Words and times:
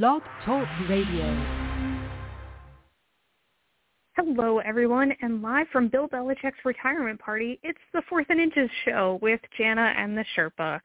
Blog 0.00 0.22
Talk 0.46 0.66
Radio. 0.88 1.36
Hello, 4.16 4.58
everyone, 4.60 5.12
and 5.20 5.42
live 5.42 5.66
from 5.70 5.88
Bill 5.88 6.08
Belichick's 6.08 6.64
retirement 6.64 7.20
party, 7.20 7.60
it's 7.62 7.78
the 7.92 8.00
Fourth 8.08 8.24
and 8.30 8.40
Inches 8.40 8.70
show 8.86 9.18
with 9.20 9.38
Jana 9.58 9.92
and 9.98 10.16
the 10.16 10.24
Sherpa. 10.34 10.80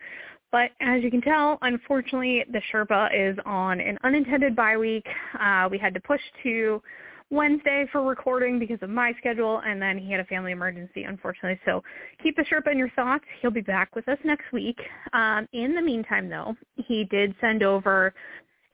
But 0.51 0.71
as 0.81 1.03
you 1.03 1.09
can 1.09 1.21
tell, 1.21 1.57
unfortunately, 1.61 2.43
the 2.51 2.61
Sherpa 2.69 3.07
is 3.13 3.37
on 3.45 3.79
an 3.79 3.97
unintended 4.03 4.57
bye 4.57 4.75
week. 4.75 5.07
Uh, 5.39 5.69
we 5.71 5.77
had 5.77 5.93
to 5.93 6.01
push 6.01 6.21
to 6.43 6.81
Wednesday 7.29 7.85
for 7.93 8.03
recording 8.03 8.59
because 8.59 8.79
of 8.81 8.89
my 8.89 9.13
schedule, 9.19 9.61
and 9.65 9.81
then 9.81 9.97
he 9.97 10.11
had 10.11 10.19
a 10.19 10.25
family 10.25 10.51
emergency, 10.51 11.03
unfortunately. 11.03 11.57
So 11.63 11.81
keep 12.21 12.35
the 12.35 12.43
Sherpa 12.43 12.73
in 12.73 12.77
your 12.77 12.89
thoughts. 12.89 13.23
He'll 13.41 13.51
be 13.51 13.61
back 13.61 13.95
with 13.95 14.05
us 14.09 14.17
next 14.25 14.51
week. 14.51 14.77
Um, 15.13 15.47
in 15.53 15.75
the 15.75 15.81
meantime, 15.81 16.27
though, 16.27 16.57
he 16.75 17.05
did 17.05 17.33
send 17.39 17.63
over 17.63 18.13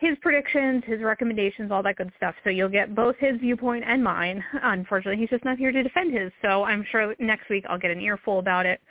his 0.03 0.17
predictions, 0.21 0.83
his 0.85 1.01
recommendations, 1.01 1.71
all 1.71 1.81
that 1.83 1.95
good 1.95 2.11
stuff. 2.17 2.35
So 2.43 2.49
you'll 2.49 2.69
get 2.69 2.93
both 2.93 3.15
his 3.19 3.39
viewpoint 3.39 3.83
and 3.87 4.03
mine. 4.03 4.43
Unfortunately, 4.63 5.19
he's 5.19 5.29
just 5.29 5.45
not 5.45 5.57
here 5.57 5.71
to 5.71 5.83
defend 5.83 6.13
his. 6.13 6.31
So 6.41 6.63
I'm 6.63 6.85
sure 6.91 7.15
next 7.19 7.49
week 7.49 7.65
I'll 7.69 7.79
get 7.79 7.91
an 7.91 8.01
earful 8.01 8.39
about 8.39 8.65
it. 8.65 8.81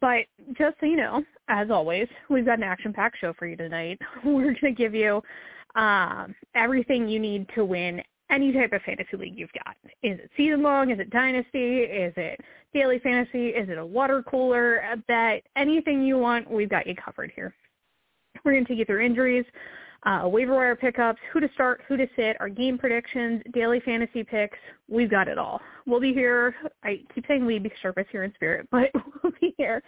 But 0.00 0.24
just 0.58 0.76
so 0.80 0.86
you 0.86 0.96
know, 0.96 1.22
as 1.48 1.70
always, 1.70 2.08
we've 2.28 2.46
got 2.46 2.58
an 2.58 2.64
action-packed 2.64 3.18
show 3.20 3.34
for 3.38 3.46
you 3.46 3.56
tonight. 3.56 3.98
We're 4.24 4.54
going 4.54 4.56
to 4.62 4.72
give 4.72 4.94
you 4.94 5.22
um, 5.76 6.34
everything 6.54 7.08
you 7.08 7.20
need 7.20 7.46
to 7.54 7.64
win 7.64 8.02
any 8.30 8.52
type 8.52 8.72
of 8.72 8.82
fantasy 8.82 9.16
league 9.16 9.38
you've 9.38 9.52
got. 9.64 9.76
Is 10.02 10.18
it 10.18 10.30
season 10.36 10.62
long? 10.62 10.90
Is 10.90 10.98
it 10.98 11.10
dynasty? 11.10 11.78
Is 11.80 12.12
it 12.16 12.40
daily 12.74 12.98
fantasy? 12.98 13.48
Is 13.50 13.68
it 13.68 13.78
a 13.78 13.86
water 13.86 14.22
cooler 14.22 14.78
a 14.78 14.96
bet? 14.96 15.42
Anything 15.56 16.02
you 16.02 16.18
want, 16.18 16.50
we've 16.50 16.68
got 16.68 16.86
you 16.86 16.94
covered 16.96 17.30
here. 17.36 17.54
We're 18.44 18.52
going 18.52 18.64
to 18.64 18.68
take 18.68 18.78
you 18.78 18.84
through 18.84 19.04
injuries, 19.04 19.44
uh, 20.04 20.22
waiver 20.24 20.54
wire 20.54 20.76
pickups, 20.76 21.20
who 21.32 21.40
to 21.40 21.48
start, 21.54 21.82
who 21.88 21.96
to 21.96 22.06
sit, 22.16 22.36
our 22.40 22.48
game 22.48 22.78
predictions, 22.78 23.42
daily 23.52 23.80
fantasy 23.80 24.22
picks. 24.22 24.58
We've 24.88 25.10
got 25.10 25.28
it 25.28 25.38
all. 25.38 25.60
We'll 25.86 26.00
be 26.00 26.12
here. 26.12 26.54
I 26.84 27.00
keep 27.14 27.26
saying 27.26 27.44
we 27.44 27.58
because 27.58 27.78
Sherpa's 27.82 28.06
here 28.12 28.24
in 28.24 28.32
spirit, 28.34 28.68
but 28.72 28.90
we'll 29.22 29.32
be 29.40 29.54
here 29.56 29.82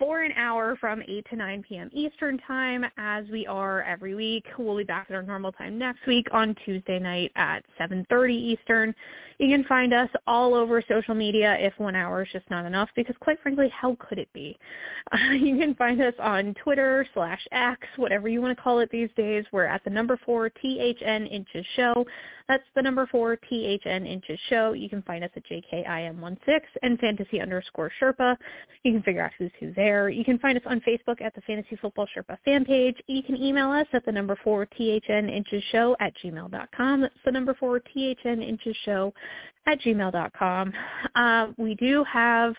for 0.00 0.22
an 0.22 0.32
hour 0.32 0.76
from 0.80 1.02
8 1.06 1.26
to 1.28 1.36
9 1.36 1.62
p.m. 1.68 1.90
Eastern 1.92 2.38
Time 2.38 2.86
as 2.96 3.26
we 3.30 3.46
are 3.46 3.82
every 3.82 4.14
week. 4.14 4.46
We'll 4.58 4.78
be 4.78 4.82
back 4.82 5.08
at 5.10 5.14
our 5.14 5.22
normal 5.22 5.52
time 5.52 5.78
next 5.78 6.06
week 6.06 6.26
on 6.32 6.56
Tuesday 6.64 6.98
night 6.98 7.30
at 7.36 7.62
7.30 7.78 8.30
Eastern. 8.30 8.94
You 9.38 9.48
can 9.48 9.64
find 9.64 9.92
us 9.92 10.08
all 10.26 10.54
over 10.54 10.82
social 10.88 11.14
media 11.14 11.56
if 11.60 11.72
one 11.78 11.94
hour 11.94 12.22
is 12.22 12.28
just 12.32 12.48
not 12.50 12.66
enough 12.66 12.88
because 12.96 13.14
quite 13.20 13.40
frankly, 13.42 13.70
how 13.78 13.96
could 13.98 14.18
it 14.18 14.32
be? 14.32 14.58
Uh, 15.12 15.32
you 15.32 15.58
can 15.58 15.74
find 15.74 16.00
us 16.00 16.14
on 16.18 16.54
Twitter 16.62 17.06
slash 17.12 17.40
X, 17.52 17.80
whatever 17.96 18.28
you 18.28 18.40
want 18.40 18.56
to 18.56 18.62
call 18.62 18.80
it 18.80 18.90
these 18.90 19.10
days. 19.16 19.44
We're 19.52 19.66
at 19.66 19.84
the 19.84 19.90
number 19.90 20.18
four 20.24 20.48
THN 20.48 21.26
Inches 21.26 21.66
Show. 21.76 22.06
That's 22.48 22.64
the 22.74 22.82
number 22.82 23.06
four 23.06 23.36
THN 23.36 24.06
Inches 24.06 24.38
Show. 24.48 24.72
You 24.72 24.88
can 24.88 25.02
find 25.02 25.22
us 25.22 25.30
at 25.36 25.44
JKIM16 25.46 26.60
and 26.82 26.98
Fantasy 26.98 27.40
underscore 27.40 27.92
Sherpa. 28.00 28.36
You 28.82 28.92
can 28.92 29.02
figure 29.02 29.22
out 29.22 29.30
who's 29.38 29.52
who 29.60 29.72
there. 29.74 29.89
You 30.10 30.24
can 30.24 30.38
find 30.38 30.56
us 30.56 30.64
on 30.66 30.80
Facebook 30.80 31.20
at 31.20 31.34
the 31.34 31.40
Fantasy 31.42 31.76
Football 31.76 32.06
Sherpa 32.16 32.36
fan 32.44 32.64
page. 32.64 32.96
You 33.06 33.22
can 33.22 33.36
email 33.36 33.70
us 33.70 33.86
at 33.92 34.04
the 34.04 34.12
number 34.12 34.36
four 34.42 34.66
THN 34.66 35.28
Inches 35.28 35.62
Show 35.72 35.96
at 36.00 36.12
gmail.com. 36.22 37.00
That's 37.00 37.14
the 37.24 37.32
number 37.32 37.54
four 37.54 37.80
THN 37.80 38.42
Inches 38.42 38.76
Show 38.84 39.12
at 39.66 39.80
gmail.com. 39.80 40.72
Uh, 41.14 41.46
we 41.56 41.74
do 41.74 42.04
have, 42.04 42.54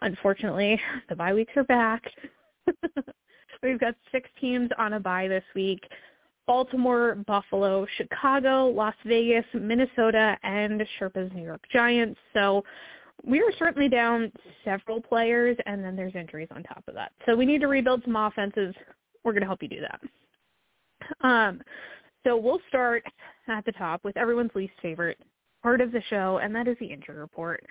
unfortunately, 0.00 0.80
the 1.08 1.16
bye 1.16 1.34
weeks 1.34 1.52
are 1.56 1.64
back. 1.64 2.02
We've 3.62 3.80
got 3.80 3.94
six 4.12 4.28
teams 4.40 4.70
on 4.78 4.92
a 4.94 5.00
bye 5.00 5.28
this 5.28 5.44
week. 5.54 5.80
Baltimore, 6.46 7.16
Buffalo, 7.26 7.86
Chicago, 7.98 8.68
Las 8.68 8.94
Vegas, 9.04 9.44
Minnesota, 9.52 10.36
and 10.42 10.82
Sherpa's 10.98 11.30
New 11.34 11.42
York 11.42 11.60
Giants. 11.70 12.18
So 12.32 12.64
we 13.24 13.40
are 13.40 13.52
certainly 13.58 13.88
down 13.88 14.32
several 14.64 15.00
players, 15.00 15.56
and 15.66 15.82
then 15.82 15.96
there's 15.96 16.14
injuries 16.14 16.48
on 16.54 16.62
top 16.62 16.84
of 16.88 16.94
that. 16.94 17.12
So 17.26 17.36
we 17.36 17.46
need 17.46 17.60
to 17.60 17.68
rebuild 17.68 18.02
some 18.04 18.16
offenses. 18.16 18.74
We're 19.24 19.32
going 19.32 19.42
to 19.42 19.46
help 19.46 19.62
you 19.62 19.68
do 19.68 19.80
that. 19.80 21.26
Um, 21.26 21.60
so 22.24 22.36
we'll 22.36 22.60
start 22.68 23.04
at 23.48 23.64
the 23.64 23.72
top 23.72 24.04
with 24.04 24.16
everyone's 24.16 24.50
least 24.54 24.74
favorite, 24.82 25.18
part 25.62 25.80
of 25.80 25.92
the 25.92 26.02
show, 26.10 26.38
and 26.42 26.54
that 26.54 26.68
is 26.68 26.76
the 26.80 26.86
injury 26.86 27.16
report. 27.16 27.64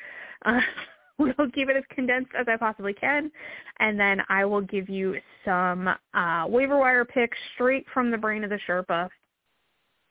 Uh, 0.45 0.59
we'll 1.17 1.51
keep 1.53 1.69
it 1.69 1.75
as 1.75 1.83
condensed 1.89 2.31
as 2.37 2.47
I 2.49 2.57
possibly 2.57 2.93
can, 2.93 3.31
and 3.79 3.99
then 3.99 4.21
I 4.29 4.45
will 4.45 4.61
give 4.61 4.89
you 4.89 5.15
some 5.45 5.89
uh, 6.13 6.45
waiver 6.47 6.77
wire 6.77 7.05
picks 7.05 7.37
straight 7.55 7.85
from 7.93 8.11
the 8.11 8.17
brain 8.17 8.43
of 8.43 8.49
the 8.49 8.59
Sherpa. 8.67 9.09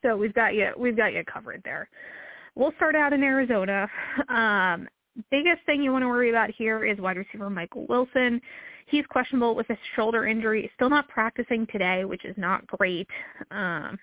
So 0.02 0.16
we've 0.16 0.34
got 0.34 0.54
you 0.54 0.70
we've 0.78 0.96
got 0.96 1.12
you 1.12 1.24
covered 1.24 1.62
there. 1.64 1.88
We'll 2.54 2.72
start 2.76 2.94
out 2.94 3.12
in 3.12 3.22
Arizona. 3.22 3.88
Um, 4.28 4.88
biggest 5.30 5.64
thing 5.66 5.82
you 5.82 5.92
want 5.92 6.02
to 6.02 6.08
worry 6.08 6.30
about 6.30 6.50
here 6.50 6.84
is 6.84 6.98
wide 6.98 7.16
receiver 7.16 7.50
Michael 7.50 7.86
Wilson. 7.88 8.40
He's 8.86 9.06
questionable 9.06 9.54
with 9.54 9.68
a 9.70 9.78
shoulder 9.96 10.26
injury. 10.26 10.70
Still 10.74 10.90
not 10.90 11.08
practicing 11.08 11.66
today, 11.72 12.04
which 12.04 12.24
is 12.24 12.36
not 12.36 12.66
great. 12.66 13.08
Um, 13.50 13.98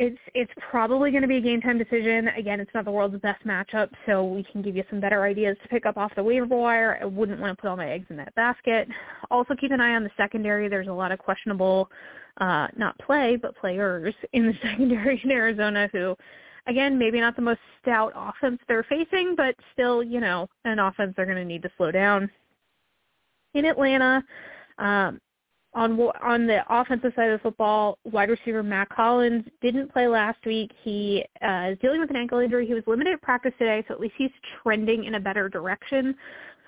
it's 0.00 0.18
it's 0.34 0.52
probably 0.70 1.10
going 1.10 1.20
to 1.20 1.28
be 1.28 1.36
a 1.36 1.40
game 1.42 1.60
time 1.60 1.76
decision. 1.76 2.28
Again, 2.28 2.58
it's 2.58 2.70
not 2.74 2.86
the 2.86 2.90
world's 2.90 3.20
best 3.20 3.44
matchup, 3.46 3.90
so 4.06 4.24
we 4.24 4.42
can 4.42 4.62
give 4.62 4.74
you 4.74 4.82
some 4.88 4.98
better 4.98 5.24
ideas 5.24 5.58
to 5.62 5.68
pick 5.68 5.84
up 5.84 5.98
off 5.98 6.10
the 6.16 6.22
waiver 6.22 6.46
wire. 6.46 6.98
I 7.02 7.04
wouldn't 7.04 7.38
want 7.38 7.54
to 7.54 7.60
put 7.60 7.68
all 7.68 7.76
my 7.76 7.90
eggs 7.90 8.06
in 8.08 8.16
that 8.16 8.34
basket. 8.34 8.88
Also, 9.30 9.54
keep 9.54 9.72
an 9.72 9.80
eye 9.80 9.94
on 9.94 10.02
the 10.02 10.10
secondary. 10.16 10.68
There's 10.68 10.88
a 10.88 10.92
lot 10.92 11.12
of 11.12 11.18
questionable, 11.18 11.90
uh, 12.40 12.68
not 12.78 12.98
play, 12.98 13.36
but 13.36 13.54
players 13.56 14.14
in 14.32 14.46
the 14.46 14.54
secondary 14.62 15.20
in 15.22 15.30
Arizona 15.30 15.90
who, 15.92 16.16
again, 16.70 16.96
maybe 16.96 17.20
not 17.20 17.36
the 17.36 17.42
most 17.42 17.60
stout 17.82 18.12
offense 18.14 18.60
they're 18.68 18.84
facing, 18.84 19.34
but 19.36 19.54
still, 19.72 20.02
you 20.02 20.20
know, 20.20 20.48
an 20.64 20.78
offense 20.78 21.12
they're 21.16 21.26
going 21.26 21.36
to 21.36 21.44
need 21.44 21.62
to 21.62 21.70
slow 21.76 21.90
down. 21.90 22.30
In 23.54 23.64
Atlanta, 23.64 24.22
um, 24.78 25.20
on 25.74 26.00
on 26.22 26.46
the 26.46 26.62
offensive 26.68 27.12
side 27.14 27.30
of 27.30 27.38
the 27.38 27.42
football, 27.42 27.98
wide 28.04 28.30
receiver 28.30 28.62
Mack 28.62 28.92
Hollins 28.92 29.44
didn't 29.60 29.92
play 29.92 30.06
last 30.06 30.38
week. 30.46 30.70
He 30.82 31.24
uh, 31.42 31.70
is 31.72 31.78
dealing 31.80 32.00
with 32.00 32.10
an 32.10 32.16
ankle 32.16 32.38
injury. 32.38 32.66
He 32.66 32.74
was 32.74 32.84
limited 32.86 33.14
at 33.14 33.22
practice 33.22 33.52
today, 33.58 33.84
so 33.86 33.94
at 33.94 34.00
least 34.00 34.14
he's 34.16 34.30
trending 34.62 35.04
in 35.04 35.16
a 35.16 35.20
better 35.20 35.48
direction. 35.48 36.14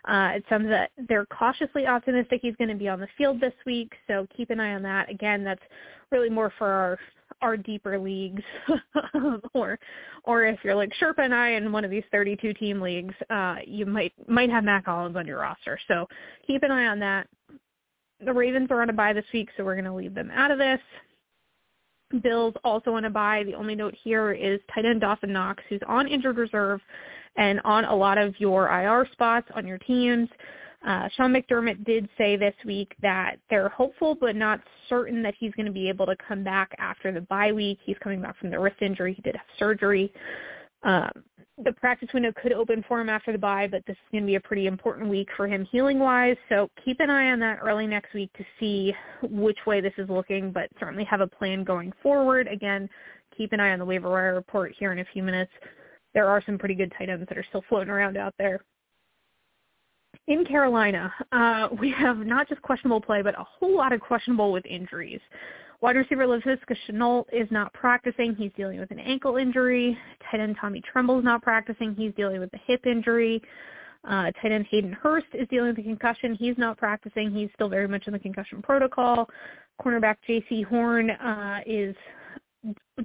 Uh, 0.09 0.33
it 0.35 0.45
sounds 0.49 0.69
that 0.69 0.91
they're 1.09 1.27
cautiously 1.27 1.87
optimistic 1.87 2.41
he's 2.43 2.57
going 2.57 2.69
to 2.69 2.75
be 2.75 2.89
on 2.89 2.99
the 2.99 3.09
field 3.17 3.41
this 3.41 3.55
week, 3.65 3.93
so 4.09 4.27
keep 4.37 4.51
an 4.51 4.59
eye 4.59 4.75
on 4.75 4.83
that. 4.83 5.09
Again, 5.09 5.45
that's 5.45 5.63
really 6.11 6.31
more 6.31 6.53
for 6.59 6.69
our 6.69 6.99
our 7.43 7.57
deeper 7.57 7.99
leagues, 7.99 8.43
or 9.55 9.79
or 10.25 10.45
if 10.45 10.59
you're 10.65 10.75
like 10.75 10.93
Sherpa 11.01 11.19
and 11.19 11.35
I 11.35 11.51
in 11.51 11.73
one 11.73 11.85
of 11.85 11.91
these 11.91 12.05
32 12.13 12.55
team 12.55 12.81
leagues, 12.81 13.15
uh, 13.29 13.57
you 13.67 13.85
might 13.85 14.13
might 14.29 14.51
have 14.51 14.65
Mack 14.65 14.87
Hollins 14.87 15.17
on 15.17 15.27
your 15.27 15.41
roster. 15.41 15.79
So 15.89 16.09
keep 16.47 16.63
an 16.63 16.71
eye 16.71 16.87
on 16.87 16.99
that 17.01 17.27
the 18.25 18.33
Ravens 18.33 18.69
are 18.71 18.83
on 18.83 18.91
a 18.91 18.93
bye 18.93 19.13
this 19.13 19.25
week, 19.33 19.49
so 19.57 19.65
we're 19.65 19.75
going 19.75 19.85
to 19.85 19.95
leave 19.95 20.15
them 20.15 20.31
out 20.33 20.51
of 20.51 20.59
this. 20.59 20.81
Bills 22.23 22.55
also 22.63 22.93
on 22.93 23.07
a 23.07 23.11
bye. 23.11 23.43
The 23.45 23.55
only 23.55 23.75
note 23.75 23.95
here 24.03 24.33
is 24.33 24.61
tight 24.75 24.85
end 24.85 25.01
Dawson 25.01 25.33
Knox, 25.33 25.63
who's 25.69 25.81
on 25.89 26.07
injured 26.07 26.37
reserve 26.37 26.81
and 27.37 27.61
on 27.65 27.87
a 27.87 27.95
lot 27.95 28.19
of 28.19 28.39
your 28.39 28.69
IR 28.69 29.09
spots 29.13 29.49
on 29.55 29.67
your 29.67 29.79
teams. 29.79 30.29
Uh, 30.87 31.09
Sean 31.17 31.33
McDermott 31.33 31.85
did 31.85 32.09
say 32.19 32.37
this 32.37 32.55
week 32.65 32.95
that 33.03 33.37
they're 33.51 33.69
hopeful 33.69 34.17
but 34.21 34.35
not 34.35 34.61
certain 34.89 35.23
that 35.23 35.35
he's 35.39 35.53
going 35.53 35.67
to 35.67 35.73
be 35.73 35.89
able 35.89 36.07
to 36.07 36.17
come 36.27 36.43
back 36.43 36.71
after 36.79 37.13
the 37.13 37.21
bye 37.23 37.53
week. 37.53 37.79
He's 37.85 37.97
coming 38.03 38.21
back 38.21 38.37
from 38.39 38.51
the 38.51 38.59
wrist 38.59 38.83
injury. 38.83 39.15
He 39.15 39.23
did 39.23 39.37
have 39.37 39.47
surgery. 39.59 40.13
Um, 40.83 41.11
the 41.63 41.73
practice 41.73 42.09
window 42.13 42.33
could 42.43 42.53
open 42.53 42.85
for 42.89 43.01
him 43.01 43.09
after 43.09 43.31
the 43.31 43.39
bye, 43.39 43.69
but 43.71 43.85
this 43.87 43.95
is 43.95 44.09
going 44.11 44.25
to 44.25 44.27
be 44.27 44.35
a 44.35 44.41
pretty 44.41 44.67
important 44.67 45.09
week 45.09 45.29
for 45.37 45.47
him 45.47 45.65
healing-wise. 45.71 46.37
So 46.49 46.69
keep 46.85 46.99
an 46.99 47.11
eye 47.11 47.31
on 47.31 47.39
that 47.41 47.61
early 47.63 47.87
next 47.87 48.13
week 48.15 48.33
to 48.37 48.45
see 48.59 48.93
which 49.23 49.59
way 49.67 49.81
this 49.81 49.93
is 49.99 50.09
looking, 50.09 50.51
but 50.51 50.69
certainly 50.81 51.05
have 51.05 51.21
a 51.21 51.27
plan 51.27 51.63
going 51.63 51.93
forward. 52.03 52.49
Again, 52.49 52.89
keep 53.37 53.53
an 53.53 53.61
eye 53.61 53.73
on 53.73 53.79
the 53.79 53.85
waiver 53.85 54.11
wire 54.11 54.35
report 54.35 54.75
here 54.77 54.93
in 54.93 54.99
a 54.99 55.05
few 55.13 55.23
minutes. 55.23 55.53
There 56.15 56.27
are 56.27 56.43
some 56.45 56.59
pretty 56.59 56.75
good 56.75 56.93
tight 56.99 57.09
ends 57.09 57.27
that 57.29 57.39
are 57.39 57.45
still 57.49 57.63
floating 57.69 57.91
around 57.91 58.17
out 58.17 58.35
there. 58.39 58.61
In 60.29 60.45
Carolina, 60.45 61.13
uh, 61.33 61.69
we 61.81 61.91
have 61.91 62.19
not 62.19 62.49
just 62.49 62.63
questionable 62.63 63.01
play, 63.01 63.23
but 63.23 63.39
a 63.39 63.45
whole 63.45 63.77
lot 63.77 63.93
of 63.93 64.01
questionable 64.01 64.53
with 64.53 64.65
injuries. 64.67 65.21
Wide 65.81 65.97
receiver 65.97 66.27
Laviska 66.27 66.77
Shenault 66.87 67.25
is 67.33 67.49
not 67.51 67.73
practicing. 67.73 68.37
He's 68.37 68.53
dealing 68.57 68.79
with 68.79 68.93
an 68.93 69.01
ankle 69.01 69.37
injury. 69.37 69.99
Tight 70.31 70.41
end 70.41 70.57
Tommy 70.61 70.81
Tremble 70.81 71.19
is 71.19 71.25
not 71.25 71.43
practicing. 71.43 71.97
He's 71.97 72.15
dealing 72.15 72.39
with 72.39 72.55
a 72.55 72.61
hip 72.67 72.87
injury. 72.87 73.43
Uh, 74.05 74.31
tight 74.41 74.53
end 74.53 74.67
Hayden 74.71 74.93
Hurst 74.93 75.27
is 75.35 75.49
dealing 75.49 75.71
with 75.71 75.79
a 75.79 75.83
concussion. 75.83 76.37
He's 76.37 76.57
not 76.57 76.79
practicing. 76.79 77.33
He's 77.33 77.51
still 77.55 77.69
very 77.69 77.89
much 77.89 78.07
in 78.07 78.13
the 78.13 78.19
concussion 78.21 78.63
protocol. 78.63 79.29
Cornerback 79.81 80.17
Jaycee 80.29 80.65
Horn 80.65 81.11
uh, 81.11 81.61
is 81.67 81.97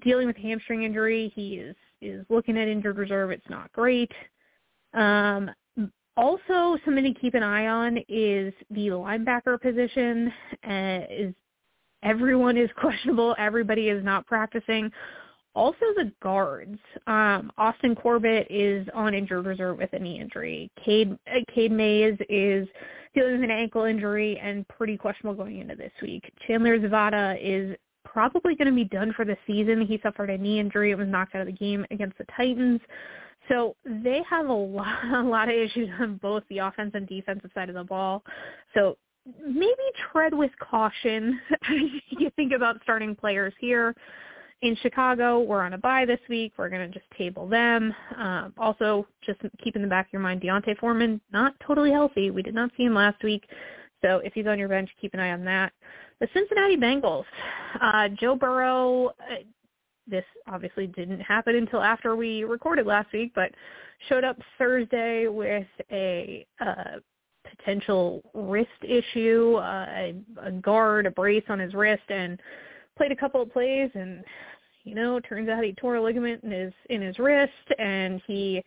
dealing 0.03 0.27
with 0.27 0.37
a 0.37 0.41
hamstring 0.41 0.83
injury. 0.83 1.31
He 1.35 1.55
is 1.55 1.75
is 1.99 2.23
looking 2.29 2.59
at 2.59 2.67
injured 2.67 2.97
reserve. 2.97 3.31
It's 3.31 3.49
not 3.49 3.71
great. 3.71 4.11
Um, 4.93 5.49
also, 6.17 6.77
something 6.83 7.03
to 7.03 7.13
keep 7.19 7.35
an 7.35 7.43
eye 7.43 7.67
on 7.67 7.97
is 8.09 8.51
the 8.71 8.87
linebacker 8.87 9.61
position. 9.61 10.33
Uh, 10.67 10.99
is 11.09 11.33
everyone 12.03 12.57
is 12.57 12.69
questionable. 12.79 13.35
Everybody 13.37 13.89
is 13.89 14.03
not 14.03 14.25
practicing. 14.25 14.91
Also 15.53 15.85
the 15.95 16.11
guards. 16.21 16.79
Um, 17.05 17.51
Austin 17.57 17.95
Corbett 17.95 18.47
is 18.49 18.87
on 18.93 19.13
injured 19.13 19.45
reserve 19.45 19.77
with 19.77 19.93
a 19.93 19.99
knee 19.99 20.19
injury. 20.19 20.71
Cade, 20.83 21.17
uh, 21.27 21.39
Cade 21.53 21.71
Mays 21.71 22.17
is 22.29 22.67
dealing 23.15 23.33
with 23.33 23.43
an 23.43 23.51
ankle 23.51 23.85
injury 23.85 24.39
and 24.39 24.67
pretty 24.67 24.97
questionable 24.97 25.35
going 25.35 25.59
into 25.59 25.75
this 25.75 25.93
week. 26.01 26.31
Chandler 26.47 26.79
Zavala 26.79 27.37
is 27.41 27.75
probably 28.05 28.55
going 28.55 28.67
to 28.67 28.73
be 28.73 28.85
done 28.85 29.13
for 29.13 29.25
the 29.25 29.37
season. 29.45 29.85
He 29.85 29.99
suffered 30.01 30.29
a 30.29 30.37
knee 30.37 30.59
injury 30.59 30.91
and 30.91 30.99
was 30.99 31.09
knocked 31.09 31.35
out 31.35 31.41
of 31.41 31.47
the 31.47 31.53
game 31.53 31.85
against 31.91 32.17
the 32.17 32.25
Titans. 32.35 32.81
So 33.49 33.75
they 33.85 34.21
have 34.29 34.47
a 34.47 34.53
lot, 34.53 35.05
a 35.13 35.23
lot 35.23 35.49
of 35.49 35.55
issues 35.55 35.89
on 35.99 36.17
both 36.17 36.43
the 36.49 36.59
offense 36.59 36.91
and 36.93 37.07
defensive 37.07 37.51
side 37.53 37.69
of 37.69 37.75
the 37.75 37.83
ball. 37.83 38.23
So 38.73 38.97
maybe 39.45 39.75
tread 40.11 40.33
with 40.33 40.51
caution 40.59 41.39
you 42.09 42.29
think 42.35 42.53
about 42.53 42.79
starting 42.83 43.15
players 43.15 43.53
here 43.59 43.93
in 44.61 44.75
Chicago, 44.81 45.39
we're 45.39 45.61
on 45.61 45.73
a 45.73 45.77
bye 45.77 46.05
this 46.05 46.19
week. 46.29 46.53
We're 46.57 46.69
going 46.69 46.91
to 46.91 46.99
just 46.99 47.09
table 47.17 47.47
them. 47.47 47.93
Um, 48.17 48.53
also, 48.57 49.05
just 49.23 49.39
keep 49.63 49.75
in 49.75 49.81
the 49.81 49.87
back 49.87 50.07
of 50.07 50.13
your 50.13 50.21
mind, 50.21 50.41
D'Onta 50.41 50.75
Foreman, 50.79 51.21
not 51.31 51.53
totally 51.65 51.91
healthy. 51.91 52.31
We 52.31 52.41
did 52.41 52.55
not 52.55 52.71
see 52.75 52.83
him 52.83 52.95
last 52.95 53.21
week. 53.23 53.43
So 54.03 54.17
if 54.23 54.33
he's 54.33 54.47
on 54.47 54.57
your 54.57 54.69
bench, 54.69 54.89
keep 54.99 55.13
an 55.13 55.19
eye 55.19 55.31
on 55.31 55.45
that. 55.45 55.73
The 56.19 56.27
Cincinnati 56.33 56.75
Bengals, 56.75 57.25
uh, 57.79 58.09
Joe 58.19 58.35
Burrow, 58.35 59.07
uh, 59.07 59.43
this 60.07 60.25
obviously 60.47 60.87
didn't 60.87 61.19
happen 61.19 61.55
until 61.55 61.81
after 61.81 62.15
we 62.15 62.43
recorded 62.43 62.85
last 62.85 63.11
week, 63.13 63.31
but 63.35 63.51
showed 64.09 64.23
up 64.23 64.37
Thursday 64.57 65.27
with 65.27 65.67
a 65.91 66.45
uh, 66.59 66.99
potential 67.49 68.21
wrist 68.33 68.69
issue, 68.83 69.55
uh, 69.55 69.85
a, 69.89 70.15
a 70.43 70.51
guard, 70.51 71.05
a 71.05 71.11
brace 71.11 71.43
on 71.49 71.59
his 71.59 71.73
wrist, 71.73 72.03
and 72.09 72.39
played 72.97 73.11
a 73.11 73.15
couple 73.15 73.41
of 73.41 73.51
plays 73.51 73.89
and 73.93 74.23
you 74.87 74.95
know, 74.95 75.19
turns 75.19 75.49
out 75.49 75.63
he 75.65 75.73
tore 75.73 75.97
a 75.97 76.01
ligament 76.01 76.43
in 76.45 76.51
his 76.51 76.73
in 76.89 77.01
his 77.01 77.19
wrist 77.19 77.51
and 77.77 78.21
he 78.25 78.63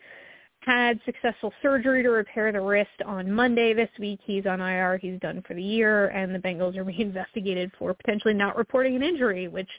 had 0.61 1.01
successful 1.07 1.53
surgery 1.63 2.03
to 2.03 2.11
repair 2.11 2.53
the 2.53 2.61
wrist 2.61 2.91
on 3.07 3.33
Monday 3.33 3.73
this 3.73 3.89
week. 3.99 4.21
He's 4.23 4.45
on 4.45 4.61
IR. 4.61 4.99
He's 4.99 5.19
done 5.21 5.43
for 5.49 5.55
the 5.55 5.63
year, 5.63 6.09
and 6.09 6.35
the 6.35 6.39
Bengals 6.39 6.77
are 6.77 6.85
being 6.85 7.01
investigated 7.09 7.73
for 7.79 7.95
potentially 7.95 8.35
not 8.35 8.59
reporting 8.59 8.95
an 8.95 9.03
injury, 9.03 9.49
which 9.49 9.71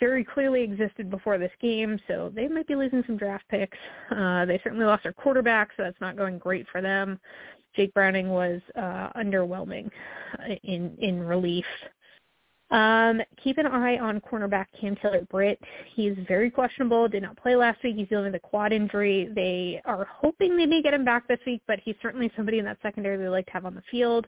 very 0.00 0.24
clearly 0.24 0.62
existed 0.62 1.10
before 1.10 1.38
this 1.38 1.52
game. 1.60 1.98
So 2.06 2.30
they 2.34 2.48
might 2.48 2.66
be 2.66 2.76
losing 2.76 3.02
some 3.06 3.16
draft 3.16 3.44
picks. 3.48 3.78
Uh, 4.10 4.44
they 4.44 4.60
certainly 4.62 4.84
lost 4.84 5.02
their 5.02 5.12
quarterback, 5.12 5.70
so 5.76 5.82
that's 5.82 6.00
not 6.00 6.16
going 6.16 6.38
great 6.38 6.66
for 6.70 6.80
them. 6.80 7.18
Jake 7.76 7.92
Browning 7.94 8.28
was 8.28 8.60
uh, 8.76 9.10
underwhelming 9.16 9.90
in 10.64 10.96
in 10.98 11.20
relief 11.20 11.66
um, 12.70 13.22
keep 13.42 13.56
an 13.56 13.66
eye 13.66 13.98
on 13.98 14.20
cornerback 14.20 14.66
Cam 14.78 14.94
Taylor 14.96 15.22
Britt. 15.30 15.58
He's 15.94 16.14
very 16.26 16.50
questionable. 16.50 17.08
Did 17.08 17.22
not 17.22 17.36
play 17.36 17.56
last 17.56 17.82
week. 17.82 17.96
He's 17.96 18.08
dealing 18.08 18.26
with 18.26 18.34
a 18.34 18.46
quad 18.46 18.72
injury. 18.72 19.30
They 19.34 19.80
are 19.86 20.06
hoping 20.10 20.56
they 20.56 20.66
may 20.66 20.82
get 20.82 20.92
him 20.92 21.04
back 21.04 21.26
this 21.26 21.38
week, 21.46 21.62
but 21.66 21.80
he's 21.82 21.94
certainly 22.02 22.30
somebody 22.36 22.58
in 22.58 22.66
that 22.66 22.78
secondary 22.82 23.16
they 23.16 23.28
like 23.28 23.46
to 23.46 23.52
have 23.52 23.64
on 23.64 23.74
the 23.74 23.82
field. 23.90 24.26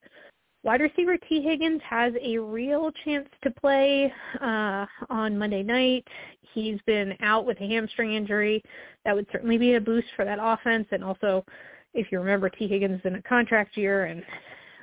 Wide 0.62 0.82
receiver 0.82 1.16
Tee 1.16 1.40
Higgins 1.40 1.80
has 1.88 2.12
a 2.22 2.36
real 2.36 2.90
chance 3.04 3.28
to 3.42 3.50
play 3.50 4.12
uh, 4.42 4.84
on 5.08 5.38
Monday 5.38 5.62
night. 5.62 6.06
He's 6.52 6.78
been 6.86 7.14
out 7.22 7.46
with 7.46 7.58
a 7.60 7.66
hamstring 7.66 8.12
injury. 8.12 8.62
That 9.06 9.14
would 9.14 9.26
certainly 9.32 9.56
be 9.56 9.74
a 9.74 9.80
boost 9.80 10.08
for 10.16 10.26
that 10.26 10.38
offense. 10.40 10.86
And 10.90 11.02
also, 11.02 11.46
if 11.94 12.12
you 12.12 12.18
remember, 12.18 12.50
Tee 12.50 12.68
Higgins 12.68 13.00
is 13.00 13.06
in 13.06 13.14
a 13.14 13.22
contract 13.22 13.74
year, 13.78 14.04
and 14.04 14.22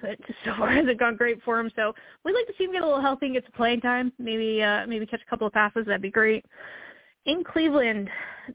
but 0.02 0.18
so 0.46 0.56
far 0.58 0.72
hasn't 0.72 1.00
gone 1.00 1.16
great 1.16 1.44
for 1.44 1.60
him. 1.60 1.72
So 1.76 1.94
we'd 2.26 2.34
like 2.34 2.48
to 2.48 2.54
see 2.58 2.64
him 2.64 2.72
get 2.72 2.82
a 2.82 2.86
little 2.88 3.02
healthy 3.02 3.28
and 3.28 3.36
get 3.36 3.44
some 3.44 3.52
playing 3.52 3.82
time. 3.82 4.12
Maybe 4.18 4.64
uh, 4.64 4.88
maybe 4.88 5.06
catch 5.06 5.22
a 5.26 5.30
couple 5.30 5.46
of 5.46 5.54
passes. 5.54 5.86
That'd 5.86 6.02
be 6.02 6.10
great. 6.10 6.44
In 7.28 7.44
Cleveland, 7.44 8.10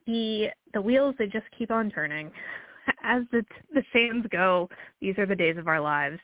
the 0.09 0.49
the 0.75 0.83
wheels 0.83 1.15
they 1.21 1.27
just 1.27 1.47
keep 1.57 1.71
on 1.71 1.89
turning. 1.89 2.33
As 3.05 3.23
the 3.31 3.45
the 3.73 3.85
fans 3.93 4.27
go, 4.33 4.69
these 5.01 5.17
are 5.19 5.27
the 5.27 5.37
days 5.37 5.57
of 5.57 5.69
our 5.69 5.81
lives. 5.81 6.19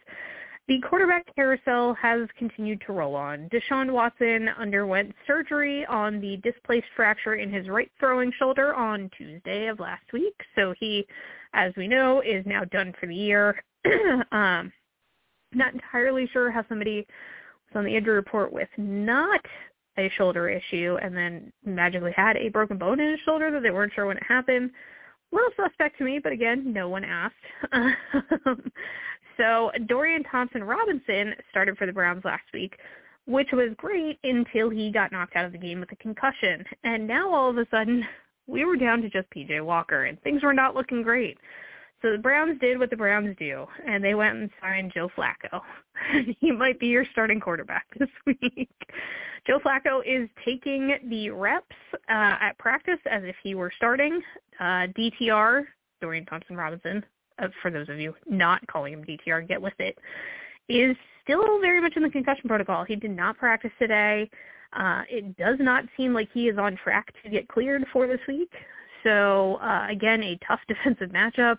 The 0.68 0.80
quarterback 0.80 1.24
carousel 1.34 1.94
has 1.94 2.28
continued 2.36 2.82
to 2.86 2.92
roll 2.92 3.16
on. 3.16 3.48
Deshaun 3.48 3.90
Watson 3.90 4.48
underwent 4.48 5.14
surgery 5.26 5.86
on 5.86 6.20
the 6.20 6.36
displaced 6.42 6.88
fracture 6.94 7.36
in 7.36 7.50
his 7.50 7.70
right 7.70 7.90
throwing 7.98 8.30
shoulder 8.38 8.74
on 8.74 9.10
Tuesday 9.16 9.68
of 9.68 9.80
last 9.80 10.04
week. 10.12 10.34
So 10.54 10.74
he, 10.78 11.06
as 11.54 11.72
we 11.78 11.88
know, 11.88 12.20
is 12.20 12.44
now 12.44 12.64
done 12.64 12.92
for 13.00 13.06
the 13.06 13.14
year. 13.14 13.64
um, 14.32 14.70
not 15.54 15.72
entirely 15.72 16.28
sure 16.34 16.50
how 16.50 16.62
somebody 16.68 17.06
was 17.72 17.78
on 17.78 17.86
the 17.86 17.96
injury 17.96 18.16
report 18.16 18.52
with 18.52 18.68
not 18.76 19.40
a 19.96 20.10
shoulder 20.18 20.50
issue 20.50 20.98
and 21.00 21.16
then 21.16 21.50
magically 21.64 22.12
had 22.14 22.36
a 22.36 22.50
broken 22.50 22.76
bone 22.76 23.00
in 23.00 23.12
his 23.12 23.20
shoulder 23.20 23.50
that 23.50 23.62
they 23.62 23.70
weren't 23.70 23.94
sure 23.94 24.04
when 24.04 24.18
it 24.18 24.22
happened. 24.22 24.70
Little 25.30 25.50
suspect 25.56 25.98
to 25.98 26.04
me, 26.04 26.20
but 26.22 26.32
again, 26.32 26.72
no 26.72 26.88
one 26.88 27.04
asked. 27.04 27.34
Um, 28.46 28.72
so 29.36 29.70
Dorian 29.86 30.24
Thompson 30.24 30.64
Robinson 30.64 31.32
started 31.50 31.78
for 31.78 31.86
the 31.86 31.92
Browns 31.92 32.24
last 32.24 32.42
week, 32.52 32.76
which 33.26 33.48
was 33.52 33.70
great 33.76 34.18
until 34.24 34.68
he 34.68 34.90
got 34.90 35.12
knocked 35.12 35.36
out 35.36 35.44
of 35.44 35.52
the 35.52 35.58
game 35.58 35.78
with 35.78 35.92
a 35.92 35.96
concussion. 35.96 36.64
And 36.82 37.06
now 37.06 37.32
all 37.32 37.48
of 37.48 37.56
a 37.56 37.66
sudden, 37.70 38.04
we 38.48 38.64
were 38.64 38.76
down 38.76 39.00
to 39.02 39.08
just 39.08 39.30
PJ 39.30 39.64
Walker, 39.64 40.06
and 40.06 40.20
things 40.22 40.42
were 40.42 40.54
not 40.54 40.74
looking 40.74 41.02
great. 41.02 41.38
So 42.00 42.12
the 42.12 42.18
Browns 42.18 42.60
did 42.60 42.78
what 42.78 42.90
the 42.90 42.96
Browns 42.96 43.34
do, 43.38 43.66
and 43.86 44.02
they 44.04 44.14
went 44.14 44.36
and 44.36 44.50
signed 44.60 44.92
Joe 44.94 45.10
Flacco. 45.16 45.60
he 46.40 46.52
might 46.52 46.78
be 46.78 46.86
your 46.86 47.04
starting 47.10 47.40
quarterback 47.40 47.86
this 47.98 48.08
week. 48.24 48.70
Joe 49.46 49.58
Flacco 49.58 50.00
is 50.06 50.28
taking 50.44 50.96
the 51.08 51.30
reps 51.30 51.76
uh, 52.08 52.36
at 52.40 52.56
practice 52.58 53.00
as 53.10 53.24
if 53.24 53.34
he 53.42 53.54
were 53.54 53.72
starting. 53.76 54.20
Uh, 54.60 54.86
DTR, 54.96 55.64
Dorian 56.00 56.26
Thompson 56.26 56.56
Robinson, 56.56 57.04
uh, 57.40 57.48
for 57.62 57.70
those 57.70 57.88
of 57.88 57.98
you 57.98 58.14
not 58.26 58.64
calling 58.68 58.92
him 58.92 59.04
DTR, 59.04 59.48
get 59.48 59.60
with 59.60 59.74
it, 59.80 59.98
is 60.68 60.96
still 61.24 61.60
very 61.60 61.80
much 61.80 61.96
in 61.96 62.02
the 62.02 62.10
concussion 62.10 62.48
protocol. 62.48 62.84
He 62.84 62.94
did 62.94 63.10
not 63.10 63.38
practice 63.38 63.72
today. 63.78 64.30
Uh, 64.72 65.02
it 65.08 65.36
does 65.36 65.56
not 65.58 65.84
seem 65.96 66.12
like 66.12 66.28
he 66.32 66.48
is 66.48 66.58
on 66.58 66.76
track 66.76 67.12
to 67.24 67.30
get 67.30 67.48
cleared 67.48 67.84
for 67.92 68.06
this 68.06 68.20
week. 68.28 68.52
So 69.08 69.56
uh, 69.62 69.86
again, 69.88 70.22
a 70.22 70.38
tough 70.46 70.60
defensive 70.68 71.10
matchup. 71.10 71.58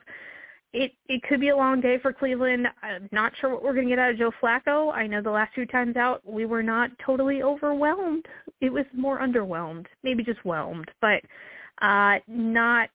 It 0.71 0.91
it 1.07 1.23
could 1.23 1.39
be 1.39 1.49
a 1.49 1.57
long 1.57 1.81
day 1.81 1.97
for 1.99 2.13
Cleveland. 2.13 2.67
I'm 2.83 3.09
not 3.11 3.33
sure 3.41 3.49
what 3.49 3.63
we're 3.63 3.73
going 3.73 3.87
to 3.87 3.89
get 3.89 3.97
out 3.97 4.11
of 4.11 4.19
Joe 4.19 4.31
Flacco. 4.41 4.93
I 4.93 5.07
know 5.07 5.19
the 5.19 5.31
last 5.31 5.55
two 5.55 5.65
times 5.65 5.95
out 5.95 6.21
we 6.23 6.45
were 6.45 6.61
not 6.61 6.91
totally 7.03 7.41
overwhelmed. 7.41 8.27
It 8.61 8.71
was 8.71 8.85
more 8.93 9.19
underwhelmed, 9.19 9.87
maybe 10.03 10.23
just 10.23 10.39
whelmed, 10.41 10.91
but 11.01 11.23
uh, 11.81 12.19
not 12.27 12.89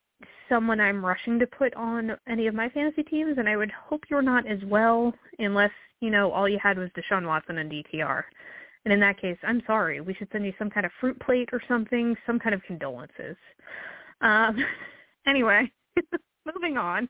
someone 0.49 0.79
I'm 0.79 1.05
rushing 1.05 1.41
to 1.41 1.49
put 1.49 1.75
on 1.75 2.13
any 2.29 2.47
of 2.47 2.55
my 2.55 2.69
fantasy 2.69 3.03
teams. 3.03 3.39
And 3.39 3.49
I 3.49 3.57
would 3.57 3.73
hope 3.73 4.05
you're 4.09 4.23
not 4.23 4.47
as 4.47 4.61
well, 4.67 5.13
unless 5.41 5.73
you 5.99 6.11
know 6.11 6.31
all 6.31 6.49
you 6.49 6.61
had 6.63 6.79
was 6.79 6.91
Deshaun 6.91 7.27
Watson 7.27 7.59
and 7.59 7.73
DTR. 7.73 8.23
And 8.85 8.93
in 8.93 9.01
that 9.01 9.21
case, 9.21 9.39
I'm 9.43 9.63
sorry. 9.67 10.01
We 10.01 10.15
should 10.15 10.29
send 10.31 10.45
you 10.45 10.53
some 10.61 10.71
kind 10.71 10.87
of 10.87 10.93
fruit 11.01 11.19
plate 11.19 11.49
or 11.53 11.61
something, 11.67 12.15
some 12.25 12.39
kind 12.39 12.55
of 12.55 12.63
condolences. 12.63 13.37
Um, 14.25 14.57
anyway, 15.27 15.71
moving 16.55 16.77
on. 16.77 17.09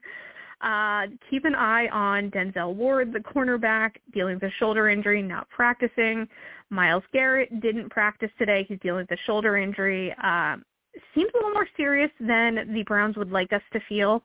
Uh, 0.61 1.09
keep 1.31 1.45
an 1.45 1.55
eye 1.55 1.89
on 1.89 2.31
Denzel 2.31 2.75
Ward, 2.75 3.13
the 3.13 3.19
cornerback, 3.19 3.97
dealing 4.13 4.35
with 4.35 4.45
a 4.45 4.53
shoulder 4.59 4.89
injury, 4.89 5.21
not 5.23 5.49
practicing. 5.51 6.29
Myles 6.71 7.03
Garrett 7.13 7.61
didn't 7.61 7.91
practice 7.91 8.31
today. 8.39 8.65
He's 8.69 8.79
dealing 8.81 9.07
with 9.09 9.19
a 9.19 9.23
shoulder 9.27 9.57
injury. 9.57 10.15
Uh, 10.23 10.57
seems 11.15 11.31
a 11.35 11.37
little 11.37 11.53
more 11.53 11.69
serious 11.77 12.11
than 12.21 12.73
the 12.73 12.83
Browns 12.87 13.17
would 13.17 13.31
like 13.31 13.53
us 13.53 13.63
to 13.73 13.81
feel. 13.89 14.23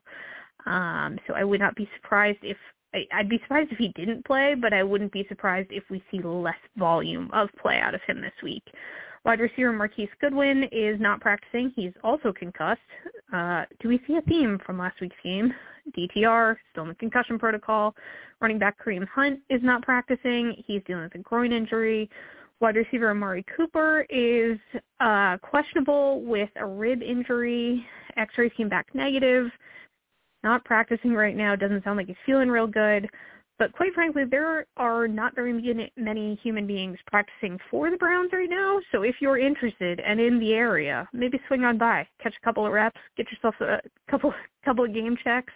Um, 0.66 1.18
so 1.26 1.34
I 1.34 1.44
would 1.44 1.60
not 1.60 1.74
be 1.74 1.88
surprised 1.96 2.38
if 2.42 2.56
I, 2.94 3.06
I'd 3.12 3.28
be 3.28 3.38
surprised 3.42 3.72
if 3.72 3.78
he 3.78 3.88
didn't 3.88 4.24
play, 4.24 4.54
but 4.60 4.72
I 4.72 4.82
wouldn't 4.82 5.12
be 5.12 5.26
surprised 5.28 5.68
if 5.70 5.84
we 5.90 6.02
see 6.10 6.20
less 6.22 6.54
volume 6.76 7.30
of 7.32 7.48
play 7.60 7.78
out 7.78 7.94
of 7.94 8.00
him 8.06 8.20
this 8.20 8.32
week. 8.42 8.64
Wide 9.24 9.40
receiver 9.40 9.72
Marquise 9.72 10.08
Goodwin 10.20 10.64
is 10.72 10.98
not 10.98 11.20
practicing. 11.20 11.72
He's 11.76 11.92
also 12.02 12.32
concussed. 12.32 12.80
Uh, 13.32 13.64
do 13.80 13.88
we 13.88 14.00
see 14.06 14.16
a 14.16 14.22
theme 14.22 14.58
from 14.64 14.78
last 14.78 15.00
week's 15.00 15.16
game? 15.22 15.52
DTR, 15.96 16.56
still 16.72 16.84
in 16.84 16.88
the 16.88 16.94
concussion 16.94 17.38
protocol. 17.38 17.94
Running 18.40 18.58
back 18.58 18.76
Kareem 18.82 19.06
Hunt 19.08 19.40
is 19.50 19.60
not 19.62 19.82
practicing. 19.82 20.62
He's 20.66 20.82
dealing 20.86 21.04
with 21.04 21.14
a 21.16 21.18
groin 21.18 21.52
injury. 21.52 22.08
Wide 22.60 22.76
receiver 22.76 23.10
Amari 23.10 23.44
Cooper 23.56 24.06
is 24.10 24.58
uh, 25.00 25.36
questionable 25.38 26.22
with 26.22 26.50
a 26.56 26.66
rib 26.66 27.02
injury. 27.02 27.84
X-rays 28.16 28.52
came 28.56 28.68
back 28.68 28.86
negative. 28.94 29.50
Not 30.42 30.64
practicing 30.64 31.12
right 31.12 31.36
now. 31.36 31.56
Doesn't 31.56 31.84
sound 31.84 31.98
like 31.98 32.06
he's 32.06 32.16
feeling 32.24 32.48
real 32.48 32.66
good. 32.66 33.08
But 33.60 33.74
quite 33.74 33.92
frankly, 33.92 34.24
there 34.24 34.64
are 34.78 35.06
not 35.06 35.34
very 35.34 35.52
many 35.94 36.34
human 36.42 36.66
beings 36.66 36.96
practicing 37.06 37.58
for 37.70 37.90
the 37.90 37.98
Browns 37.98 38.30
right 38.32 38.48
now. 38.48 38.80
So 38.90 39.02
if 39.02 39.16
you're 39.20 39.36
interested 39.38 40.00
and 40.00 40.18
in 40.18 40.40
the 40.40 40.54
area, 40.54 41.06
maybe 41.12 41.38
swing 41.46 41.64
on 41.64 41.76
by, 41.76 42.08
catch 42.22 42.32
a 42.40 42.44
couple 42.44 42.64
of 42.64 42.72
reps, 42.72 42.98
get 43.18 43.30
yourself 43.30 43.54
a 43.60 43.82
couple 44.10 44.32
couple 44.64 44.86
of 44.86 44.94
game 44.94 45.14
checks. 45.22 45.52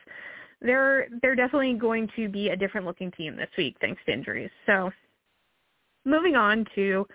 They're 0.60 1.08
they're 1.22 1.34
definitely 1.34 1.72
going 1.74 2.10
to 2.14 2.28
be 2.28 2.50
a 2.50 2.56
different 2.56 2.86
looking 2.86 3.10
team 3.12 3.36
this 3.36 3.48
week 3.56 3.74
thanks 3.80 4.02
to 4.04 4.12
injuries. 4.12 4.50
So 4.66 4.90
moving 6.04 6.36
on 6.36 6.66
to 6.74 7.06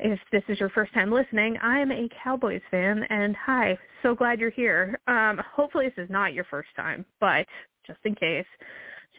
if 0.00 0.18
this 0.32 0.42
is 0.48 0.58
your 0.58 0.70
first 0.70 0.92
time 0.94 1.12
listening, 1.12 1.56
I 1.62 1.78
am 1.78 1.92
a 1.92 2.08
Cowboys 2.24 2.62
fan, 2.72 3.04
and 3.08 3.36
hi, 3.36 3.78
so 4.02 4.16
glad 4.16 4.40
you're 4.40 4.50
here. 4.50 4.98
Um, 5.06 5.40
hopefully 5.54 5.92
this 5.94 6.04
is 6.06 6.10
not 6.10 6.34
your 6.34 6.42
first 6.42 6.70
time, 6.74 7.06
but 7.20 7.46
just 7.86 8.00
in 8.04 8.16
case. 8.16 8.46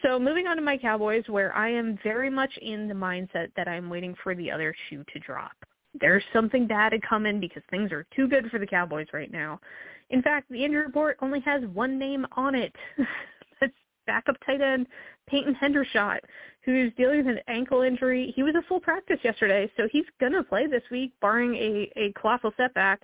So 0.06 0.20
moving 0.20 0.46
on 0.46 0.56
to 0.58 0.62
my 0.62 0.78
Cowboys, 0.78 1.24
where 1.28 1.56
I 1.56 1.70
am 1.70 1.98
very 2.04 2.30
much 2.30 2.56
in 2.62 2.88
the 2.88 2.94
mindset 2.94 3.48
that 3.56 3.68
I'm 3.68 3.90
waiting 3.90 4.16
for 4.22 4.36
the 4.36 4.52
other 4.52 4.76
shoe 4.88 5.04
to 5.12 5.20
drop. 5.20 5.54
There's 6.00 6.24
something 6.32 6.68
bad 6.68 6.90
to 6.90 7.00
come 7.00 7.26
in 7.26 7.40
because 7.40 7.64
things 7.72 7.92
are 7.92 8.06
too 8.16 8.28
good 8.28 8.52
for 8.52 8.60
the 8.60 8.68
Cowboys 8.68 9.08
right 9.14 9.32
now. 9.32 9.60
In 10.12 10.22
fact, 10.22 10.52
the 10.52 10.64
injury 10.64 10.86
report 10.86 11.18
only 11.22 11.40
has 11.40 11.64
one 11.74 11.98
name 11.98 12.28
on 12.34 12.54
it. 12.54 12.76
That's 13.60 13.74
backup 14.06 14.36
tight 14.46 14.62
end 14.62 14.86
Peyton 15.28 15.56
Hendershot, 15.56 16.20
who's 16.64 16.94
dealing 16.98 17.26
with 17.26 17.38
an 17.38 17.40
ankle 17.48 17.82
injury. 17.82 18.32
He 18.36 18.44
was 18.44 18.54
a 18.54 18.68
full 18.68 18.80
practice 18.80 19.18
yesterday, 19.24 19.72
so 19.76 19.88
he's 19.92 20.06
going 20.20 20.34
to 20.34 20.44
play 20.44 20.68
this 20.68 20.84
week, 20.92 21.14
barring 21.20 21.56
a, 21.56 21.92
a 21.96 22.14
colossal 22.20 22.52
setback. 22.58 23.02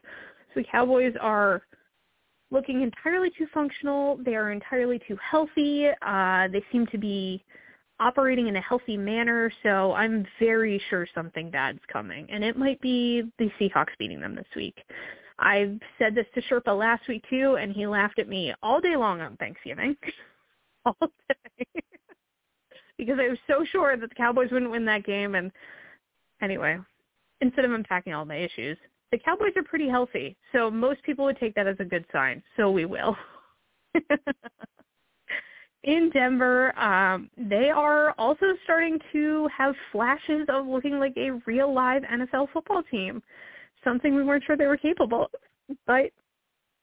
So 0.53 0.59
the 0.59 0.67
Cowboys 0.71 1.15
are 1.19 1.63
looking 2.51 2.81
entirely 2.81 3.31
too 3.37 3.47
functional. 3.53 4.17
They 4.23 4.35
are 4.35 4.51
entirely 4.51 4.99
too 5.07 5.17
healthy. 5.17 5.87
Uh, 6.01 6.47
they 6.49 6.63
seem 6.71 6.85
to 6.87 6.97
be 6.97 7.43
operating 7.99 8.47
in 8.47 8.55
a 8.57 8.61
healthy 8.61 8.97
manner, 8.97 9.51
so 9.63 9.93
I'm 9.93 10.25
very 10.39 10.81
sure 10.89 11.07
something 11.13 11.49
bad's 11.49 11.79
coming. 11.91 12.27
And 12.29 12.43
it 12.43 12.57
might 12.57 12.81
be 12.81 13.23
the 13.39 13.49
Seahawks 13.59 13.97
beating 13.97 14.19
them 14.19 14.35
this 14.35 14.45
week. 14.55 14.75
I 15.39 15.77
said 15.97 16.13
this 16.13 16.25
to 16.35 16.41
Sherpa 16.41 16.77
last 16.77 17.07
week 17.07 17.23
too, 17.29 17.57
and 17.59 17.71
he 17.71 17.87
laughed 17.87 18.19
at 18.19 18.27
me 18.27 18.53
all 18.61 18.81
day 18.81 18.95
long 18.95 19.21
on 19.21 19.37
Thanksgiving. 19.37 19.95
all 20.85 20.97
day. 20.99 21.65
because 22.97 23.17
I 23.19 23.29
was 23.29 23.39
so 23.47 23.65
sure 23.71 23.97
that 23.97 24.09
the 24.09 24.15
Cowboys 24.15 24.51
wouldn't 24.51 24.71
win 24.71 24.85
that 24.85 25.05
game. 25.05 25.35
And 25.35 25.51
anyway, 26.41 26.77
instead 27.39 27.65
of 27.65 27.71
unpacking 27.71 28.13
all 28.13 28.25
my 28.25 28.35
issues, 28.35 28.77
the 29.11 29.17
Cowboys 29.17 29.51
are 29.55 29.63
pretty 29.63 29.89
healthy, 29.89 30.37
so 30.51 30.71
most 30.71 31.03
people 31.03 31.25
would 31.25 31.39
take 31.39 31.53
that 31.55 31.67
as 31.67 31.75
a 31.79 31.85
good 31.85 32.05
sign. 32.11 32.41
So 32.57 32.71
we 32.71 32.85
will. 32.85 33.15
in 35.83 36.09
Denver, 36.11 36.77
um, 36.79 37.29
they 37.37 37.69
are 37.69 38.11
also 38.17 38.45
starting 38.63 38.99
to 39.11 39.49
have 39.55 39.75
flashes 39.91 40.45
of 40.49 40.65
looking 40.65 40.97
like 40.99 41.13
a 41.17 41.31
real 41.45 41.73
live 41.73 42.03
NFL 42.03 42.47
football 42.53 42.83
team, 42.83 43.21
something 43.83 44.15
we 44.15 44.23
weren't 44.23 44.43
sure 44.45 44.55
they 44.55 44.67
were 44.67 44.77
capable 44.77 45.23
of. 45.23 45.77
But 45.85 46.11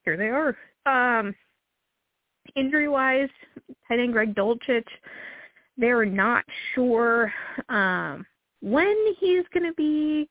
here 0.05 0.17
they 0.17 0.29
are. 0.29 0.57
Um, 0.87 1.35
injury-wise, 2.57 3.29
tight 3.87 4.01
end 4.01 4.13
Greg 4.13 4.35
Dulcich, 4.35 4.85
they're 5.77 6.05
not 6.05 6.45
sure 6.75 7.33
um, 7.69 8.27
when 8.61 8.97
he's 9.21 9.45
going 9.55 9.67
to 9.67 9.75
be 9.75 10.29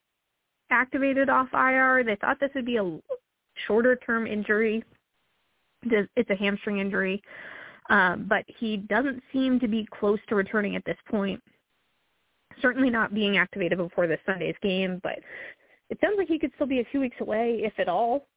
activated 0.69 1.29
off 1.29 1.47
IR. 1.53 2.03
They 2.03 2.15
thought 2.15 2.39
this 2.39 2.51
would 2.55 2.65
be 2.65 2.77
a 2.77 2.99
shorter 3.67 3.95
term 3.95 4.27
injury. 4.27 4.83
It's 5.83 6.29
a 6.29 6.35
hamstring 6.35 6.79
injury, 6.79 7.21
um, 7.89 8.25
but 8.27 8.43
he 8.47 8.77
doesn't 8.77 9.21
seem 9.31 9.59
to 9.59 9.67
be 9.67 9.87
close 9.97 10.19
to 10.27 10.35
returning 10.35 10.75
at 10.75 10.83
this 10.85 10.97
point. 11.09 11.41
Certainly 12.61 12.89
not 12.89 13.13
being 13.13 13.37
activated 13.37 13.77
before 13.77 14.07
this 14.07 14.19
Sunday's 14.25 14.55
game, 14.61 14.99
but 15.03 15.19
it 15.89 15.99
sounds 16.01 16.15
like 16.17 16.27
he 16.27 16.39
could 16.39 16.51
still 16.55 16.67
be 16.67 16.79
a 16.79 16.85
few 16.85 16.99
weeks 16.99 17.17
away, 17.21 17.61
if 17.63 17.79
at 17.79 17.87
all. 17.87 18.27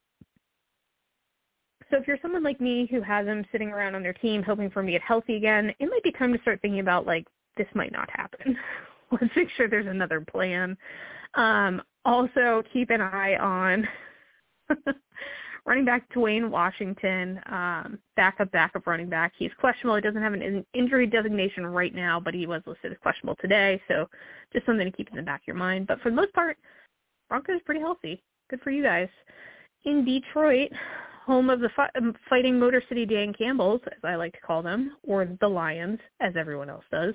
So 1.90 1.96
if 1.96 2.06
you're 2.06 2.18
someone 2.22 2.44
like 2.44 2.60
me 2.60 2.86
who 2.90 3.00
has 3.00 3.26
him 3.26 3.44
sitting 3.50 3.70
around 3.70 3.96
on 3.96 4.02
their 4.02 4.12
team 4.12 4.42
hoping 4.42 4.70
for 4.70 4.80
him 4.80 4.86
to 4.86 4.92
get 4.92 5.02
healthy 5.02 5.36
again, 5.36 5.72
it 5.80 5.90
might 5.90 6.04
be 6.04 6.12
time 6.12 6.32
to 6.32 6.40
start 6.42 6.60
thinking 6.62 6.80
about 6.80 7.06
like 7.06 7.26
this 7.56 7.66
might 7.74 7.92
not 7.92 8.08
happen. 8.10 8.56
Let's 9.10 9.34
make 9.34 9.48
sure 9.56 9.68
there's 9.68 9.86
another 9.86 10.20
plan. 10.20 10.76
Um, 11.34 11.82
also, 12.04 12.62
keep 12.72 12.90
an 12.90 13.00
eye 13.00 13.36
on 13.36 13.88
running 15.66 15.84
back 15.84 16.08
Dwayne 16.12 16.48
Washington, 16.48 17.40
um, 17.46 17.98
backup 18.16 18.50
backup 18.52 18.86
running 18.86 19.08
back. 19.08 19.32
He's 19.38 19.50
questionable. 19.58 19.96
He 19.96 20.02
doesn't 20.02 20.22
have 20.22 20.32
an 20.32 20.64
injury 20.74 21.06
designation 21.06 21.66
right 21.66 21.94
now, 21.94 22.18
but 22.18 22.34
he 22.34 22.46
was 22.46 22.62
listed 22.66 22.92
as 22.92 22.98
questionable 23.02 23.36
today. 23.40 23.80
So 23.86 24.08
just 24.52 24.66
something 24.66 24.90
to 24.90 24.96
keep 24.96 25.10
in 25.10 25.16
the 25.16 25.22
back 25.22 25.42
of 25.42 25.46
your 25.46 25.56
mind. 25.56 25.86
But 25.86 26.00
for 26.00 26.10
the 26.10 26.16
most 26.16 26.32
part, 26.32 26.56
Broncos 27.28 27.60
pretty 27.64 27.80
healthy. 27.80 28.22
Good 28.48 28.60
for 28.62 28.70
you 28.70 28.82
guys. 28.82 29.08
In 29.84 30.04
Detroit, 30.04 30.70
home 31.24 31.50
of 31.50 31.60
the 31.60 31.70
fi- 31.76 31.90
um, 31.96 32.14
fighting 32.28 32.58
Motor 32.58 32.82
City 32.88 33.06
Dan 33.06 33.32
Campbells, 33.32 33.80
as 33.86 34.02
I 34.02 34.16
like 34.16 34.32
to 34.32 34.40
call 34.40 34.62
them, 34.62 34.96
or 35.06 35.26
the 35.40 35.48
Lions, 35.48 35.98
as 36.20 36.34
everyone 36.36 36.68
else 36.68 36.84
does. 36.90 37.14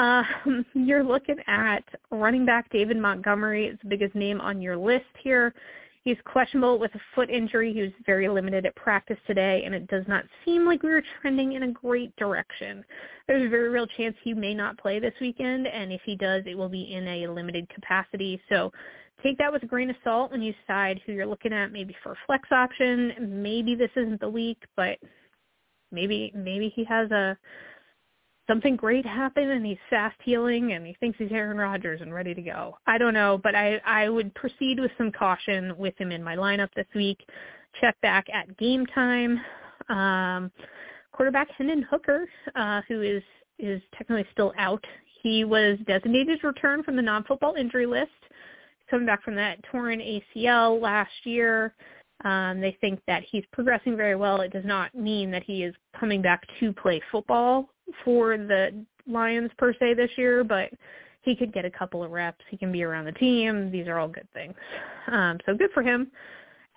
Um, 0.00 0.64
you're 0.74 1.04
looking 1.04 1.36
at 1.46 1.84
running 2.10 2.46
back 2.46 2.70
David 2.70 2.96
Montgomery. 2.96 3.66
It's 3.66 3.82
the 3.82 3.88
biggest 3.88 4.14
name 4.14 4.40
on 4.40 4.60
your 4.60 4.76
list 4.76 5.04
here. 5.22 5.54
He's 6.02 6.16
questionable 6.24 6.78
with 6.78 6.94
a 6.94 7.00
foot 7.14 7.28
injury. 7.28 7.74
He 7.74 7.82
was 7.82 7.90
very 8.06 8.26
limited 8.26 8.64
at 8.64 8.74
practice 8.74 9.18
today, 9.26 9.62
and 9.66 9.74
it 9.74 9.86
does 9.88 10.04
not 10.08 10.24
seem 10.46 10.64
like 10.64 10.82
we 10.82 10.90
are 10.92 11.02
trending 11.20 11.52
in 11.52 11.64
a 11.64 11.72
great 11.72 12.16
direction. 12.16 12.82
There's 13.28 13.44
a 13.44 13.50
very 13.50 13.68
real 13.68 13.86
chance 13.86 14.16
he 14.24 14.32
may 14.32 14.54
not 14.54 14.78
play 14.78 14.98
this 14.98 15.12
weekend, 15.20 15.66
and 15.66 15.92
if 15.92 16.00
he 16.06 16.16
does, 16.16 16.44
it 16.46 16.56
will 16.56 16.70
be 16.70 16.94
in 16.94 17.06
a 17.06 17.26
limited 17.26 17.68
capacity. 17.68 18.40
So 18.48 18.72
take 19.22 19.36
that 19.36 19.52
with 19.52 19.62
a 19.62 19.66
grain 19.66 19.90
of 19.90 19.96
salt 20.02 20.32
when 20.32 20.40
you 20.40 20.54
decide 20.66 21.02
who 21.04 21.12
you're 21.12 21.26
looking 21.26 21.52
at, 21.52 21.70
maybe 21.70 21.94
for 22.02 22.12
a 22.12 22.18
flex 22.24 22.48
option. 22.50 23.42
Maybe 23.42 23.74
this 23.74 23.90
isn't 23.94 24.20
the 24.20 24.30
week, 24.30 24.62
but 24.76 24.96
maybe 25.92 26.32
maybe 26.34 26.72
he 26.74 26.82
has 26.84 27.10
a 27.10 27.36
something 28.50 28.74
great 28.74 29.06
happened 29.06 29.48
and 29.48 29.64
he's 29.64 29.78
fast 29.88 30.16
healing 30.24 30.72
and 30.72 30.84
he 30.84 30.96
thinks 30.98 31.16
he's 31.18 31.30
Aaron 31.30 31.56
Rodgers 31.56 32.00
and 32.00 32.12
ready 32.12 32.34
to 32.34 32.42
go. 32.42 32.76
I 32.84 32.98
don't 32.98 33.14
know, 33.14 33.38
but 33.40 33.54
I 33.54 33.80
I 33.86 34.08
would 34.08 34.34
proceed 34.34 34.80
with 34.80 34.90
some 34.98 35.12
caution 35.12 35.76
with 35.78 35.96
him 35.98 36.10
in 36.10 36.22
my 36.22 36.34
lineup 36.34 36.70
this 36.74 36.86
week. 36.94 37.20
Check 37.80 37.96
back 38.02 38.26
at 38.34 38.56
game 38.58 38.86
time. 38.86 39.40
Um, 39.88 40.50
quarterback 41.12 41.48
Hendon 41.56 41.82
Hooker, 41.88 42.28
uh, 42.56 42.80
who 42.88 43.02
is 43.02 43.22
is 43.60 43.80
technically 43.96 44.26
still 44.32 44.52
out. 44.58 44.84
He 45.22 45.44
was 45.44 45.78
designated 45.86 46.40
to 46.40 46.48
return 46.48 46.82
from 46.82 46.96
the 46.96 47.02
non-football 47.02 47.54
injury 47.54 47.86
list, 47.86 48.10
coming 48.90 49.06
back 49.06 49.22
from 49.22 49.36
that 49.36 49.62
torn 49.70 50.00
ACL 50.00 50.80
last 50.80 51.12
year. 51.24 51.74
Um, 52.24 52.60
they 52.60 52.76
think 52.80 53.00
that 53.06 53.22
he's 53.30 53.44
progressing 53.52 53.96
very 53.96 54.16
well. 54.16 54.40
It 54.40 54.52
does 54.52 54.64
not 54.64 54.94
mean 54.94 55.30
that 55.30 55.42
he 55.42 55.62
is 55.62 55.74
coming 55.98 56.20
back 56.20 56.42
to 56.58 56.72
play 56.72 57.00
football 57.12 57.70
for 58.04 58.36
the 58.36 58.84
Lions 59.06 59.50
per 59.58 59.72
se 59.74 59.94
this 59.94 60.10
year, 60.16 60.44
but 60.44 60.70
he 61.22 61.36
could 61.36 61.52
get 61.52 61.64
a 61.64 61.70
couple 61.70 62.02
of 62.02 62.10
reps. 62.10 62.44
He 62.48 62.56
can 62.56 62.72
be 62.72 62.82
around 62.82 63.04
the 63.04 63.12
team. 63.12 63.70
These 63.70 63.88
are 63.88 63.98
all 63.98 64.08
good 64.08 64.28
things. 64.32 64.54
Um, 65.10 65.38
so 65.46 65.54
good 65.54 65.70
for 65.74 65.82
him. 65.82 66.10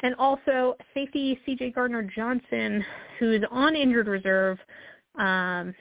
And 0.02 0.16
also 0.16 0.76
safety 0.94 1.40
CJ 1.48 1.76
Gardner 1.76 2.04
Johnson, 2.04 2.84
who's 3.20 3.42
on 3.52 3.76
injured 3.76 4.08
reserve. 4.08 4.58
Um, 5.18 5.74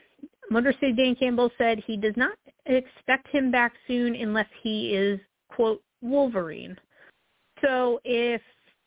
Motor 0.49 0.73
City 0.79 0.93
Dan 0.93 1.15
Campbell 1.15 1.51
said 1.57 1.79
he 1.85 1.97
does 1.97 2.13
not 2.15 2.37
expect 2.65 3.27
him 3.29 3.51
back 3.51 3.73
soon 3.87 4.15
unless 4.15 4.47
he 4.61 4.95
is, 4.95 5.19
quote, 5.49 5.81
Wolverine. 6.01 6.77
So 7.61 7.99
if 8.05 8.41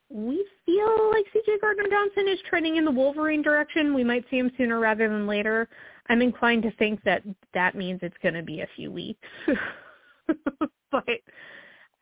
we 0.09 0.45
feel 0.65 1.11
like 1.11 1.25
CJ 1.35 1.61
Gardner 1.61 1.85
Johnson 1.89 2.27
is 2.31 2.39
trending 2.49 2.77
in 2.77 2.85
the 2.85 2.91
Wolverine 2.91 3.41
direction, 3.41 3.93
we 3.93 4.03
might 4.03 4.25
see 4.29 4.37
him 4.37 4.51
sooner 4.57 4.79
rather 4.79 5.09
than 5.09 5.27
later. 5.27 5.67
I'm 6.09 6.21
inclined 6.21 6.63
to 6.63 6.71
think 6.71 7.01
that 7.03 7.23
that 7.53 7.75
means 7.75 7.99
it's 8.01 8.17
going 8.21 8.35
to 8.35 8.43
be 8.43 8.61
a 8.61 8.67
few 8.75 8.91
weeks. 8.91 9.27
but 10.91 11.03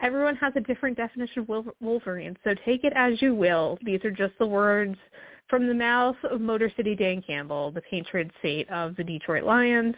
everyone 0.01 0.35
has 0.35 0.53
a 0.55 0.62
different 0.62 0.97
definition 0.97 1.45
of 1.47 1.67
Wolverine, 1.81 2.38
so 2.43 2.53
take 2.65 2.83
it 2.83 2.93
as 2.95 3.21
you 3.21 3.33
will. 3.33 3.77
These 3.83 4.03
are 4.05 4.12
just 4.12 4.33
the 4.39 4.45
words 4.45 4.95
from 5.50 5.67
the 5.67 5.74
mouth 5.74 6.17
of 6.29 6.41
Motor 6.41 6.71
City 6.75 6.95
Dan 6.95 7.21
Campbell, 7.25 7.71
the 7.71 7.81
patron 7.81 8.31
saint 8.41 8.69
of 8.69 8.95
the 8.95 9.03
Detroit 9.03 9.43
Lions. 9.43 9.95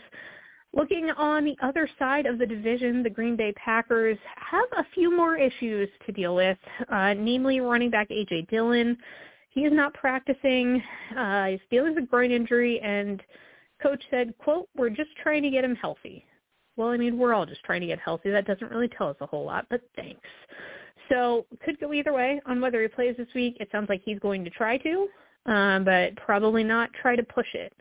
Looking 0.74 1.10
on 1.12 1.46
the 1.46 1.56
other 1.62 1.90
side 1.98 2.26
of 2.26 2.38
the 2.38 2.46
division, 2.46 3.02
the 3.02 3.10
Green 3.10 3.36
Bay 3.36 3.54
Packers 3.54 4.18
have 4.36 4.66
a 4.78 4.86
few 4.94 5.16
more 5.16 5.38
issues 5.38 5.90
to 6.06 6.12
deal 6.12 6.36
with, 6.36 6.58
uh, 6.90 7.14
namely 7.14 7.62
running 7.62 7.90
back 7.90 8.08
A.J. 8.12 8.48
Dillon. 8.50 8.98
He 9.50 9.62
is 9.62 9.74
not 9.74 9.94
practicing. 9.94 10.84
Uh, 11.18 11.46
he's 11.46 11.60
dealing 11.72 11.96
with 11.96 12.04
a 12.04 12.08
groin 12.08 12.32
injury, 12.32 12.80
and 12.82 13.24
coach 13.82 14.04
said, 14.10 14.34
quote, 14.38 14.68
we're 14.76 14.90
just 14.90 15.10
trying 15.22 15.44
to 15.44 15.50
get 15.50 15.64
him 15.64 15.76
healthy. 15.76 16.26
Well, 16.76 16.90
I 16.90 16.98
mean, 16.98 17.18
we're 17.18 17.34
all 17.34 17.46
just 17.46 17.64
trying 17.64 17.82
to 17.82 17.88
get 17.88 18.00
healthy. 18.00 18.30
That 18.30 18.46
doesn't 18.46 18.72
really 18.72 18.88
tell 18.88 19.10
us 19.10 19.18
a 19.22 19.26
whole 19.26 19.46
lot, 19.46 19.66
but 19.70 19.82
thanks. 19.96 20.22
So 21.10 21.46
could 21.64 21.80
go 21.80 21.94
either 21.94 22.14
way 22.14 22.42
on 22.46 22.62
whether 22.62 22.82
he 22.82 22.88
plays 22.88 23.16
this 23.18 23.28
week. 23.34 23.58
It 23.60 23.70
sounds 23.72 23.90
like 23.90 24.02
he's 24.04 24.20
going 24.20 24.44
to 24.44 24.50
try 24.50 24.78
to, 24.78 25.08
um, 25.46 25.84
but 25.84 26.16
probably 26.18 26.64
not 26.64 26.90
try 27.02 27.16
to 27.16 27.24
push 27.24 27.48
it. 27.54 27.74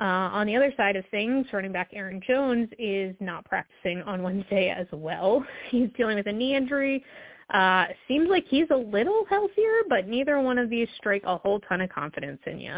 Uh, 0.00 0.30
on 0.32 0.46
the 0.46 0.54
other 0.54 0.72
side 0.76 0.94
of 0.94 1.04
things, 1.10 1.46
running 1.52 1.72
back 1.72 1.90
Aaron 1.92 2.20
Jones 2.24 2.68
is 2.78 3.16
not 3.18 3.44
practicing 3.44 4.00
on 4.02 4.22
Wednesday 4.22 4.70
as 4.70 4.86
well. 4.92 5.44
He's 5.70 5.88
dealing 5.96 6.16
with 6.16 6.28
a 6.28 6.32
knee 6.32 6.54
injury. 6.54 7.04
Uh, 7.50 7.86
seems 8.06 8.28
like 8.28 8.44
he's 8.46 8.66
a 8.70 8.76
little 8.76 9.24
healthier, 9.30 9.80
but 9.88 10.06
neither 10.06 10.38
one 10.38 10.58
of 10.58 10.68
these 10.68 10.86
strike 10.98 11.22
a 11.24 11.38
whole 11.38 11.58
ton 11.60 11.80
of 11.80 11.88
confidence 11.88 12.40
in 12.44 12.58
you. 12.58 12.76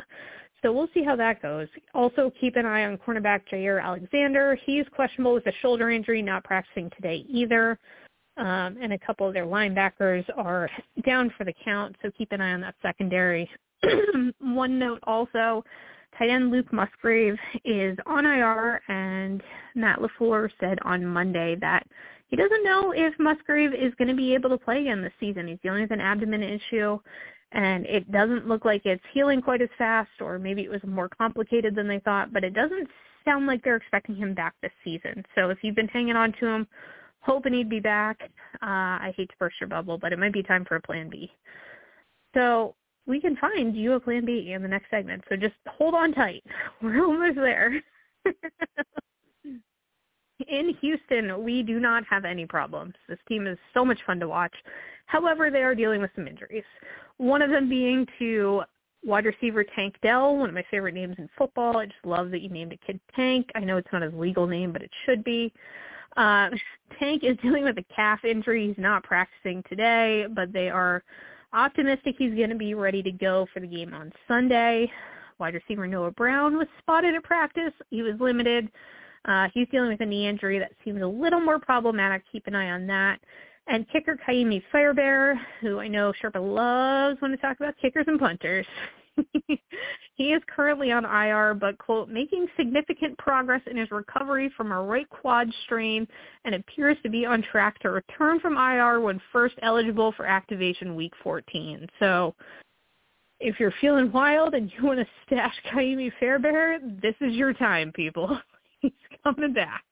So 0.63 0.73
we'll 0.73 0.89
see 0.93 1.03
how 1.03 1.17
that 1.17 1.41
goes. 1.41 1.69
Also, 1.95 2.31
keep 2.41 2.57
an 2.57 2.67
eye 2.67 2.85
on 2.85 2.99
cornerback 2.99 3.43
Jaire 3.51 3.83
Alexander. 3.83 4.59
He's 4.67 4.85
questionable 4.95 5.35
with 5.35 5.47
a 5.47 5.53
shoulder 5.63 5.91
injury, 5.91 6.21
not 6.23 6.45
practicing 6.45 6.91
today 6.91 7.25
either. 7.29 7.79
um, 8.37 8.79
and 8.81 8.93
a 8.93 8.99
couple 8.99 9.27
of 9.29 9.35
their 9.35 9.45
linebackers 9.45 10.25
are 10.37 10.71
down 11.05 11.33
for 11.37 11.45
the 11.45 11.53
count, 11.65 11.95
so 12.03 12.11
keep 12.17 12.33
an 12.33 12.41
eye 12.41 12.53
on 12.53 12.61
that 12.63 12.75
secondary. 12.81 13.49
One 14.41 14.79
note 14.79 15.01
also, 15.05 15.63
tight 16.19 16.31
end 16.31 16.51
Luke 16.51 16.73
Musgrave 16.73 17.37
is 17.65 17.99
on 18.07 18.25
IR, 18.25 18.81
and 18.89 19.43
Matt 19.75 19.99
LaFleur 19.99 20.49
said 20.59 20.79
on 20.85 21.05
Monday 21.05 21.57
that 21.61 21.87
he 22.29 22.37
doesn't 22.37 22.65
know 22.65 22.93
if 22.93 23.13
Musgrave 23.19 23.75
is 23.75 23.93
going 23.99 24.09
to 24.09 24.15
be 24.15 24.35
able 24.35 24.51
to 24.51 24.59
play 24.59 24.81
again 24.81 25.03
this 25.03 25.13
season. 25.19 25.49
He's 25.49 25.59
dealing 25.63 25.83
with 25.83 25.91
an 25.91 26.01
abdomen 26.01 26.43
issue, 26.43 26.99
and 27.53 27.87
it 27.87 28.11
doesn't 28.13 28.47
look 28.47 28.65
like 28.65 28.83
it's 28.85 29.03
healing 29.13 29.43
quite 29.43 29.63
as 29.63 29.69
fast, 29.77 30.11
or 30.21 30.39
maybe 30.39 30.63
it 30.63 30.71
was 30.71 30.81
more 30.87 31.09
complicated 31.09 31.75
than 31.75 31.89
they 31.89 31.99
thought, 32.01 32.33
but 32.33 32.45
it 32.45 32.55
doesn't 32.55 32.89
sound 33.25 33.47
like 33.47 33.63
they're 33.63 33.77
expecting 33.77 34.17
him 34.17 34.35
back 34.35 34.55
this 34.63 34.73
season. 34.85 35.25
So 35.35 35.51
if 35.51 35.59
you've 35.63 35.75
been 35.75 35.89
hanging 35.89 36.17
on 36.17 36.33
to 36.41 36.47
him, 36.47 36.67
hoping 37.21 37.53
he'd 37.53 37.69
be 37.69 37.81
back, 37.81 38.19
uh, 38.23 38.27
I 38.63 39.13
hate 39.17 39.29
to 39.31 39.37
burst 39.39 39.57
your 39.61 39.69
bubble, 39.69 39.99
but 39.99 40.13
it 40.13 40.19
might 40.19 40.33
be 40.33 40.43
time 40.43 40.65
for 40.65 40.77
a 40.77 40.81
plan 40.81 41.11
B. 41.11 41.31
So 42.35 42.75
we 43.07 43.21
can 43.21 43.37
find 43.37 43.77
you 43.77 43.95
a 43.95 44.01
plan 44.01 44.25
B 44.25 44.53
in 44.53 44.63
the 44.63 44.69
next 44.69 44.91
segment. 44.91 45.25
So 45.29 45.37
just 45.37 45.55
hold 45.67 45.95
on 45.95 46.13
tight. 46.13 46.45
We're 46.83 47.05
almost 47.05 47.37
there. 47.37 47.83
in 50.49 50.75
Houston, 50.81 51.43
we 51.45 51.63
do 51.63 51.81
not 51.81 52.05
have 52.09 52.25
any 52.25 52.47
problems. 52.47 52.95
This 53.09 53.19
team 53.29 53.47
is 53.47 53.59
so 53.75 53.85
much 53.85 53.99
fun 54.07 54.21
to 54.21 54.29
watch. 54.29 54.55
However, 55.07 55.51
they 55.51 55.63
are 55.63 55.75
dealing 55.75 56.01
with 56.01 56.11
some 56.15 56.27
injuries. 56.27 56.65
One 57.17 57.43
of 57.43 57.51
them 57.51 57.69
being 57.69 58.07
to 58.19 58.63
wide 59.05 59.25
receiver 59.25 59.65
Tank 59.65 59.97
Dell, 60.03 60.37
one 60.37 60.49
of 60.49 60.55
my 60.55 60.65
favorite 60.71 60.95
names 60.95 61.17
in 61.19 61.29
football. 61.37 61.79
I 61.79 61.87
just 61.87 62.05
love 62.05 62.31
that 62.31 62.43
you 62.43 62.49
named 62.49 62.73
a 62.73 62.77
kid 62.87 63.01
Tank. 63.17 63.51
I 63.55 63.61
know 63.61 63.77
it's 63.77 63.89
not 63.93 64.03
his 64.03 64.15
legal 64.15 64.47
name, 64.47 64.73
but 64.73 64.83
it 64.83 64.91
should 65.05 65.25
be. 65.25 65.53
Uh, 66.17 66.51
Tank 66.99 67.25
is 67.25 67.37
dealing 67.43 67.65
with 67.65 67.79
a 67.79 67.85
calf 67.95 68.25
injury. 68.25 68.69
He's 68.69 68.83
not 68.83 69.03
practicing 69.03 69.63
today, 69.69 70.27
but 70.35 70.53
they 70.53 70.69
are 70.69 71.03
optimistic 71.53 72.15
he's 72.19 72.35
going 72.35 72.51
to 72.51 72.57
be 72.57 72.75
ready 72.75 73.03
to 73.03 73.11
go 73.11 73.47
for 73.53 73.61
the 73.61 73.67
game 73.67 73.95
on 73.95 74.13
Sunday. 74.29 74.91
Wide 75.39 75.55
receiver 75.55 75.87
Noah 75.87 76.11
Brown 76.13 76.57
was 76.57 76.69
spotted 76.79 77.15
at 77.15 77.25
practice. 77.25 77.73
He 77.91 78.03
was 78.03 78.15
limited. 78.21 78.71
Uh, 79.27 79.49
he's 79.53 79.69
dealing 79.69 79.91
with 79.91 80.01
a 80.01 80.07
knee 80.07 80.27
injury 80.27 80.59
that 80.59 80.73
seems 80.85 81.03
a 81.03 81.07
little 81.07 81.41
more 81.41 81.59
problematic. 81.59 82.23
Keep 82.31 82.47
an 82.47 82.55
eye 82.55 82.71
on 82.71 82.87
that. 82.87 83.21
And 83.67 83.89
kicker 83.91 84.19
Ka'imi 84.27 84.63
Fairbairn, 84.73 85.39
who 85.61 85.79
I 85.79 85.89
know 85.89 86.13
Sherpa 86.13 86.41
loves 86.41 87.21
when 87.21 87.31
to 87.31 87.37
talk 87.37 87.59
about 87.61 87.75
kickers 87.81 88.07
and 88.09 88.19
punters. 88.19 88.67
he 90.15 90.33
is 90.33 90.43
currently 90.55 90.93
on 90.93 91.05
IR, 91.05 91.55
but 91.55 91.79
quote, 91.79 92.09
making 92.09 92.47
significant 92.57 93.17
progress 93.19 93.61
in 93.71 93.77
his 93.77 93.91
recovery 93.91 94.51
from 94.57 94.73
a 94.73 94.83
right 94.83 95.09
quad 95.11 95.49
strain 95.65 96.07
and 96.45 96.55
appears 96.55 96.97
to 97.03 97.11
be 97.11 97.27
on 97.27 97.43
track 97.43 97.79
to 97.81 97.91
return 97.91 98.41
from 98.41 98.57
IR 98.57 99.01
when 99.01 99.21
first 99.33 99.55
eligible 99.63 100.13
for 100.13 100.27
activation 100.27 100.97
week 100.97 101.13
14. 101.23 101.87
So 101.99 102.35
if 103.41 103.59
you're 103.59 103.75
feeling 103.81 104.13
wild 104.13 104.55
and 104.55 104.71
you 104.77 104.85
want 104.85 105.01
to 105.01 105.07
stash 105.27 105.55
Ka'imi 105.73 106.13
Fairbairn, 106.19 106.99
this 107.03 107.15
is 107.21 107.35
your 107.35 107.53
time, 107.53 107.93
people. 107.93 108.39
Coming 109.25 109.53
back. 109.53 109.85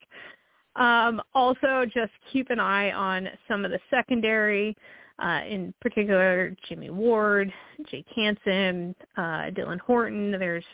Um, 0.76 1.20
also, 1.34 1.84
just 1.84 2.12
keep 2.32 2.50
an 2.50 2.60
eye 2.60 2.92
on 2.92 3.28
some 3.48 3.64
of 3.64 3.70
the 3.70 3.80
secondary, 3.90 4.76
uh, 5.18 5.40
in 5.48 5.74
particular 5.80 6.56
Jimmy 6.68 6.90
Ward, 6.90 7.52
Jake 7.90 8.06
Hansen, 8.14 8.94
uh, 9.16 9.50
Dylan 9.50 9.80
Horton. 9.80 10.32
There's 10.32 10.64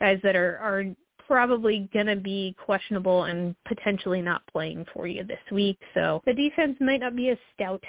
guys 0.00 0.18
that 0.22 0.34
are, 0.34 0.58
are 0.58 0.84
probably 1.26 1.90
going 1.92 2.06
to 2.06 2.16
be 2.16 2.56
questionable 2.64 3.24
and 3.24 3.54
potentially 3.66 4.22
not 4.22 4.42
playing 4.50 4.86
for 4.94 5.06
you 5.06 5.22
this 5.24 5.38
week. 5.52 5.78
So 5.92 6.22
the 6.24 6.32
defense 6.32 6.76
might 6.80 7.00
not 7.00 7.14
be 7.14 7.28
as 7.28 7.38
stout 7.54 7.84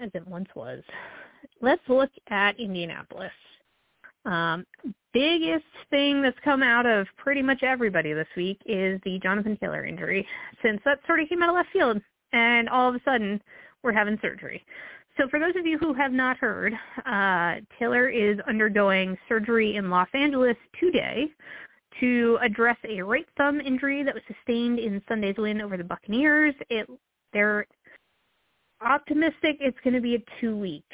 as 0.00 0.10
it 0.14 0.26
once 0.28 0.48
was. 0.54 0.82
Let's 1.60 1.82
look 1.88 2.10
at 2.30 2.58
Indianapolis. 2.60 3.32
Um, 4.24 4.64
biggest 5.12 5.64
thing 5.90 6.22
that's 6.22 6.38
come 6.42 6.62
out 6.62 6.86
of 6.86 7.06
pretty 7.16 7.42
much 7.42 7.62
everybody 7.62 8.12
this 8.12 8.26
week 8.36 8.60
is 8.66 9.00
the 9.04 9.18
Jonathan 9.22 9.56
Taylor 9.60 9.84
injury, 9.84 10.26
since 10.62 10.80
that 10.84 11.00
sort 11.06 11.20
of 11.20 11.28
came 11.28 11.42
out 11.42 11.50
of 11.50 11.54
left 11.54 11.70
field, 11.72 12.00
and 12.32 12.68
all 12.68 12.88
of 12.88 12.94
a 12.94 13.00
sudden 13.04 13.40
we're 13.82 13.92
having 13.92 14.18
surgery. 14.22 14.64
So 15.16 15.28
for 15.28 15.38
those 15.38 15.54
of 15.56 15.66
you 15.66 15.78
who 15.78 15.94
have 15.94 16.12
not 16.12 16.38
heard, 16.38 16.74
uh, 17.06 17.56
Taylor 17.78 18.08
is 18.08 18.38
undergoing 18.48 19.16
surgery 19.28 19.76
in 19.76 19.88
Los 19.88 20.08
Angeles 20.12 20.56
today 20.80 21.26
to 22.00 22.38
address 22.42 22.76
a 22.88 23.00
right 23.02 23.26
thumb 23.36 23.60
injury 23.60 24.02
that 24.02 24.14
was 24.14 24.22
sustained 24.26 24.80
in 24.80 25.00
Sunday's 25.08 25.36
win 25.38 25.60
over 25.60 25.76
the 25.76 25.84
Buccaneers. 25.84 26.54
It, 26.68 26.88
they're 27.32 27.66
optimistic 28.80 29.58
it's 29.60 29.78
going 29.84 29.94
to 29.94 30.00
be 30.00 30.16
a 30.16 30.40
two-week 30.40 30.84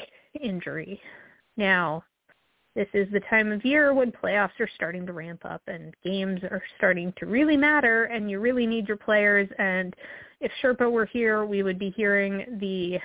injury. 0.43 1.01
Now, 1.57 2.05
this 2.75 2.89
is 2.95 3.09
the 3.13 3.21
time 3.29 3.51
of 3.51 3.65
year 3.65 3.93
when 3.93 4.13
playoffs 4.13 4.59
are 4.61 4.69
starting 4.75 5.05
to 5.07 5.13
ramp 5.13 5.41
up 5.45 5.63
and 5.67 5.95
games 6.05 6.41
are 6.45 6.63
starting 6.79 7.13
to 7.19 7.27
really 7.27 7.57
matter 7.57 8.05
and 8.05 8.31
you 8.31 8.41
really 8.41 8.67
need 8.67 8.87
your 8.87 8.97
players 8.97 9.49
and 9.59 9.95
if 10.41 10.53
Sherpa 10.63 10.91
were 10.91 11.07
here 11.07 11.45
we 11.45 11.63
would 11.63 11.79
be 11.79 11.91
hearing 11.91 12.59
the 12.61 12.99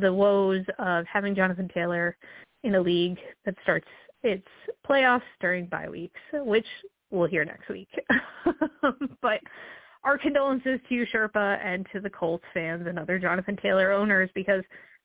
the 0.00 0.12
woes 0.12 0.64
of 0.78 1.04
having 1.06 1.34
Jonathan 1.34 1.68
Taylor 1.72 2.16
in 2.62 2.76
a 2.76 2.80
league 2.80 3.18
that 3.44 3.54
starts 3.62 3.88
its 4.22 4.46
playoffs 4.88 5.22
during 5.40 5.66
bye 5.66 5.88
weeks, 5.88 6.20
which 6.32 6.66
we'll 7.10 7.28
hear 7.28 7.44
next 7.44 7.68
week. 7.68 7.88
but 9.22 9.40
our 10.04 10.18
condolences 10.18 10.80
to 10.88 10.94
you, 10.94 11.06
Sherpa, 11.12 11.58
and 11.64 11.86
to 11.92 12.00
the 12.00 12.10
Colts 12.10 12.44
fans 12.54 12.86
and 12.86 12.98
other 12.98 13.18
Jonathan 13.18 13.56
Taylor 13.60 13.92
owners 13.92 14.30
because 14.34 14.62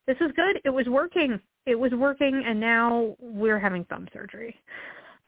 this 0.07 0.17
is 0.21 0.31
good. 0.35 0.59
It 0.63 0.69
was 0.69 0.87
working 0.87 1.39
it 1.67 1.77
was 1.77 1.91
working, 1.91 2.43
and 2.47 2.59
now 2.59 3.15
we're 3.19 3.59
having 3.59 3.83
thumb 3.85 4.07
surgery. 4.13 4.55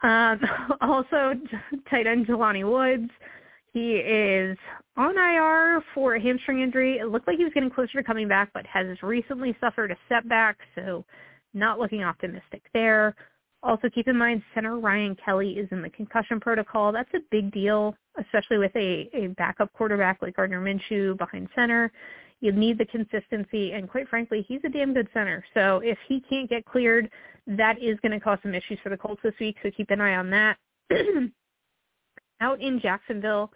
Um, 0.01 0.39
also, 0.81 1.33
tight 1.89 2.07
end 2.07 2.25
Jelani 2.25 2.63
Woods, 2.63 3.11
he 3.73 3.95
is 3.97 4.57
on 4.97 5.17
IR 5.17 5.83
for 5.93 6.15
a 6.15 6.21
hamstring 6.21 6.61
injury. 6.61 6.97
It 6.97 7.09
looked 7.09 7.27
like 7.27 7.37
he 7.37 7.43
was 7.43 7.53
getting 7.53 7.69
closer 7.69 7.99
to 7.99 8.03
coming 8.03 8.27
back, 8.27 8.49
but 8.53 8.65
has 8.65 8.87
recently 9.03 9.55
suffered 9.59 9.91
a 9.91 9.97
setback, 10.07 10.57
so 10.73 11.05
not 11.53 11.77
looking 11.77 12.03
optimistic 12.03 12.63
there. 12.73 13.15
Also, 13.61 13.89
keep 13.89 14.07
in 14.07 14.17
mind 14.17 14.41
center 14.53 14.79
Ryan 14.79 15.15
Kelly 15.23 15.51
is 15.51 15.67
in 15.71 15.81
the 15.81 15.89
concussion 15.89 16.39
protocol. 16.39 16.91
That's 16.93 17.13
a 17.13 17.19
big 17.29 17.51
deal, 17.51 17.93
especially 18.17 18.57
with 18.57 18.73
a, 18.75 19.09
a 19.13 19.27
backup 19.37 19.73
quarterback 19.73 20.21
like 20.21 20.37
Gardner 20.37 20.61
Minshew 20.61 21.17
behind 21.17 21.49
center. 21.55 21.91
You 22.39 22.53
need 22.53 22.77
the 22.77 22.85
consistency, 22.85 23.73
and 23.73 23.89
quite 23.89 24.07
frankly, 24.07 24.45
he's 24.47 24.61
a 24.63 24.69
damn 24.69 24.93
good 24.93 25.09
center. 25.13 25.43
So 25.53 25.81
if 25.83 25.97
he 26.07 26.21
can't 26.21 26.49
get 26.49 26.63
cleared, 26.63 27.09
that 27.47 27.83
is 27.83 27.99
going 28.01 28.13
to 28.13 28.19
cause 28.19 28.39
some 28.43 28.55
issues 28.55 28.79
for 28.81 28.89
the 28.89 28.97
Colts 28.97 29.21
this 29.23 29.33
week. 29.41 29.57
So 29.61 29.69
keep 29.75 29.89
an 29.89 29.99
eye 29.99 30.15
on 30.15 30.29
that. 30.29 30.57
Out 32.41 32.61
in 32.61 32.79
Jacksonville, 32.79 33.51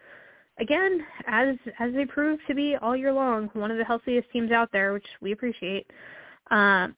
again, 0.60 1.06
as 1.28 1.56
as 1.80 1.94
they 1.94 2.06
prove 2.06 2.40
to 2.48 2.54
be 2.54 2.76
all 2.82 2.98
year 2.98 3.14
long, 3.14 3.50
one 3.54 3.72
of 3.72 3.78
the 3.78 3.86
healthiest 3.86 4.30
teams 4.32 4.52
out 4.52 4.70
there, 4.74 4.92
which 4.92 5.08
we 5.22 5.32
appreciate. 5.32 5.90
Uh, 6.52 6.90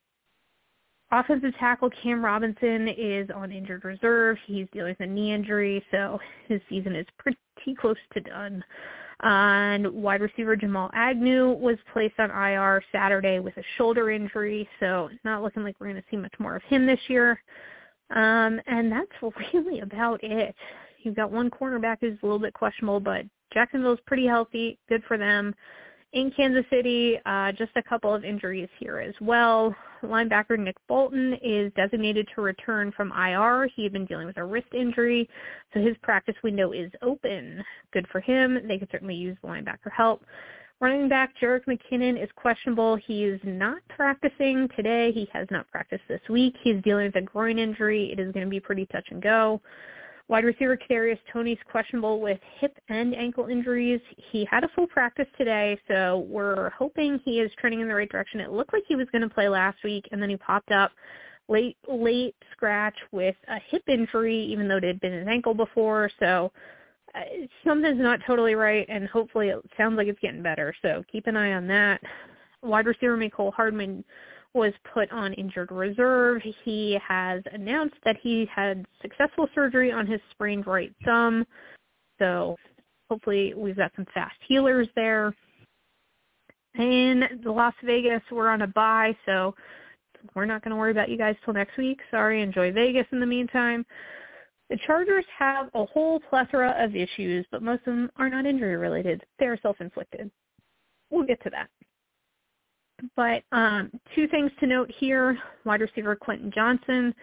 offensive 1.12 1.54
tackle 1.60 1.90
Cam 2.02 2.24
Robinson 2.24 2.88
is 2.88 3.30
on 3.34 3.52
injured 3.52 3.86
reserve. 3.86 4.38
He's 4.46 4.68
dealing 4.74 4.96
with 5.00 5.08
a 5.08 5.12
knee 5.12 5.34
injury, 5.34 5.84
so 5.92 6.20
his 6.48 6.62
season 6.70 6.96
is 6.96 7.06
pretty 7.18 7.38
close 7.80 7.98
to 8.14 8.22
done. 8.22 8.64
And 9.22 9.88
wide 9.92 10.22
receiver 10.22 10.56
Jamal 10.56 10.90
Agnew 10.94 11.54
was 11.54 11.78
placed 11.94 12.20
on 12.20 12.32
IR 12.32 12.84
Saturday 12.92 13.40
with 13.40 13.56
a 13.58 13.64
shoulder 13.78 14.12
injury, 14.12 14.68
so 14.80 15.10
not 15.24 15.42
looking 15.42 15.64
like 15.64 15.76
we're 15.80 15.88
going 15.88 16.02
to 16.02 16.08
see 16.12 16.18
much 16.18 16.34
more 16.38 16.56
of 16.56 16.64
him 16.64 16.86
this 16.86 17.00
year. 17.08 17.42
Um, 18.14 18.60
and 18.68 18.92
that's 18.92 19.12
really 19.54 19.80
about 19.80 20.20
it. 20.24 20.54
You've 21.04 21.16
got 21.16 21.32
one 21.32 21.50
cornerback 21.50 21.98
who's 22.02 22.18
a 22.22 22.26
little 22.26 22.40
bit 22.40 22.54
questionable, 22.54 23.00
but 23.00 23.26
Jacksonville's 23.54 24.00
pretty 24.06 24.28
healthy. 24.28 24.78
Good 24.90 25.04
for 25.08 25.18
them 25.18 25.56
in 26.16 26.32
Kansas 26.32 26.64
City, 26.70 27.20
uh, 27.26 27.52
just 27.52 27.72
a 27.76 27.84
couple 27.84 28.14
of 28.14 28.24
injuries 28.24 28.70
here 28.80 29.00
as 29.00 29.14
well. 29.20 29.76
Linebacker 30.02 30.58
Nick 30.58 30.78
Bolton 30.88 31.38
is 31.44 31.74
designated 31.76 32.26
to 32.34 32.42
return 32.42 32.94
from 32.96 33.12
IR. 33.12 33.70
He 33.76 33.84
had 33.84 33.92
been 33.92 34.06
dealing 34.06 34.26
with 34.26 34.38
a 34.38 34.44
wrist 34.44 34.70
injury, 34.74 35.30
so 35.74 35.82
his 35.82 35.98
practice 36.02 36.36
window 36.42 36.72
is 36.72 36.90
open. 37.02 37.62
Good 37.92 38.08
for 38.14 38.22
him. 38.22 38.66
They 38.66 38.78
could 38.78 38.88
certainly 38.92 39.16
use 39.16 39.38
the 39.42 39.50
linebacker 39.50 39.92
help. 39.96 40.24
Running 40.80 41.10
back 41.10 41.34
Jerick 41.42 41.66
McKinnon 41.66 42.22
is 42.22 42.30
questionable. 42.36 42.96
He 42.96 43.26
is 43.26 43.42
not 43.44 43.80
practicing 43.90 44.70
today. 44.74 45.12
He 45.12 45.28
has 45.34 45.48
not 45.52 45.70
practiced 45.70 46.04
this 46.08 46.22
week. 46.30 46.56
He's 46.64 46.82
dealing 46.84 47.08
with 47.08 47.16
a 47.18 47.22
groin 47.22 47.60
injury. 47.60 48.10
It 48.14 48.22
is 48.22 48.32
going 48.32 48.46
to 48.46 48.50
be 48.50 48.62
pretty 48.62 48.86
touch 48.86 49.08
and 49.12 49.22
go. 49.22 49.62
Wide 50.28 50.44
receiver 50.44 50.76
Kadarius 50.76 51.20
Toney's 51.32 51.60
questionable 51.70 52.20
with 52.20 52.40
hip 52.60 52.76
and 52.90 53.14
ankle 53.14 53.46
injuries. 53.46 54.02
He 54.32 54.44
had 54.50 54.64
a 54.64 54.68
full 54.70 54.88
practice 54.88 55.28
today, 55.38 55.80
so 55.88 56.26
we're 56.28 56.72
hoping 56.72 57.20
he 57.24 57.40
is 57.40 57.52
trending 57.60 57.82
in 57.82 57.88
the 57.88 57.94
right 57.94 58.10
direction. 58.10 58.40
It 58.40 58.52
looked 58.52 58.74
like 58.74 58.84
he 58.88 58.96
was 58.96 59.08
going 59.12 59.22
to 59.22 59.30
play 59.30 59.48
last 59.48 59.78
week, 59.84 60.08
and 60.12 60.20
then 60.20 60.30
he 60.30 60.38
popped 60.38 60.72
up 60.72 60.92
late 61.48 61.78
late 61.88 62.36
scratch 62.52 62.96
with 63.12 63.36
a 63.50 63.60
hip 63.70 63.84
injury, 63.88 64.36
even 64.46 64.68
though 64.68 64.78
it 64.78 64.84
had 64.84 65.00
been 65.00 65.14
his 65.14 65.28
ankle 65.28 65.54
before. 65.54 66.10
So 66.20 66.52
uh, 67.14 67.20
something's 67.64 68.02
not 68.02 68.20
totally 68.26 68.56
right, 68.56 68.88
and 68.90 69.08
hopefully 69.08 69.50
it 69.50 69.60
sounds 69.78 69.96
like 69.96 70.08
it's 70.08 70.20
getting 70.22 70.42
better. 70.42 70.74
So 70.82 71.04
keep 71.12 71.28
an 71.28 71.38
eye 71.38 71.54
on 71.54 71.68
that. 71.68 72.02
wide 72.64 72.88
receiver 72.88 73.16
Mecole 73.16 73.54
Hardman 73.54 74.04
was 74.56 74.74
put 74.94 75.12
on 75.12 75.34
injured 75.34 75.70
reserve. 75.72 76.42
He 76.64 76.98
has 77.06 77.44
announced 77.52 77.98
that 78.06 78.16
he 78.22 78.50
had 78.54 78.86
successful 79.02 79.50
surgery 79.54 79.92
on 79.92 80.08
his 80.08 80.22
sprained 80.32 80.66
right 80.66 80.94
thumb. 81.04 81.46
So 82.20 82.56
hopefully 83.10 83.54
we've 83.56 83.76
got 83.76 83.92
some 83.96 84.06
fast 84.14 84.38
healers 84.48 84.88
there. 84.96 85.36
In 86.76 87.24
the 87.44 87.52
Las 87.52 87.74
Vegas, 87.84 88.22
we're 88.32 88.50
on 88.50 88.64
a 88.64 88.68
bye, 88.68 89.16
so 89.26 89.54
we're 90.34 90.46
not 90.46 90.64
going 90.64 90.72
to 90.72 90.78
worry 90.78 90.92
about 90.92 91.10
you 91.10 91.18
guys 91.18 91.36
till 91.44 91.54
next 91.54 91.78
week. 91.78 92.00
Sorry, 92.10 92.42
enjoy 92.42 92.72
Vegas 92.72 93.06
in 93.12 93.20
the 93.20 93.26
meantime. 93.26 93.86
The 94.70 94.78
Chargers 94.88 95.26
have 95.38 95.70
a 95.74 95.86
whole 95.86 96.20
plethora 96.20 96.76
of 96.80 96.96
issues, 96.96 97.46
but 97.52 97.62
most 97.62 97.82
of 97.82 97.94
them 97.94 98.10
are 98.18 98.30
not 98.30 98.46
injury 98.46 98.78
related. 98.78 99.24
They're 99.38 99.60
self-inflicted. 99.62 100.32
We'll 101.12 101.26
get 101.26 101.42
to 101.44 101.50
that. 101.52 101.70
But 103.16 103.44
um, 103.52 103.92
two 104.16 104.28
things 104.28 104.52
to 104.60 104.68
note 104.68 104.92
here. 104.98 105.38
Wide 105.66 105.82
receiver 105.82 106.16
Quentin 106.16 106.52
Johnston 106.54 107.14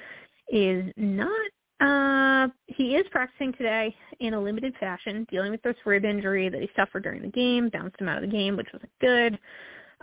is 0.48 0.92
not, 0.96 1.50
uh, 1.80 2.48
he 2.66 2.94
is 2.96 3.06
practicing 3.10 3.52
today 3.54 3.94
in 4.20 4.34
a 4.34 4.40
limited 4.40 4.74
fashion, 4.78 5.26
dealing 5.30 5.50
with 5.50 5.62
this 5.62 5.76
rib 5.84 6.04
injury 6.04 6.48
that 6.48 6.60
he 6.60 6.68
suffered 6.76 7.02
during 7.02 7.22
the 7.22 7.28
game, 7.28 7.70
bounced 7.70 8.00
him 8.00 8.08
out 8.08 8.22
of 8.22 8.30
the 8.30 8.36
game, 8.36 8.56
which 8.56 8.68
wasn't 8.72 8.90
good. 9.00 9.38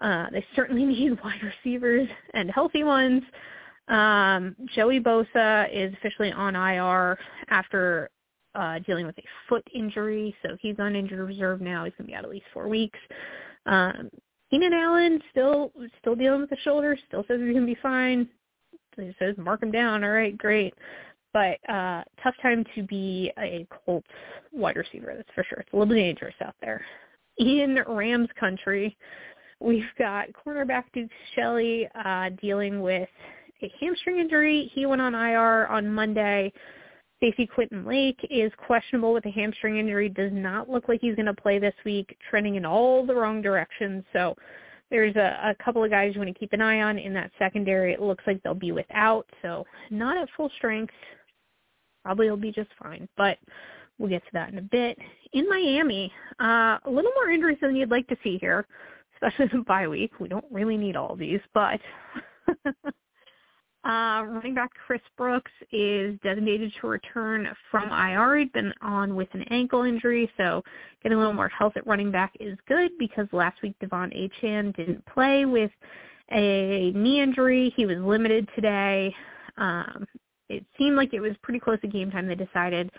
Uh, 0.02 0.26
they 0.32 0.46
certainly 0.56 0.86
need 0.86 1.22
wide 1.24 1.42
receivers 1.44 2.08
and 2.34 2.50
healthy 2.50 2.84
ones. 2.84 3.24
Um, 3.88 4.56
Joey 4.76 5.00
Bosa 5.00 5.68
is 5.74 5.94
officially 5.94 6.32
on 6.32 6.56
IR 6.56 7.18
after 7.50 8.10
uh, 8.56 8.80
dealing 8.80 9.06
with 9.06 9.18
a 9.18 9.24
foot 9.48 9.68
injury, 9.74 10.36
so 10.44 10.58
he's 10.60 10.76
on 10.80 10.96
injured 10.96 11.20
reserve 11.20 11.62
now. 11.62 11.86
He's 11.86 11.94
going 11.98 12.08
to 12.08 12.12
be 12.12 12.16
out 12.16 12.24
at 12.24 12.30
least 12.30 12.46
four 12.54 12.68
weeks. 12.68 13.00
Um, 13.66 14.10
Keenan 14.50 14.74
Allen 14.74 15.22
still 15.32 15.72
still 16.00 16.16
dealing 16.16 16.42
with 16.42 16.50
the 16.50 16.58
shoulder, 16.64 16.98
still 17.08 17.24
says 17.28 17.40
he's 17.40 17.54
to 17.56 17.66
be 17.66 17.78
fine. 17.82 18.28
He 18.96 19.16
says 19.20 19.36
mark 19.38 19.64
him 19.64 19.72
down. 19.72 20.04
All 20.04 20.10
right, 20.10 20.38
great. 20.38 20.74
But 21.34 21.58
uh, 21.72 22.04
tough 22.24 22.34
time 22.42 22.66
to 22.76 22.84
be 22.84 23.32
a 23.38 23.68
Bolts 23.86 24.08
wide 24.52 24.78
receiver, 24.78 25.14
that's 25.16 25.30
for 25.36 25.46
sure. 25.48 25.60
It's 25.60 25.70
a 25.74 25.76
little 25.76 25.94
bit 25.94 26.02
dangerous 26.02 26.36
out 26.44 26.56
there. 26.62 26.84
In 27.38 27.80
Rams 27.88 28.30
country, 28.40 28.98
we've 29.60 29.84
got 29.98 30.28
cornerback 30.34 30.86
Duke 30.94 31.12
Shelley 31.36 31.88
uh, 32.04 32.30
dealing 32.42 32.82
with 32.82 33.08
a 33.62 33.72
hamstring 33.80 34.18
injury. 34.20 34.72
He 34.74 34.86
went 34.86 35.02
on 35.02 35.14
IR 35.14 35.68
on 35.68 35.94
Monday. 35.94 36.52
Safety 37.22 37.46
Quentin 37.46 37.86
Lake 37.86 38.20
is 38.30 38.52
questionable 38.58 39.14
with 39.14 39.26
a 39.26 39.32
hamstring 39.32 39.78
injury. 39.78 40.08
Does 40.08 40.32
not 40.34 40.70
look 40.70 40.88
like 40.88 41.02
he's 41.02 41.16
going 41.16 41.26
to 41.26 41.34
play 41.34 41.60
this 41.60 41.74
week, 41.84 42.18
trending 42.30 42.56
in 42.56 42.66
all 42.66 43.06
the 43.06 43.14
wrong 43.14 43.42
directions. 43.42 44.06
So 44.14 44.36
there's 44.90 45.16
a, 45.16 45.38
a 45.50 45.64
couple 45.64 45.84
of 45.84 45.92
guys 45.92 46.14
you 46.14 46.22
want 46.22 46.34
to 46.34 46.40
keep 46.40 46.54
an 46.54 46.62
eye 46.62 46.82
on 46.82 46.98
in 46.98 47.14
that 47.14 47.32
secondary. 47.38 47.94
It 47.94 48.02
looks 48.02 48.24
like 48.26 48.42
they'll 48.42 48.54
be 48.54 48.72
without, 48.72 49.28
so 49.42 49.66
not 49.90 50.18
at 50.18 50.30
full 50.38 50.50
strength. 50.58 50.94
Probably 52.06 52.30
will 52.30 52.38
be 52.38 52.54
just 52.54 52.70
fine, 52.82 53.08
but 53.18 53.38
we'll 53.98 54.10
get 54.10 54.24
to 54.24 54.32
that 54.34 54.52
in 54.52 54.58
a 54.58 54.62
bit. 54.62 54.98
In 55.34 55.48
Miami, 55.50 56.12
uh, 56.40 56.78
a 56.86 56.90
little 56.90 57.12
more 57.16 57.30
injuries 57.30 57.58
than 57.62 57.76
you'd 57.76 57.92
like 57.92 58.08
to 58.08 58.18
see 58.24 58.38
here, 58.40 58.66
especially 59.16 59.50
in 59.54 59.64
bye 59.64 59.88
week. 59.88 60.20
We 60.20 60.30
don't 60.30 60.46
really 60.50 60.78
need 60.78 60.96
all 60.96 61.16
these, 61.18 61.42
but 61.54 61.80
Uh, 63.86 64.26
running 64.28 64.54
back 64.54 64.72
Chris 64.86 65.02
Brooks 65.18 65.52
is 65.72 66.20
designated 66.22 66.74
to 66.82 66.88
return 66.88 67.48
from 67.72 67.90
IR. 67.90 68.40
He'd 68.40 68.52
been 68.52 68.74
on 68.82 69.16
with 69.16 69.30
an 69.34 69.44
ankle 69.44 69.84
injury, 69.84 70.30
so 70.36 70.62
getting 71.02 71.16
a 71.16 71.20
little 71.20 71.34
more 71.34 71.48
health 71.48 71.74
at 71.78 71.88
running 71.88 72.12
back 72.12 72.34
is 72.42 72.58
good 72.68 72.92
because 73.00 73.28
last 73.32 73.62
week 73.62 73.76
De'Von 73.82 74.14
Achane 74.14 74.76
didn't 74.76 75.06
play 75.06 75.46
with 75.46 75.72
a 76.32 76.92
knee 76.94 77.22
injury. 77.22 77.74
He 77.78 77.86
was 77.86 77.98
limited 78.00 78.50
today. 78.54 79.16
Um, 79.58 80.06
it 80.50 80.66
seemed 80.78 80.98
like 80.98 81.14
it 81.14 81.22
was 81.22 81.34
pretty 81.42 81.60
close 81.60 81.80
to 81.80 81.88
game 81.88 82.12
time. 82.12 82.28
They 82.28 82.36
decided 82.36 82.92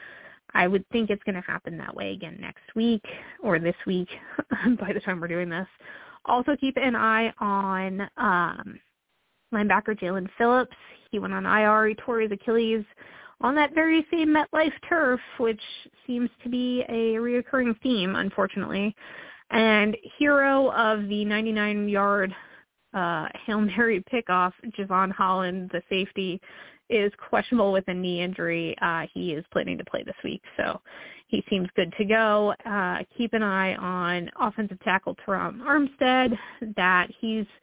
I 0.54 0.66
would 0.66 0.88
think 0.88 1.10
it's 1.10 1.22
going 1.24 1.34
to 1.34 1.42
happen 1.42 1.76
that 1.76 1.94
way 1.94 2.12
again 2.12 2.38
next 2.40 2.74
week 2.74 3.04
or 3.42 3.58
this 3.58 3.76
week 3.86 4.08
by 4.80 4.92
the 4.94 5.00
time 5.00 5.20
we're 5.20 5.28
doing 5.28 5.50
this. 5.50 5.68
Also 6.24 6.56
keep 6.58 6.76
an 6.76 6.96
eye 6.96 7.32
on 7.38 8.08
um, 8.16 8.80
linebacker 9.52 9.98
Jaelan 9.98 10.28
Phillips. 10.38 10.76
He 11.10 11.18
went 11.18 11.34
on 11.34 11.46
IR. 11.46 11.88
He 11.88 11.94
tore 11.94 12.20
his 12.20 12.32
Achilles 12.32 12.84
on 13.40 13.54
that 13.54 13.74
very 13.74 14.06
same 14.10 14.28
MetLife 14.28 14.72
turf, 14.88 15.20
which 15.38 15.60
seems 16.06 16.30
to 16.42 16.48
be 16.48 16.84
a 16.88 17.14
reoccurring 17.14 17.80
theme, 17.82 18.16
unfortunately. 18.16 18.94
And 19.50 19.96
hero 20.18 20.70
of 20.72 21.08
the 21.08 21.24
99-yard 21.24 22.34
uh, 22.92 23.28
Hail 23.46 23.60
Mary 23.60 24.04
pickoff, 24.12 24.52
Jevon 24.78 25.10
Holland, 25.10 25.70
the 25.72 25.82
safety, 25.88 26.40
is 26.88 27.12
questionable 27.28 27.72
with 27.72 27.84
a 27.86 27.94
knee 27.94 28.20
injury. 28.20 28.76
Uh, 28.82 29.06
he 29.14 29.32
is 29.32 29.44
planning 29.52 29.78
to 29.78 29.84
play 29.84 30.02
this 30.02 30.16
week, 30.24 30.42
so 30.56 30.80
he 31.28 31.42
seems 31.48 31.68
good 31.76 31.92
to 31.98 32.04
go. 32.04 32.52
Uh, 32.66 32.98
keep 33.16 33.32
an 33.32 33.44
eye 33.44 33.74
on 33.76 34.28
offensive 34.40 34.80
tackle 34.80 35.16
Terron 35.26 35.60
Armstead, 35.60 36.36
that 36.76 37.08
he's– 37.20 37.46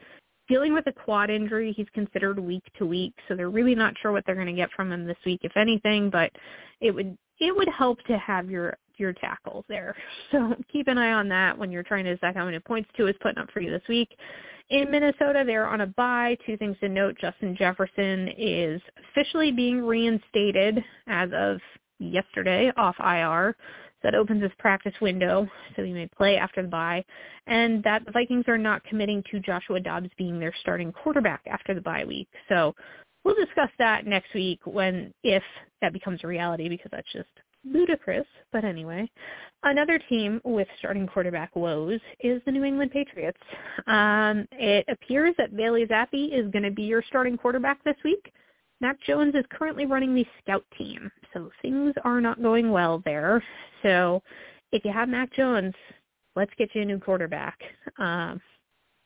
dealing 0.47 0.73
with 0.73 0.87
a 0.87 0.91
quad 0.91 1.29
injury. 1.29 1.73
He's 1.75 1.87
considered 1.93 2.39
week 2.39 2.63
to 2.77 2.85
week, 2.85 3.13
so 3.27 3.35
they're 3.35 3.49
really 3.49 3.75
not 3.75 3.93
sure 4.01 4.11
what 4.11 4.25
they're 4.25 4.35
going 4.35 4.47
to 4.47 4.53
get 4.53 4.71
from 4.75 4.91
him 4.91 5.05
this 5.05 5.17
week, 5.25 5.41
if 5.43 5.55
anything. 5.57 6.09
But 6.09 6.31
it 6.81 6.91
would 6.91 7.17
it 7.39 7.55
would 7.55 7.69
help 7.69 8.01
to 8.03 8.17
have 8.17 8.49
your 8.49 8.77
your 8.97 9.13
tackles 9.13 9.65
there. 9.69 9.95
So 10.31 10.55
keep 10.71 10.87
an 10.87 10.97
eye 10.97 11.13
on 11.13 11.29
that 11.29 11.57
when 11.57 11.71
you're 11.71 11.83
trying 11.83 12.03
to 12.05 12.13
decide 12.13 12.35
how 12.35 12.45
many 12.45 12.59
points 12.59 12.89
Tua 12.97 13.11
is 13.11 13.15
putting 13.21 13.37
up 13.37 13.49
for 13.51 13.61
you 13.61 13.71
this 13.71 13.87
week. 13.87 14.09
In 14.69 14.91
Minnesota, 14.91 15.43
they're 15.45 15.67
on 15.67 15.81
a 15.81 15.87
bye. 15.87 16.37
Two 16.45 16.57
things 16.57 16.75
to 16.81 16.89
note: 16.89 17.15
Justin 17.19 17.55
Jefferson 17.57 18.29
is 18.37 18.81
officially 19.11 19.51
being 19.51 19.81
reinstated 19.81 20.83
as 21.07 21.29
of 21.33 21.59
yesterday 21.99 22.71
off 22.77 22.95
IR 22.99 23.55
that 24.03 24.15
opens 24.15 24.43
his 24.43 24.51
practice 24.59 24.93
window 25.01 25.47
so 25.75 25.83
he 25.83 25.93
may 25.93 26.07
play 26.15 26.37
after 26.37 26.61
the 26.61 26.67
bye, 26.67 27.03
and 27.47 27.83
that 27.83 28.05
the 28.05 28.11
Vikings 28.11 28.45
are 28.47 28.57
not 28.57 28.83
committing 28.83 29.23
to 29.31 29.39
Joshua 29.39 29.79
Dobbs 29.79 30.09
being 30.17 30.39
their 30.39 30.53
starting 30.61 30.91
quarterback 30.91 31.41
after 31.47 31.73
the 31.73 31.81
bye 31.81 32.05
week. 32.05 32.27
So 32.49 32.73
we'll 33.23 33.35
discuss 33.35 33.69
that 33.79 34.05
next 34.05 34.33
week 34.33 34.59
when 34.65 35.13
if 35.23 35.43
that 35.81 35.93
becomes 35.93 36.21
a 36.23 36.27
reality 36.27 36.69
because 36.69 36.89
that's 36.91 37.11
just 37.11 37.29
ludicrous. 37.65 38.25
But 38.51 38.63
anyway, 38.63 39.09
another 39.63 39.99
team 40.09 40.41
with 40.43 40.67
starting 40.79 41.07
quarterback 41.07 41.55
woes 41.55 41.99
is 42.21 42.41
the 42.45 42.51
New 42.51 42.63
England 42.63 42.91
Patriots. 42.91 43.39
Um, 43.87 44.47
it 44.53 44.85
appears 44.89 45.35
that 45.37 45.55
Bailey 45.55 45.85
Zappe 45.85 46.33
is 46.33 46.49
going 46.51 46.63
to 46.63 46.71
be 46.71 46.83
your 46.83 47.03
starting 47.07 47.37
quarterback 47.37 47.83
this 47.83 47.97
week. 48.03 48.31
Mac 48.79 49.01
Jones 49.01 49.33
is 49.35 49.45
currently 49.49 49.85
running 49.85 50.13
the 50.13 50.25
scout 50.41 50.63
team, 50.77 51.11
so 51.33 51.49
things 51.61 51.93
are 52.03 52.21
not 52.21 52.41
going 52.41 52.71
well 52.71 53.01
there. 53.05 53.43
So 53.81 54.21
if 54.71 54.85
you 54.85 54.91
have 54.91 55.09
Mac 55.09 55.33
Jones, 55.33 55.73
let's 56.35 56.51
get 56.57 56.69
you 56.75 56.83
a 56.83 56.85
new 56.85 56.99
quarterback. 56.99 57.59
Um, 57.97 58.39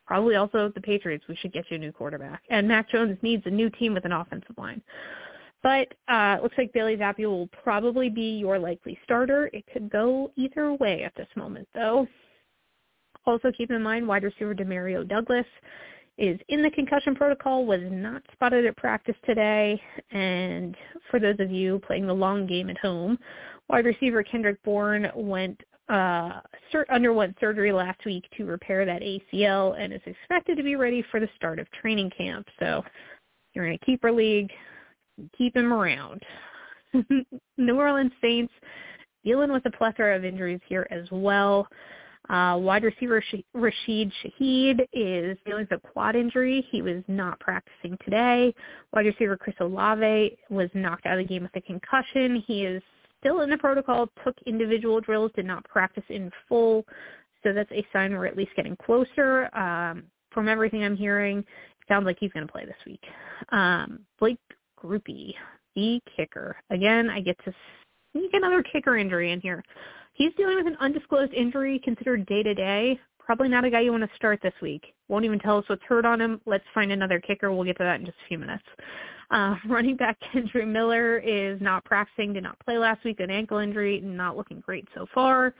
probably 0.06 0.36
also 0.36 0.70
the 0.74 0.80
Patriots, 0.80 1.24
we 1.28 1.36
should 1.36 1.52
get 1.52 1.64
you 1.70 1.76
a 1.76 1.80
new 1.80 1.92
quarterback. 1.92 2.42
And 2.50 2.68
Mac 2.68 2.90
Jones 2.90 3.16
needs 3.22 3.44
a 3.46 3.50
new 3.50 3.70
team 3.70 3.94
with 3.94 4.04
an 4.04 4.12
offensive 4.12 4.58
line. 4.58 4.82
But 5.62 5.94
uh, 6.08 6.38
looks 6.42 6.58
like 6.58 6.72
Bailey 6.72 6.96
Zappe 6.96 7.24
will 7.24 7.48
probably 7.62 8.10
be 8.10 8.36
your 8.38 8.58
likely 8.58 8.98
starter. 9.04 9.48
It 9.52 9.64
could 9.72 9.90
go 9.90 10.32
either 10.36 10.74
way 10.74 11.04
at 11.04 11.14
this 11.14 11.28
moment, 11.36 11.68
though. 11.72 12.06
Also 13.24 13.52
keep 13.56 13.70
in 13.70 13.82
mind 13.82 14.06
wide 14.06 14.24
receiver 14.24 14.54
Demario 14.54 15.08
Douglas 15.08 15.46
is 16.18 16.38
in 16.48 16.62
the 16.62 16.70
concussion 16.70 17.14
protocol, 17.14 17.64
was 17.64 17.80
not 17.90 18.22
spotted 18.32 18.66
at 18.66 18.76
practice 18.76 19.16
today. 19.24 19.80
And 20.10 20.76
for 21.10 21.18
those 21.18 21.36
of 21.38 21.50
you 21.50 21.80
playing 21.86 22.06
the 22.06 22.12
long 22.12 22.46
game 22.46 22.70
at 22.70 22.78
home, 22.78 23.18
wide 23.68 23.86
receiver 23.86 24.22
Kendrick 24.22 24.62
Bourne 24.62 25.10
went 25.14 25.60
uh, 25.88 26.40
sur- 26.70 26.86
underwent 26.90 27.36
surgery 27.40 27.72
last 27.72 28.04
week 28.04 28.24
to 28.36 28.44
repair 28.44 28.84
that 28.84 29.02
ACL 29.02 29.78
and 29.78 29.92
is 29.92 30.00
expected 30.06 30.56
to 30.56 30.62
be 30.62 30.76
ready 30.76 31.04
for 31.10 31.20
the 31.20 31.28
start 31.36 31.58
of 31.58 31.70
training 31.72 32.10
camp. 32.16 32.46
So 32.60 32.82
you're 33.54 33.66
in 33.66 33.74
a 33.74 33.84
keeper 33.84 34.12
league, 34.12 34.50
keep 35.36 35.56
him 35.56 35.72
around. 35.72 36.22
New 37.56 37.76
Orleans 37.78 38.12
Saints 38.20 38.52
dealing 39.24 39.52
with 39.52 39.64
a 39.66 39.70
plethora 39.70 40.16
of 40.16 40.24
injuries 40.24 40.60
here 40.68 40.86
as 40.90 41.06
well. 41.10 41.66
Uh, 42.30 42.56
wide 42.56 42.84
receiver 42.84 43.22
Rashid 43.52 44.12
Shaheed 44.22 44.80
is 44.92 45.36
dealing 45.44 45.66
with 45.70 45.72
a 45.72 45.88
quad 45.88 46.16
injury. 46.16 46.66
He 46.70 46.80
was 46.80 47.02
not 47.08 47.38
practicing 47.40 47.98
today. 48.04 48.54
Wide 48.92 49.06
receiver 49.06 49.36
Chris 49.36 49.56
Olave 49.60 50.36
was 50.48 50.70
knocked 50.74 51.06
out 51.06 51.18
of 51.18 51.26
the 51.26 51.28
game 51.28 51.42
with 51.42 51.56
a 51.56 51.60
concussion. 51.60 52.42
He 52.46 52.64
is 52.64 52.82
still 53.20 53.40
in 53.40 53.50
the 53.50 53.58
protocol, 53.58 54.08
took 54.24 54.36
individual 54.46 55.00
drills, 55.00 55.32
did 55.34 55.46
not 55.46 55.64
practice 55.64 56.04
in 56.08 56.30
full. 56.48 56.84
So 57.42 57.52
that's 57.52 57.70
a 57.72 57.84
sign 57.92 58.12
we're 58.12 58.26
at 58.26 58.36
least 58.36 58.52
getting 58.56 58.76
closer. 58.76 59.54
Um, 59.56 60.04
from 60.30 60.48
everything 60.48 60.84
I'm 60.84 60.96
hearing, 60.96 61.38
it 61.38 61.88
sounds 61.88 62.06
like 62.06 62.16
he's 62.18 62.32
going 62.32 62.46
to 62.46 62.52
play 62.52 62.64
this 62.64 62.74
week. 62.86 63.02
Um, 63.50 64.00
Blake 64.18 64.38
Grupe, 64.82 65.34
the 65.74 66.00
kicker. 66.16 66.56
Again, 66.70 67.10
I 67.10 67.20
get 67.20 67.36
to 67.44 67.52
sneak 68.12 68.30
another 68.32 68.62
kicker 68.62 68.96
injury 68.96 69.32
in 69.32 69.40
here. 69.40 69.64
He's 70.14 70.32
dealing 70.36 70.56
with 70.56 70.66
an 70.66 70.76
undisclosed 70.80 71.32
injury 71.32 71.80
considered 71.82 72.26
day-to-day, 72.26 73.00
Probably 73.24 73.48
not 73.48 73.64
a 73.64 73.70
guy 73.70 73.80
you 73.80 73.92
want 73.92 74.02
to 74.02 74.16
start 74.16 74.40
this 74.42 74.52
week. 74.60 74.94
Won't 75.08 75.24
even 75.24 75.38
tell 75.38 75.58
us 75.58 75.64
what's 75.68 75.82
hurt 75.84 76.04
on 76.04 76.20
him. 76.20 76.40
Let's 76.44 76.64
find 76.74 76.90
another 76.90 77.20
kicker. 77.20 77.52
We'll 77.52 77.64
get 77.64 77.78
to 77.78 77.84
that 77.84 78.00
in 78.00 78.06
just 78.06 78.18
a 78.24 78.28
few 78.28 78.38
minutes. 78.38 78.64
Uh, 79.30 79.54
running 79.68 79.96
back 79.96 80.18
Kendre 80.20 80.66
Miller 80.66 81.18
is 81.18 81.60
not 81.60 81.84
practicing, 81.84 82.32
did 82.32 82.42
not 82.42 82.58
play 82.58 82.78
last 82.78 83.04
week, 83.04 83.20
an 83.20 83.30
ankle 83.30 83.58
injury, 83.58 84.00
not 84.00 84.36
looking 84.36 84.60
great 84.60 84.88
so 84.94 85.06
far. 85.14 85.54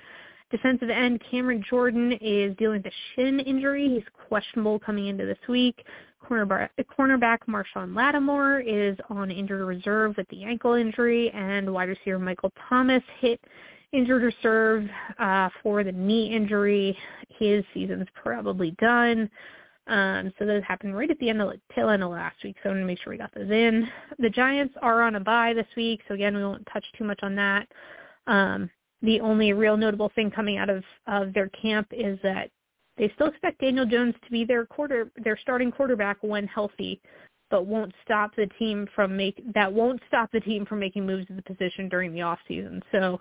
Defensive 0.50 0.90
end 0.90 1.22
Cameron 1.30 1.64
Jordan 1.70 2.12
is 2.20 2.54
dealing 2.56 2.82
with 2.82 2.92
a 2.92 2.96
shin 3.14 3.40
injury. 3.40 3.88
He's 3.88 4.26
questionable 4.28 4.78
coming 4.78 5.06
into 5.06 5.24
this 5.24 5.38
week. 5.48 5.84
Cornerback, 6.28 6.70
cornerback 6.98 7.38
Marshon 7.48 7.94
Lattimore 7.94 8.61
is 8.61 8.96
on 9.11 9.30
injured 9.30 9.66
reserve 9.66 10.16
with 10.16 10.28
the 10.28 10.44
ankle 10.44 10.74
injury, 10.74 11.30
and 11.30 11.72
wide 11.72 11.88
receiver 11.88 12.18
Michael 12.18 12.52
Thomas 12.68 13.02
hit 13.20 13.40
injured 13.92 14.22
reserve 14.22 14.88
uh, 15.18 15.48
for 15.62 15.85
the 15.85 15.92
knee 15.92 16.35
injury. 16.35 16.96
His 17.38 17.64
season's 17.74 18.08
probably 18.14 18.72
done. 18.78 19.28
Um, 19.88 20.32
so 20.38 20.46
those 20.46 20.62
happened 20.62 20.96
right 20.96 21.11
at 21.11 21.18
the 21.18 21.28
end 21.28 21.42
of 21.42 21.50
the 21.50 21.61
tail 21.74 21.90
end 21.90 22.04
of 22.04 22.11
last 22.11 22.37
week. 22.44 22.56
So 22.62 22.70
I 22.70 22.72
want 22.72 22.82
to 22.82 22.87
make 22.87 23.00
sure 23.02 23.12
we 23.12 23.18
got 23.18 23.35
those 23.35 23.50
in. 23.50 23.88
The 24.18 24.30
Giants 24.30 24.74
are 24.80 25.02
on 25.02 25.16
a 25.16 25.20
bye 25.20 25.52
this 25.54 25.66
week, 25.76 26.00
so 26.06 26.14
again 26.14 26.37
we 26.37 26.44
won't 26.44 26.66
touch 26.72 26.85
too 26.96 27.04
much 27.04 27.20
on 27.22 27.35
that. 27.35 27.66
Um, 28.26 28.70
the 29.02 29.20
only 29.20 29.52
real 29.52 29.76
notable 29.76 30.12
thing 30.14 30.30
coming 30.30 30.56
out 30.56 30.70
of, 30.70 30.85
of 31.08 31.35
their 31.35 31.48
camp 31.48 31.88
is 31.90 32.18
that 32.22 32.50
they 32.98 33.11
still 33.14 33.28
expect 33.28 33.61
Daniel 33.61 33.87
Jones 33.87 34.14
to 34.24 34.31
be 34.31 34.44
their 34.44 34.66
quarter 34.66 35.11
their 35.22 35.38
starting 35.38 35.70
quarterback 35.70 36.18
when 36.20 36.46
healthy, 36.46 37.00
but 37.50 37.66
won't 37.66 37.92
stop 38.05 38.35
the 38.37 38.46
team 38.59 38.87
from 38.94 39.16
make 39.16 39.42
that 39.55 39.72
won't 39.72 40.00
stop 40.09 40.31
the 40.33 40.40
team 40.40 40.66
from 40.66 40.81
making 40.81 41.07
moves 41.07 41.26
to 41.26 41.35
the 41.35 41.42
position 41.42 41.88
during 41.88 42.12
the 42.12 42.22
off 42.22 42.38
season. 42.46 42.83
So 42.92 43.20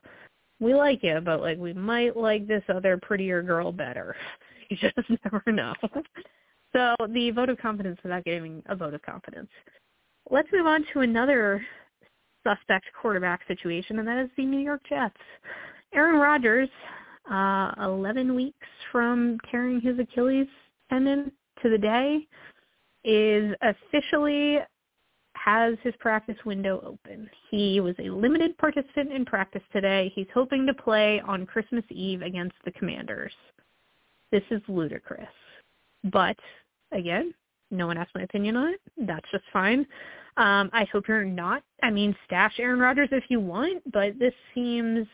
we 0.59 0.75
like 0.75 1.03
you, 1.03 1.19
but 1.23 1.41
like 1.41 1.57
we 1.57 1.73
might 1.73 2.15
like 2.15 2.47
this 2.47 2.63
other 2.69 2.97
prettier 3.01 3.41
girl 3.41 3.71
better. 3.71 4.15
You 4.69 4.77
just 4.77 5.09
never 5.25 5.43
know. 5.51 5.73
So 6.73 6.95
the 7.09 7.31
vote 7.31 7.49
of 7.49 7.57
confidence 7.57 7.99
without 8.01 8.23
giving 8.23 8.63
a 8.67 8.75
vote 8.75 8.93
of 8.93 9.01
confidence. 9.01 9.49
Let's 10.29 10.47
move 10.53 10.65
on 10.65 10.85
to 10.93 11.01
another 11.01 11.65
suspect 12.47 12.85
quarterback 12.99 13.41
situation, 13.47 13.99
and 13.99 14.07
that 14.07 14.23
is 14.23 14.29
the 14.37 14.45
New 14.45 14.59
York 14.59 14.81
Jets. 14.87 15.17
Aaron 15.93 16.19
Rodgers, 16.19 16.69
uh, 17.29 17.73
11 17.79 18.33
weeks 18.35 18.67
from 18.91 19.37
tearing 19.49 19.81
his 19.81 19.99
Achilles 19.99 20.47
tendon 20.89 21.31
to 21.61 21.69
the 21.69 21.77
day, 21.77 22.27
is 23.03 23.53
officially 23.61 24.59
has 25.33 25.75
his 25.81 25.93
practice 25.99 26.37
window 26.45 26.81
open. 26.85 27.29
He 27.49 27.79
was 27.79 27.95
a 27.99 28.09
limited 28.09 28.57
participant 28.57 29.11
in 29.11 29.25
practice 29.25 29.63
today. 29.71 30.11
He's 30.13 30.27
hoping 30.33 30.67
to 30.67 30.73
play 30.73 31.21
on 31.25 31.45
Christmas 31.45 31.83
Eve 31.89 32.21
against 32.21 32.55
the 32.63 32.71
Commanders. 32.71 33.33
This 34.31 34.43
is 34.51 34.61
ludicrous. 34.67 35.27
But 36.11 36.37
again, 36.91 37.33
no 37.71 37.87
one 37.87 37.97
asked 37.97 38.13
my 38.13 38.21
opinion 38.21 38.55
on 38.55 38.73
it. 38.73 38.81
That's 38.97 39.29
just 39.31 39.43
fine. 39.51 39.79
Um, 40.37 40.69
I 40.73 40.85
hope 40.91 41.07
you're 41.07 41.23
not. 41.23 41.63
I 41.81 41.89
mean, 41.89 42.15
stash 42.25 42.53
Aaron 42.59 42.79
Rodgers 42.79 43.09
if 43.11 43.23
you 43.29 43.39
want, 43.39 43.81
but 43.91 44.17
this 44.19 44.33
seems 44.53 45.07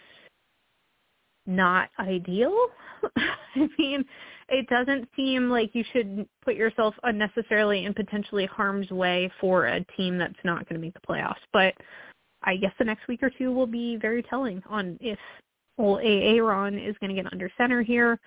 not 1.48 1.90
ideal. 2.00 2.68
I 3.18 3.70
mean, 3.80 4.06
it 4.50 4.68
doesn't 4.68 5.10
seem 5.16 5.50
like 5.50 5.72
you 5.74 5.84
should 5.92 6.28
put 6.44 6.56
yourself 6.56 6.94
unnecessarily 7.04 7.86
in 7.86 7.94
potentially 7.94 8.46
harm's 8.46 8.90
way 8.92 9.32
for 9.40 9.66
a 9.66 9.84
team 9.98 10.18
that's 10.18 10.34
not 10.44 10.68
going 10.68 10.80
to 10.80 10.86
make 10.86 10.94
the 10.94 11.08
playoffs. 11.08 11.36
But 11.52 11.74
I 12.44 12.58
guess 12.58 12.74
the 12.78 12.86
next 12.86 13.08
week 13.08 13.24
or 13.24 13.30
two 13.30 13.52
will 13.52 13.68
be 13.68 13.98
very 13.98 14.24
telling 14.24 14.62
on 14.70 14.98
if 15.02 15.20
old 15.78 16.02
Aaron 16.04 16.78
is 16.78 16.96
going 17.00 17.16
to 17.16 17.22
get 17.22 17.32
under 17.32 17.50
center 17.58 17.82
here. 17.82 18.20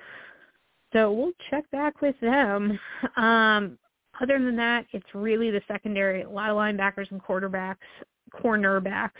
So 0.93 1.13
we'll 1.13 1.33
check 1.51 1.71
back 1.71 2.01
with 2.01 2.19
them. 2.21 2.79
Um, 3.17 3.79
other 4.21 4.39
than 4.39 4.57
that, 4.57 4.87
it's 4.93 5.07
really 5.15 5.51
the 5.51 5.63
secondary, 5.69 6.23
a 6.23 6.29
lot 6.29 6.51
of 6.51 6.57
linebackers 6.57 7.11
and 7.11 7.23
quarterbacks, 7.23 7.77
cornerbacks 8.35 9.11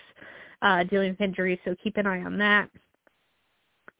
uh, 0.63 0.85
dealing 0.85 1.11
with 1.11 1.21
injuries, 1.21 1.59
so 1.65 1.75
keep 1.83 1.97
an 1.97 2.07
eye 2.07 2.23
on 2.23 2.37
that 2.39 2.69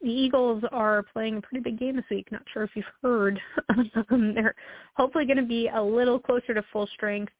the 0.01 0.09
Eagles 0.09 0.63
are 0.71 1.03
playing 1.13 1.37
a 1.37 1.41
pretty 1.41 1.61
big 1.61 1.79
game 1.79 1.95
this 1.95 2.05
week. 2.09 2.31
Not 2.31 2.43
sure 2.53 2.63
if 2.63 2.71
you've 2.75 2.85
heard. 3.01 3.39
um, 4.09 4.33
they're 4.33 4.55
hopefully 4.95 5.25
going 5.25 5.37
to 5.37 5.43
be 5.43 5.69
a 5.73 5.81
little 5.81 6.19
closer 6.19 6.53
to 6.53 6.63
full 6.73 6.87
strength. 6.87 7.31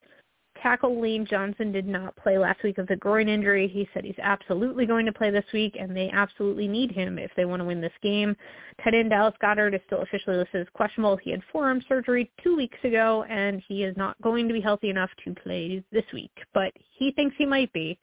Tackle 0.62 1.00
Lane 1.00 1.26
Johnson 1.28 1.72
did 1.72 1.86
not 1.86 2.14
play 2.16 2.38
last 2.38 2.62
week 2.62 2.76
with 2.76 2.90
a 2.90 2.96
groin 2.96 3.28
injury. 3.28 3.66
He 3.66 3.88
said 3.92 4.04
he's 4.04 4.14
absolutely 4.22 4.86
going 4.86 5.06
to 5.06 5.12
play 5.12 5.30
this 5.30 5.44
week, 5.52 5.76
and 5.80 5.96
they 5.96 6.10
absolutely 6.10 6.68
need 6.68 6.92
him 6.92 7.18
if 7.18 7.30
they 7.36 7.44
want 7.44 7.60
to 7.60 7.64
win 7.64 7.80
this 7.80 7.92
game. 8.02 8.36
Tight 8.84 8.94
end 8.94 9.10
Dallas 9.10 9.34
Goedert 9.42 9.74
is 9.74 9.80
still 9.86 10.02
officially 10.02 10.36
listed 10.36 10.60
as 10.60 10.66
questionable. 10.74 11.16
He 11.16 11.30
had 11.30 11.40
forearm 11.50 11.82
surgery 11.88 12.30
two 12.44 12.56
weeks 12.56 12.78
ago, 12.84 13.24
and 13.28 13.62
he 13.66 13.82
is 13.82 13.96
not 13.96 14.20
going 14.22 14.46
to 14.46 14.54
be 14.54 14.60
healthy 14.60 14.90
enough 14.90 15.10
to 15.24 15.34
play 15.34 15.82
this 15.90 16.04
week, 16.12 16.32
but 16.54 16.72
he 16.98 17.10
thinks 17.12 17.34
he 17.38 17.46
might 17.46 17.72
be. 17.72 17.98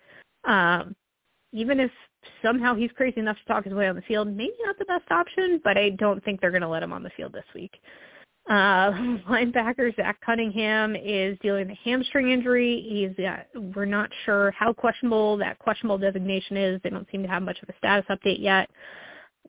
Um, 0.45 0.95
even 1.53 1.79
if 1.79 1.91
somehow 2.43 2.75
he's 2.75 2.91
crazy 2.91 3.19
enough 3.19 3.37
to 3.37 3.53
talk 3.53 3.63
his 3.63 3.73
way 3.73 3.87
on 3.87 3.95
the 3.95 4.01
field, 4.03 4.27
maybe 4.27 4.53
not 4.63 4.77
the 4.77 4.85
best 4.85 5.09
option, 5.11 5.61
but 5.63 5.77
I 5.77 5.91
don't 5.91 6.23
think 6.23 6.41
they're 6.41 6.51
going 6.51 6.61
to 6.61 6.67
let 6.67 6.83
him 6.83 6.93
on 6.93 7.03
the 7.03 7.11
field 7.11 7.33
this 7.33 7.45
week. 7.53 7.79
Uh, 8.49 8.91
linebacker 9.29 9.95
Zach 9.95 10.19
Cunningham 10.25 10.95
is 10.95 11.37
dealing 11.41 11.67
with 11.67 11.77
a 11.77 11.89
hamstring 11.89 12.31
injury. 12.31 12.85
He's 12.89 13.25
uh, 13.25 13.43
we're 13.75 13.85
not 13.85 14.09
sure 14.25 14.51
how 14.51 14.73
questionable 14.73 15.37
that 15.37 15.59
questionable 15.59 15.97
designation 15.97 16.57
is. 16.57 16.81
They 16.83 16.89
don't 16.89 17.07
seem 17.11 17.21
to 17.23 17.29
have 17.29 17.43
much 17.43 17.59
of 17.61 17.69
a 17.69 17.77
status 17.77 18.05
update 18.09 18.41
yet. 18.41 18.69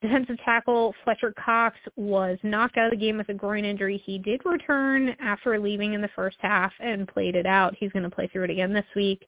Defensive 0.02 0.36
tackle 0.44 0.94
Fletcher 1.04 1.34
Cox 1.44 1.76
was 1.96 2.38
knocked 2.42 2.78
out 2.78 2.86
of 2.86 2.90
the 2.92 2.96
game 2.96 3.18
with 3.18 3.28
a 3.28 3.34
groin 3.34 3.66
injury. 3.66 4.02
He 4.04 4.18
did 4.18 4.40
return 4.46 5.14
after 5.20 5.58
leaving 5.58 5.92
in 5.92 6.00
the 6.00 6.08
first 6.16 6.38
half 6.40 6.72
and 6.80 7.06
played 7.06 7.36
it 7.36 7.44
out. 7.44 7.74
He's 7.78 7.92
going 7.92 8.04
to 8.04 8.10
play 8.10 8.26
through 8.28 8.44
it 8.44 8.50
again 8.50 8.72
this 8.72 8.86
week 8.96 9.26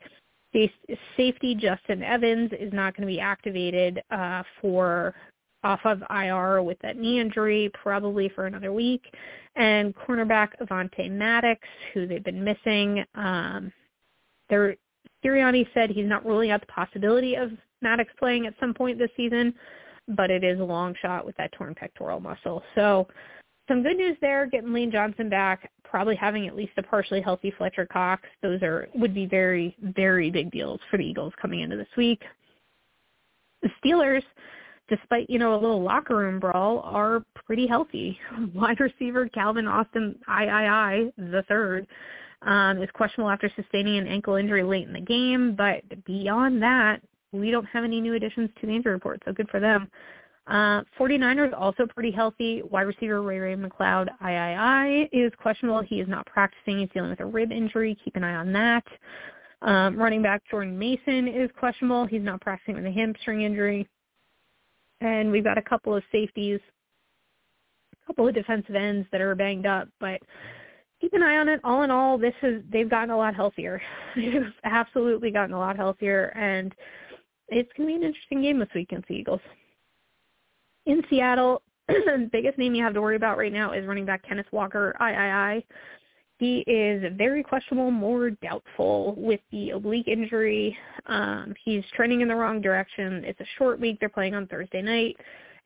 safety 1.17 1.55
Justin 1.55 2.03
Evans 2.03 2.51
is 2.59 2.73
not 2.73 2.97
going 2.97 3.07
to 3.07 3.13
be 3.13 3.21
activated 3.21 4.03
uh, 4.11 4.43
for 4.61 5.15
off 5.65 5.81
of 5.85 6.03
IR 6.11 6.63
with 6.63 6.79
that 6.81 6.97
knee 6.97 7.21
injury, 7.21 7.71
probably 7.81 8.29
for 8.29 8.47
another 8.47 8.73
week. 8.73 9.05
And 9.55 9.95
cornerback 9.95 10.49
Avonte 10.61 11.11
Maddox, 11.11 11.61
who 11.95 12.07
they've 12.07 12.25
been 12.25 12.43
missing. 12.43 13.05
Um, 13.15 13.73
there, 14.51 14.77
Sirianni 15.25 15.67
said 15.73 15.91
he's 15.91 16.09
not 16.09 16.27
ruling 16.27 16.51
out 16.51 16.61
the 16.61 16.67
possibility 16.67 17.37
of 17.37 17.51
Maddox 17.81 18.11
playing 18.19 18.47
at 18.47 18.55
some 18.59 18.75
point 18.75 18.99
this 18.99 19.11
season, 19.17 19.55
but 20.09 20.31
it 20.31 20.43
is 20.43 20.59
a 20.59 20.65
long 20.65 20.95
shot 21.01 21.25
with 21.25 21.37
that 21.37 21.53
torn 21.53 21.75
pectoral 21.75 22.21
muscle. 22.21 22.63
So 22.75 23.07
some 23.73 23.83
good 23.83 23.97
news 23.97 24.19
there, 24.21 24.45
getting 24.45 24.75
Lane 24.75 24.91
Johnson 24.91 25.31
back, 25.31 25.71
probably 25.83 26.15
having 26.15 26.47
at 26.47 26.55
least 26.55 26.73
a 26.77 26.83
partially 26.83 27.23
healthy 27.23 27.51
Fletcher 27.57 27.87
Cox. 27.87 28.23
Those 28.43 28.61
are 28.63 28.87
would 28.95 29.15
be 29.15 29.25
very, 29.25 29.75
very 29.81 30.31
big 30.31 30.51
deals 30.51 30.79
for 30.91 30.99
the 30.99 31.05
Eagles 31.05 31.33
coming 31.41 31.61
into 31.61 31.77
this 31.77 31.89
week. 31.97 32.23
The 33.63 33.71
Steelers, 33.83 34.23
despite, 34.91 35.31
you 35.31 35.39
know, 35.39 35.55
a 35.55 35.61
little 35.61 35.83
locker 35.83 36.17
room 36.19 36.39
brawl, 36.39 36.81
are 36.81 37.25
pretty 37.35 37.67
healthy. 37.67 38.19
Wide 38.55 38.79
receiver 38.79 39.27
Calvin 39.31 39.67
Austin 39.67 40.19
III, 40.29 41.13
the 41.17 41.43
third, 41.49 41.87
um, 42.43 42.83
is 42.83 42.91
questionable 42.93 43.31
after 43.31 43.51
sustaining 43.57 43.97
an 43.97 44.07
ankle 44.07 44.35
injury 44.35 44.65
late 44.65 44.87
in 44.87 44.93
the 44.93 45.01
game, 45.01 45.57
but 45.57 45.83
beyond 46.05 46.63
that, 46.63 47.01
we 47.33 47.51
don't 47.51 47.65
have 47.65 47.85
any 47.85 48.03
new 48.03 48.13
additions 48.15 48.51
to 48.61 48.67
the 48.67 48.75
injury 48.75 48.93
report, 48.93 49.23
so 49.25 49.33
good 49.33 49.49
for 49.49 49.61
them. 49.61 49.89
Uh, 50.49 50.83
49ers 50.99 51.53
also 51.57 51.87
pretty 51.87 52.11
healthy. 52.11 52.63
Wide 52.63 52.83
receiver 52.83 53.23
Ray 53.23 53.39
Ray 53.39 53.55
McCloud 53.55 54.09
III 54.21 55.09
is 55.13 55.33
questionable. 55.41 55.83
He 55.83 56.01
is 56.01 56.09
not 56.09 56.27
practicing. 56.27 56.81
He's 56.81 56.89
dealing 56.91 57.11
with 57.11 57.21
a 57.21 57.27
rib 57.27 57.53
injury. 57.53 57.97
Keep 58.05 58.17
an 58.17 58.25
eye 58.25 58.35
on 58.35 58.53
that. 58.53 58.85
Um, 59.63 59.97
running 59.97 60.23
back 60.23 60.43
Jordan 60.51 60.77
Mason 60.77 61.29
is 61.29 61.49
questionable. 61.57 62.07
He's 62.07 62.23
not 62.23 62.41
practicing 62.41 62.75
with 62.75 62.87
a 62.87 62.91
hamstring 62.91 63.43
injury. 63.43 63.89
And 65.01 65.31
we've 65.31 65.45
got 65.45 65.59
a 65.59 65.63
couple 65.63 65.95
of 65.95 66.03
safeties, 66.11 66.61
a 68.03 68.07
couple 68.07 68.27
of 68.27 68.35
defensive 68.35 68.75
ends 68.75 69.07
that 69.13 69.21
are 69.21 69.35
banged 69.37 69.67
up, 69.67 69.89
but 70.01 70.21
keep 71.01 71.13
an 71.13 71.23
eye 71.23 71.37
on 71.37 71.49
it. 71.49 71.61
All 71.63 71.83
in 71.83 71.91
all, 71.91 72.19
this 72.19 72.35
is 72.43 72.63
they've 72.73 72.91
gotten 72.91 73.11
a 73.11 73.17
lot 73.17 73.35
healthier. 73.35 73.81
they've 74.17 74.53
absolutely 74.65 75.31
gotten 75.31 75.55
a 75.55 75.59
lot 75.59 75.77
healthier, 75.77 76.27
and 76.37 76.75
it's 77.49 77.71
going 77.77 77.89
to 77.89 77.93
be 77.93 77.97
an 77.97 78.09
interesting 78.09 78.43
game 78.43 78.59
this 78.59 78.69
week 78.75 78.91
against 78.91 79.09
the 79.09 79.15
Eagles 79.15 79.41
in 80.87 81.03
Seattle, 81.09 81.63
the 81.89 82.29
biggest 82.33 82.59
name 82.59 82.75
you 82.75 82.83
have 82.83 82.95
to 82.95 83.01
worry 83.01 83.17
about 83.17 83.39
right 83.39 83.53
now 83.53 83.73
is 83.73 83.87
running 83.87 84.07
back 84.07 84.23
Kenneth 84.27 84.47
Walker, 84.53 84.97
III. 85.01 85.65
He 86.39 86.65
is 86.67 87.05
very 87.17 87.43
questionable, 87.43 87.91
more 87.91 88.31
doubtful 88.31 89.15
with 89.17 89.41
the 89.53 89.71
oblique 89.71 90.09
injury. 90.09 90.77
Um, 91.07 91.55
he's 91.65 91.85
trending 91.95 92.21
in 92.21 92.29
the 92.29 92.35
wrong 92.35 92.61
direction. 92.61 93.23
It's 93.25 93.39
a 93.41 93.47
short 93.59 93.79
week. 93.79 93.99
They're 94.01 94.09
playing 94.09 94.35
on 94.35 94.49
Thursday 94.49 94.83
night. 94.83 95.17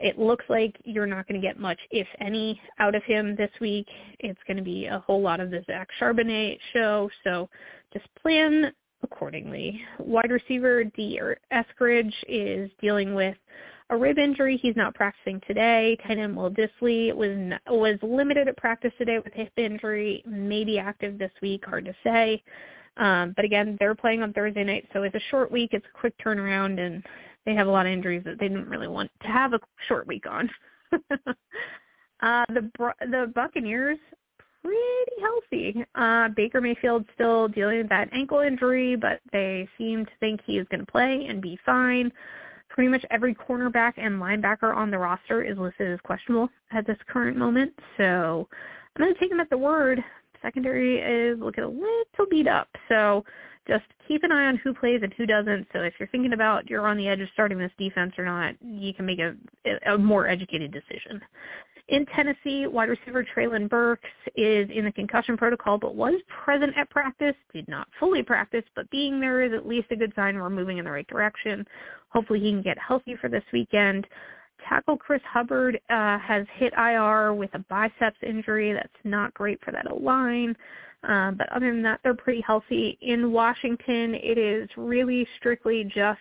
It 0.00 0.18
looks 0.18 0.44
like 0.50 0.76
you're 0.84 1.06
not 1.06 1.26
going 1.26 1.40
to 1.40 1.46
get 1.46 1.58
much, 1.58 1.78
if 1.90 2.06
any, 2.20 2.60
out 2.78 2.94
of 2.94 3.02
him 3.04 3.34
this 3.36 3.50
week. 3.58 3.86
It's 4.18 4.38
going 4.46 4.58
to 4.58 4.62
be 4.62 4.84
a 4.86 4.98
whole 4.98 5.22
lot 5.22 5.40
of 5.40 5.50
the 5.50 5.64
Zach 5.66 5.88
Charbonnet 5.98 6.58
show, 6.74 7.08
so 7.24 7.48
just 7.94 8.04
plan 8.20 8.72
accordingly. 9.02 9.80
Wide 9.98 10.30
receiver 10.30 10.84
Dee 10.84 11.18
Eskridge 11.50 12.12
is 12.28 12.70
dealing 12.82 13.14
with 13.14 13.36
a 13.90 13.96
rib 13.96 14.18
injury. 14.18 14.58
He's 14.60 14.76
not 14.76 14.94
practicing 14.94 15.40
today. 15.46 15.96
End 16.08 16.36
Will 16.36 16.50
Dissly 16.50 17.14
was 17.14 17.58
was 17.68 17.98
limited 18.02 18.48
at 18.48 18.56
practice 18.56 18.92
today 18.98 19.18
with 19.18 19.32
hip 19.32 19.52
injury. 19.56 20.22
Maybe 20.26 20.78
active 20.78 21.18
this 21.18 21.32
week. 21.40 21.64
Hard 21.64 21.84
to 21.84 21.94
say. 22.02 22.42
Um, 22.96 23.34
but 23.36 23.44
again, 23.44 23.76
they're 23.78 23.94
playing 23.94 24.22
on 24.22 24.32
Thursday 24.32 24.64
night, 24.64 24.88
so 24.92 25.02
it's 25.02 25.14
a 25.14 25.20
short 25.30 25.52
week. 25.52 25.70
It's 25.72 25.86
a 25.86 25.98
quick 25.98 26.14
turnaround, 26.18 26.80
and 26.80 27.04
they 27.44 27.54
have 27.54 27.66
a 27.66 27.70
lot 27.70 27.86
of 27.86 27.92
injuries 27.92 28.22
that 28.24 28.38
they 28.40 28.48
didn't 28.48 28.68
really 28.68 28.88
want 28.88 29.10
to 29.22 29.28
have 29.28 29.52
a 29.52 29.60
short 29.86 30.06
week 30.06 30.24
on. 30.26 30.50
uh, 30.92 32.44
the 32.48 32.70
the 33.00 33.32
Buccaneers 33.34 33.98
pretty 34.66 35.20
healthy. 35.20 35.84
Uh, 35.94 36.28
Baker 36.34 36.60
Mayfield 36.60 37.04
still 37.14 37.48
dealing 37.48 37.78
with 37.78 37.88
that 37.90 38.08
ankle 38.12 38.40
injury, 38.40 38.96
but 38.96 39.20
they 39.32 39.68
seem 39.78 40.04
to 40.04 40.12
think 40.18 40.40
he 40.44 40.58
is 40.58 40.66
going 40.70 40.84
to 40.84 40.90
play 40.90 41.26
and 41.28 41.40
be 41.40 41.58
fine. 41.64 42.10
Pretty 42.76 42.88
much 42.88 43.04
every 43.10 43.34
cornerback 43.34 43.94
and 43.96 44.20
linebacker 44.20 44.76
on 44.76 44.90
the 44.90 44.98
roster 44.98 45.42
is 45.42 45.56
listed 45.56 45.90
as 45.90 45.98
questionable 46.04 46.50
at 46.72 46.86
this 46.86 46.98
current 47.08 47.36
moment. 47.36 47.72
So 47.96 48.46
I'm 48.94 49.02
going 49.02 49.14
to 49.14 49.18
take 49.18 49.30
them 49.30 49.40
at 49.40 49.50
the 49.50 49.56
word. 49.56 50.04
Secondary 50.42 50.98
is 50.98 51.40
looking 51.40 51.64
a 51.64 51.68
little 51.68 52.26
beat 52.30 52.46
up. 52.46 52.68
So 52.88 53.24
just 53.66 53.84
keep 54.06 54.22
an 54.24 54.30
eye 54.30 54.44
on 54.44 54.56
who 54.56 54.74
plays 54.74 55.00
and 55.02 55.12
who 55.14 55.24
doesn't. 55.24 55.66
So 55.72 55.80
if 55.80 55.94
you're 55.98 56.08
thinking 56.08 56.34
about 56.34 56.68
you're 56.68 56.86
on 56.86 56.98
the 56.98 57.08
edge 57.08 57.20
of 57.20 57.28
starting 57.32 57.58
this 57.58 57.72
defense 57.78 58.12
or 58.18 58.26
not, 58.26 58.54
you 58.62 58.92
can 58.92 59.06
make 59.06 59.20
a, 59.20 59.34
a 59.90 59.96
more 59.96 60.28
educated 60.28 60.70
decision. 60.70 61.20
In 61.88 62.04
Tennessee, 62.06 62.66
wide 62.66 62.88
receiver 62.88 63.24
Treylon 63.24 63.68
Burks 63.68 64.08
is 64.34 64.68
in 64.74 64.84
the 64.84 64.92
concussion 64.92 65.36
protocol 65.36 65.78
but 65.78 65.94
was 65.94 66.20
present 66.44 66.72
at 66.76 66.90
practice, 66.90 67.36
did 67.52 67.68
not 67.68 67.86
fully 68.00 68.24
practice, 68.24 68.64
but 68.74 68.90
being 68.90 69.20
there 69.20 69.42
is 69.42 69.52
at 69.52 69.68
least 69.68 69.92
a 69.92 69.96
good 69.96 70.12
sign 70.16 70.36
we're 70.36 70.50
moving 70.50 70.78
in 70.78 70.84
the 70.84 70.90
right 70.90 71.06
direction. 71.06 71.64
Hopefully 72.08 72.40
he 72.40 72.50
can 72.50 72.62
get 72.62 72.76
healthy 72.78 73.14
for 73.20 73.28
this 73.28 73.44
weekend. 73.52 74.06
Tackle 74.68 74.96
Chris 74.96 75.22
Hubbard 75.30 75.80
uh, 75.88 76.18
has 76.18 76.44
hit 76.54 76.72
IR 76.76 77.34
with 77.34 77.50
a 77.54 77.60
biceps 77.70 78.18
injury. 78.20 78.72
That's 78.72 78.88
not 79.04 79.32
great 79.34 79.60
for 79.64 79.70
that 79.70 79.88
O-line. 79.88 80.56
Uh, 81.06 81.30
but 81.32 81.48
other 81.52 81.72
than 81.72 81.82
that, 81.82 82.00
they're 82.02 82.14
pretty 82.14 82.40
healthy. 82.40 82.98
In 83.00 83.30
Washington, 83.30 84.14
it 84.14 84.38
is 84.38 84.68
really 84.76 85.26
strictly 85.38 85.84
just 85.84 86.18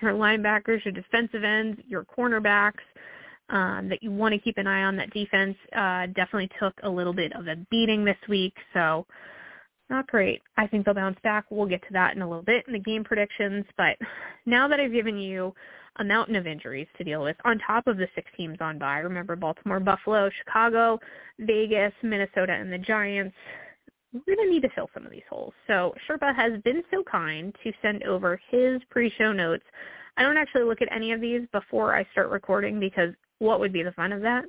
your 0.00 0.12
linebackers, 0.12 0.84
your 0.86 0.92
defensive 0.92 1.44
ends, 1.44 1.80
your 1.86 2.04
cornerbacks, 2.04 2.80
um, 3.52 3.88
that 3.88 4.02
you 4.02 4.10
want 4.10 4.34
to 4.34 4.40
keep 4.40 4.58
an 4.58 4.66
eye 4.66 4.82
on. 4.82 4.96
That 4.96 5.12
defense 5.12 5.56
uh, 5.76 6.06
definitely 6.06 6.50
took 6.58 6.74
a 6.82 6.88
little 6.88 7.12
bit 7.12 7.32
of 7.36 7.46
a 7.46 7.56
beating 7.70 8.04
this 8.04 8.16
week, 8.28 8.54
so 8.74 9.06
not 9.90 10.06
great. 10.06 10.40
I 10.56 10.66
think 10.66 10.84
they'll 10.84 10.94
bounce 10.94 11.18
back. 11.22 11.44
We'll 11.50 11.66
get 11.68 11.82
to 11.82 11.92
that 11.92 12.16
in 12.16 12.22
a 12.22 12.28
little 12.28 12.42
bit 12.42 12.64
in 12.66 12.72
the 12.72 12.78
game 12.78 13.04
predictions. 13.04 13.66
But 13.76 13.96
now 14.46 14.66
that 14.68 14.80
I've 14.80 14.92
given 14.92 15.18
you 15.18 15.54
a 15.96 16.04
mountain 16.04 16.34
of 16.34 16.46
injuries 16.46 16.86
to 16.96 17.04
deal 17.04 17.22
with 17.22 17.36
on 17.44 17.58
top 17.58 17.86
of 17.86 17.98
the 17.98 18.08
six 18.14 18.30
teams 18.36 18.56
on 18.60 18.78
by, 18.78 18.98
remember 18.98 19.36
Baltimore, 19.36 19.80
Buffalo, 19.80 20.30
Chicago, 20.38 20.98
Vegas, 21.38 21.92
Minnesota, 22.02 22.52
and 22.52 22.72
the 22.72 22.78
Giants, 22.78 23.36
we're 24.14 24.36
going 24.36 24.46
to 24.46 24.50
need 24.50 24.62
to 24.62 24.70
fill 24.74 24.88
some 24.94 25.04
of 25.04 25.12
these 25.12 25.22
holes. 25.28 25.52
So 25.66 25.94
Sherpa 26.08 26.34
has 26.34 26.60
been 26.62 26.82
so 26.90 27.02
kind 27.10 27.54
to 27.62 27.72
send 27.82 28.02
over 28.04 28.40
his 28.50 28.80
pre-show 28.90 29.32
notes. 29.32 29.64
I 30.16 30.22
don't 30.22 30.36
actually 30.36 30.64
look 30.64 30.82
at 30.82 30.88
any 30.90 31.12
of 31.12 31.20
these 31.20 31.42
before 31.52 31.94
I 31.94 32.06
start 32.12 32.30
recording 32.30 32.78
because 32.80 33.14
what 33.42 33.60
would 33.60 33.72
be 33.72 33.82
the 33.82 33.92
fun 33.92 34.12
of 34.12 34.22
that? 34.22 34.44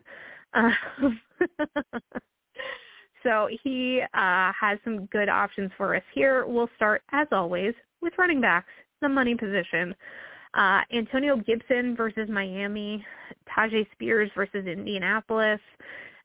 Uh, 0.54 0.70
so 3.24 3.50
he 3.64 4.02
uh, 4.14 4.52
has 4.60 4.78
some 4.84 5.08
good 5.08 5.30
options 5.30 5.72
for 5.78 5.96
us 5.96 6.04
here. 6.14 6.46
We'll 6.46 6.70
start, 6.76 7.02
as 7.12 7.28
always, 7.32 7.74
with 8.02 8.14
running 8.18 8.40
backs, 8.40 8.70
the 9.02 9.10
money 9.10 9.36
position. 9.36 9.96
Uh, 10.54 10.82
Antonio 10.94 11.36
Gibson 11.38 11.96
versus 11.96 12.30
Miami, 12.30 13.04
Tyjae 13.50 13.88
Spears 13.94 14.30
versus 14.36 14.68
Indianapolis, 14.68 15.60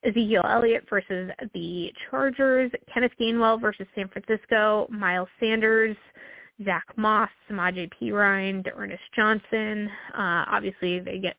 Ezekiel 0.04 0.44
Elliott 0.48 0.85
versus 0.88 1.31
the 1.54 1.90
Chargers, 2.11 2.70
Kenneth 2.92 3.12
Gainwell 3.18 3.59
versus 3.61 3.87
San 3.94 4.09
Francisco, 4.09 4.87
Miles 4.90 5.28
Sanders, 5.40 5.96
Zach 6.64 6.85
Moss, 6.96 7.31
Samaje 7.50 7.90
Perine, 7.98 8.64
Ernest 8.76 9.02
Johnson. 9.16 9.88
Uh, 10.12 10.44
obviously, 10.50 11.00
they 11.00 11.18
get 11.18 11.37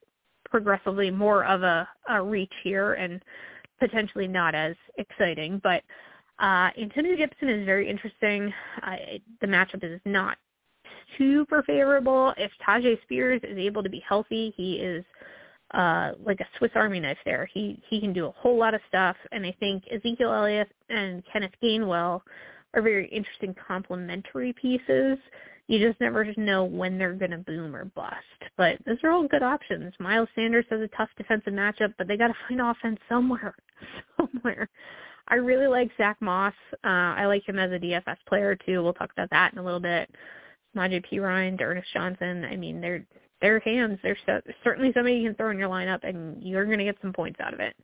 progressively 0.49 1.11
more 1.11 1.45
of 1.45 1.63
a, 1.63 1.87
a 2.09 2.21
reach 2.21 2.53
here 2.63 2.93
and 2.93 3.21
potentially 3.79 4.27
not 4.27 4.55
as 4.55 4.75
exciting. 4.97 5.59
But 5.63 5.83
uh, 6.39 6.69
Antonio 6.79 7.15
Gibson 7.15 7.49
is 7.49 7.65
very 7.65 7.89
interesting. 7.89 8.53
Uh, 8.81 8.95
the 9.41 9.47
matchup 9.47 9.83
is 9.83 9.99
not 10.05 10.37
super 11.17 11.63
favorable. 11.63 12.33
If 12.37 12.51
Tyjae 12.65 13.01
Spears 13.03 13.41
is 13.43 13.57
able 13.57 13.83
to 13.83 13.89
be 13.89 14.03
healthy, 14.07 14.53
he 14.55 14.75
is 14.75 15.03
uh, 15.73 16.11
like 16.23 16.39
a 16.39 16.47
Swiss 16.57 16.71
Army 16.75 16.99
knife 16.99 17.17
there. 17.25 17.47
He 17.53 17.81
he 17.89 17.99
can 17.99 18.13
do 18.13 18.25
a 18.27 18.31
whole 18.31 18.57
lot 18.57 18.73
of 18.73 18.81
stuff, 18.87 19.15
and 19.31 19.45
I 19.45 19.55
think 19.59 19.83
Ezekiel 19.91 20.33
Elliott 20.33 20.71
and 20.89 21.23
Kenneth 21.31 21.51
Gainwell 21.61 22.21
are 22.73 22.81
very 22.81 23.07
interesting 23.09 23.55
complementary 23.67 24.53
pieces 24.53 25.17
you 25.69 25.77
just 25.87 26.01
never 26.01 26.25
know 26.35 26.63
when 26.63 26.97
they're 26.97 27.13
going 27.13 27.29
to 27.29 27.37
boom 27.37 27.75
or 27.75 27.85
bust. 27.85 28.15
But 28.57 28.77
those 28.87 28.97
are 29.03 29.11
all 29.11 29.27
good 29.27 29.43
options. 29.43 29.93
Miles 29.99 30.27
Sanders 30.33 30.65
has 30.71 30.81
a 30.81 30.87
tough 30.97 31.09
defensive 31.15 31.53
matchup, 31.53 31.93
but 31.99 32.07
they 32.07 32.17
got 32.17 32.29
to 32.29 32.33
find 32.47 32.59
offense 32.59 32.99
somewhere. 33.07 33.53
somewhere. 34.17 34.67
I 35.27 35.35
really 35.35 35.67
like 35.67 35.91
Zach 35.95 36.17
Moss. 36.21 36.55
Uh, 36.83 37.13
I 37.13 37.27
like 37.27 37.47
him 37.47 37.59
as 37.59 37.71
a 37.71 37.77
DFS 37.77 38.17
player 38.27 38.55
too. 38.55 38.81
We'll 38.81 38.95
talk 38.95 39.11
about 39.11 39.29
that 39.29 39.53
in 39.53 39.59
a 39.59 39.63
little 39.63 39.79
bit. 39.79 40.09
Samaje 40.75 41.05
Perine, 41.05 41.61
Ernest 41.61 41.93
Johnson. 41.93 42.45
I 42.45 42.55
mean, 42.55 42.81
they're 42.81 43.05
they're 43.39 43.59
hands. 43.59 43.99
They're 44.01 44.17
so, 44.25 44.41
certainly 44.63 44.91
somebody 44.93 45.17
you 45.17 45.29
can 45.29 45.35
throw 45.35 45.51
in 45.51 45.59
your 45.59 45.69
lineup, 45.69 45.99
and 46.01 46.41
you're 46.41 46.65
going 46.65 46.79
to 46.79 46.83
get 46.83 46.97
some 46.99 47.13
points 47.13 47.39
out 47.39 47.53
of 47.53 47.59
it. 47.59 47.75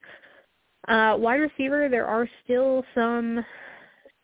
Uh, 0.88 1.16
wide 1.20 1.36
receiver, 1.36 1.88
there 1.88 2.08
are 2.08 2.28
still 2.44 2.84
some 2.96 3.46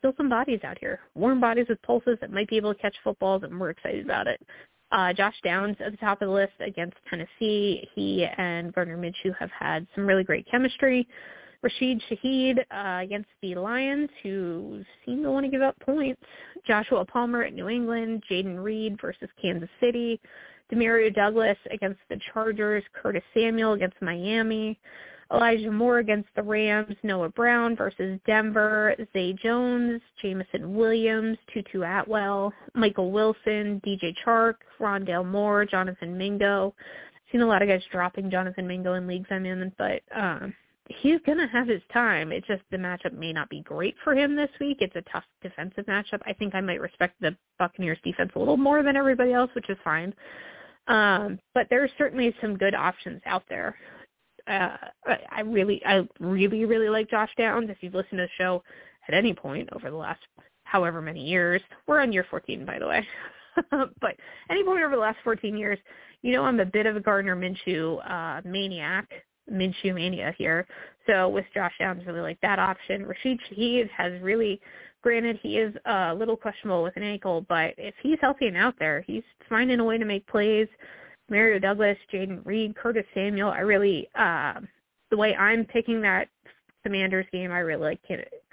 still 0.02 0.12
some 0.16 0.28
bodies 0.28 0.58
out 0.64 0.76
here, 0.80 0.98
warm 1.14 1.40
bodies 1.40 1.66
with 1.68 1.80
pulses 1.82 2.18
that 2.20 2.32
might 2.32 2.48
be 2.48 2.56
able 2.56 2.74
to 2.74 2.80
catch 2.80 2.96
footballs, 3.04 3.44
and 3.44 3.58
we're 3.58 3.70
excited 3.70 4.04
about 4.04 4.26
it. 4.26 4.44
Uh, 4.90 5.12
Josh 5.12 5.36
Downs 5.44 5.76
at 5.78 5.92
the 5.92 5.96
top 5.96 6.20
of 6.20 6.28
the 6.28 6.34
list 6.34 6.52
against 6.58 6.96
Tennessee. 7.08 7.88
He 7.94 8.26
and 8.36 8.74
Gardner 8.74 8.98
Minshew 8.98 9.32
have 9.38 9.50
had 9.56 9.86
some 9.94 10.04
really 10.04 10.24
great 10.24 10.44
chemistry. 10.50 11.06
Rashid 11.62 12.02
Shaheed 12.10 12.58
uh, 12.58 13.02
against 13.02 13.28
the 13.40 13.54
Lions, 13.54 14.10
who 14.24 14.82
seem 15.06 15.22
to 15.22 15.30
want 15.30 15.46
to 15.46 15.50
give 15.50 15.62
up 15.62 15.78
points. 15.78 16.20
Joshua 16.66 17.04
Palmer 17.04 17.44
at 17.44 17.54
New 17.54 17.68
England. 17.68 18.24
Jayden 18.28 18.62
Reed 18.62 18.98
versus 19.00 19.28
Kansas 19.40 19.70
City. 19.80 20.20
Demario 20.70 21.14
Douglas 21.14 21.56
against 21.70 22.00
the 22.10 22.18
Chargers. 22.32 22.82
Curtis 22.92 23.22
Samuel 23.32 23.74
against 23.74 24.02
Miami. 24.02 24.78
Elijah 25.32 25.70
Moore 25.70 25.98
against 25.98 26.28
the 26.36 26.42
Rams, 26.42 26.94
Noah 27.02 27.30
Brown 27.30 27.74
versus 27.74 28.20
Denver, 28.26 28.94
Zay 29.12 29.32
Jones, 29.32 30.00
Jameson 30.20 30.74
Williams, 30.74 31.38
Tutu 31.52 31.82
Atwell, 31.82 32.52
Michael 32.74 33.10
Wilson, 33.10 33.80
DJ 33.86 34.14
Chark, 34.24 34.56
Rondale 34.78 35.26
Moore, 35.26 35.64
Jonathan 35.64 36.16
Mingo. 36.18 36.74
Seen 37.30 37.40
a 37.40 37.46
lot 37.46 37.62
of 37.62 37.68
guys 37.68 37.82
dropping 37.90 38.30
Jonathan 38.30 38.66
Mingo 38.66 38.94
in 38.94 39.06
leagues 39.06 39.28
I'm 39.30 39.46
in, 39.46 39.72
but 39.78 40.02
um, 40.14 40.54
he's 40.88 41.20
going 41.24 41.38
to 41.38 41.46
have 41.46 41.66
his 41.66 41.80
time. 41.92 42.30
It's 42.30 42.46
just 42.46 42.62
the 42.70 42.76
matchup 42.76 43.14
may 43.14 43.32
not 43.32 43.48
be 43.48 43.62
great 43.62 43.94
for 44.04 44.14
him 44.14 44.36
this 44.36 44.50
week. 44.60 44.78
It's 44.80 44.96
a 44.96 45.10
tough 45.10 45.24
defensive 45.42 45.86
matchup. 45.86 46.20
I 46.26 46.34
think 46.34 46.54
I 46.54 46.60
might 46.60 46.80
respect 46.80 47.14
the 47.20 47.34
Buccaneers 47.58 47.98
defense 48.04 48.32
a 48.36 48.38
little 48.38 48.58
more 48.58 48.82
than 48.82 48.96
everybody 48.96 49.32
else, 49.32 49.50
which 49.54 49.70
is 49.70 49.78
fine. 49.82 50.12
Um, 50.88 51.38
but 51.54 51.68
there 51.70 51.82
are 51.82 51.90
certainly 51.96 52.34
some 52.40 52.58
good 52.58 52.74
options 52.74 53.22
out 53.24 53.44
there 53.48 53.76
uh, 54.48 54.76
I 55.30 55.40
really, 55.40 55.82
I 55.84 56.06
really, 56.20 56.64
really 56.64 56.88
like 56.88 57.10
Josh 57.10 57.30
Downs. 57.36 57.70
If 57.70 57.78
you've 57.80 57.94
listened 57.94 58.18
to 58.18 58.26
the 58.26 58.28
show 58.38 58.62
at 59.08 59.14
any 59.14 59.34
point 59.34 59.68
over 59.72 59.90
the 59.90 59.96
last 59.96 60.20
however 60.64 61.02
many 61.02 61.24
years, 61.24 61.60
we're 61.86 62.00
on 62.00 62.12
year 62.12 62.26
14, 62.30 62.64
by 62.64 62.78
the 62.78 62.86
way. 62.86 63.06
but 64.00 64.16
any 64.50 64.64
point 64.64 64.82
over 64.82 64.94
the 64.94 65.00
last 65.00 65.18
14 65.24 65.56
years, 65.56 65.78
you 66.22 66.32
know 66.32 66.44
I'm 66.44 66.60
a 66.60 66.66
bit 66.66 66.86
of 66.86 66.96
a 66.96 67.00
Gardner 67.00 67.36
Minshew 67.36 67.98
uh, 68.08 68.40
maniac, 68.44 69.08
Minshew 69.50 69.94
mania 69.94 70.34
here. 70.38 70.66
So 71.06 71.28
with 71.28 71.44
Josh 71.52 71.72
Downs, 71.78 72.02
really 72.06 72.20
like 72.20 72.40
that 72.42 72.58
option. 72.58 73.04
Rashid 73.04 73.40
Shaheed 73.50 73.90
has 73.90 74.12
really, 74.22 74.60
granted 75.02 75.38
he 75.42 75.58
is 75.58 75.74
a 75.84 76.14
little 76.14 76.36
questionable 76.36 76.82
with 76.82 76.96
an 76.96 77.02
ankle, 77.02 77.44
but 77.48 77.74
if 77.76 77.94
he's 78.02 78.18
healthy 78.20 78.46
and 78.46 78.56
out 78.56 78.74
there, 78.78 79.04
he's 79.06 79.24
finding 79.48 79.80
a 79.80 79.84
way 79.84 79.98
to 79.98 80.04
make 80.04 80.26
plays. 80.26 80.68
Mario 81.32 81.58
Douglas, 81.58 81.96
Jayden 82.12 82.44
Reed, 82.44 82.76
Curtis 82.76 83.06
Samuel. 83.14 83.48
I 83.48 83.60
really, 83.60 84.06
uh, 84.14 84.60
the 85.10 85.16
way 85.16 85.34
I'm 85.34 85.64
picking 85.64 86.02
that 86.02 86.28
Commanders 86.84 87.24
game, 87.32 87.50
I 87.50 87.60
really 87.60 87.82
like 87.82 88.00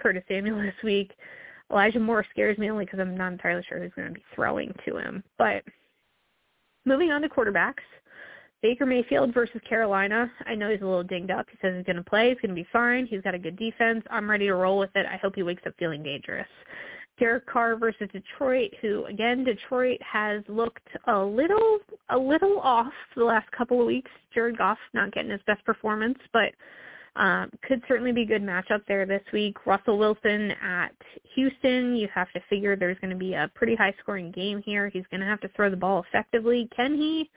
Curtis 0.00 0.24
Samuel 0.26 0.56
this 0.62 0.74
week. 0.82 1.12
Elijah 1.70 2.00
Moore 2.00 2.24
scares 2.30 2.56
me 2.56 2.70
only 2.70 2.86
because 2.86 2.98
I'm 2.98 3.16
not 3.16 3.32
entirely 3.32 3.62
sure 3.68 3.78
who's 3.78 3.92
going 3.94 4.08
to 4.08 4.14
be 4.14 4.24
throwing 4.34 4.74
to 4.86 4.96
him. 4.96 5.22
But 5.36 5.62
moving 6.86 7.12
on 7.12 7.20
to 7.20 7.28
quarterbacks, 7.28 7.84
Baker 8.62 8.86
Mayfield 8.86 9.34
versus 9.34 9.60
Carolina. 9.68 10.32
I 10.46 10.54
know 10.54 10.70
he's 10.70 10.80
a 10.80 10.86
little 10.86 11.04
dinged 11.04 11.30
up. 11.30 11.46
He 11.50 11.58
says 11.60 11.76
he's 11.76 11.84
going 11.84 11.96
to 11.96 12.02
play. 12.02 12.30
He's 12.30 12.40
going 12.40 12.56
to 12.56 12.60
be 12.60 12.66
fine. 12.72 13.06
He's 13.06 13.20
got 13.20 13.34
a 13.34 13.38
good 13.38 13.58
defense. 13.58 14.02
I'm 14.10 14.28
ready 14.28 14.46
to 14.46 14.54
roll 14.54 14.78
with 14.78 14.90
it. 14.94 15.04
I 15.04 15.18
hope 15.18 15.34
he 15.34 15.42
wakes 15.42 15.62
up 15.66 15.74
feeling 15.78 16.02
dangerous. 16.02 16.48
Derek 17.20 17.46
Carr 17.46 17.76
versus 17.76 18.08
Detroit, 18.12 18.72
who 18.80 19.04
again 19.04 19.44
Detroit 19.44 20.00
has 20.02 20.42
looked 20.48 20.88
a 21.06 21.18
little 21.18 21.78
a 22.08 22.18
little 22.18 22.58
off 22.60 22.92
the 23.14 23.24
last 23.24 23.48
couple 23.52 23.80
of 23.80 23.86
weeks. 23.86 24.10
Jared 24.34 24.58
Goff 24.58 24.78
not 24.94 25.12
getting 25.12 25.30
his 25.30 25.40
best 25.46 25.64
performance, 25.64 26.18
but 26.32 26.52
um, 27.16 27.50
could 27.62 27.82
certainly 27.86 28.12
be 28.12 28.22
a 28.22 28.26
good 28.26 28.42
matchup 28.42 28.80
there 28.88 29.04
this 29.04 29.22
week. 29.32 29.66
Russell 29.66 29.98
Wilson 29.98 30.52
at 30.62 30.94
Houston. 31.34 31.94
You 31.94 32.08
have 32.14 32.30
to 32.32 32.40
figure 32.48 32.74
there's 32.74 32.98
going 33.00 33.10
to 33.10 33.16
be 33.16 33.34
a 33.34 33.50
pretty 33.54 33.74
high 33.74 33.94
scoring 34.00 34.30
game 34.30 34.62
here. 34.64 34.88
He's 34.88 35.04
going 35.10 35.20
to 35.20 35.26
have 35.26 35.40
to 35.40 35.48
throw 35.54 35.70
the 35.70 35.76
ball 35.76 36.04
effectively. 36.08 36.68
Can 36.74 36.94
he? 36.94 37.28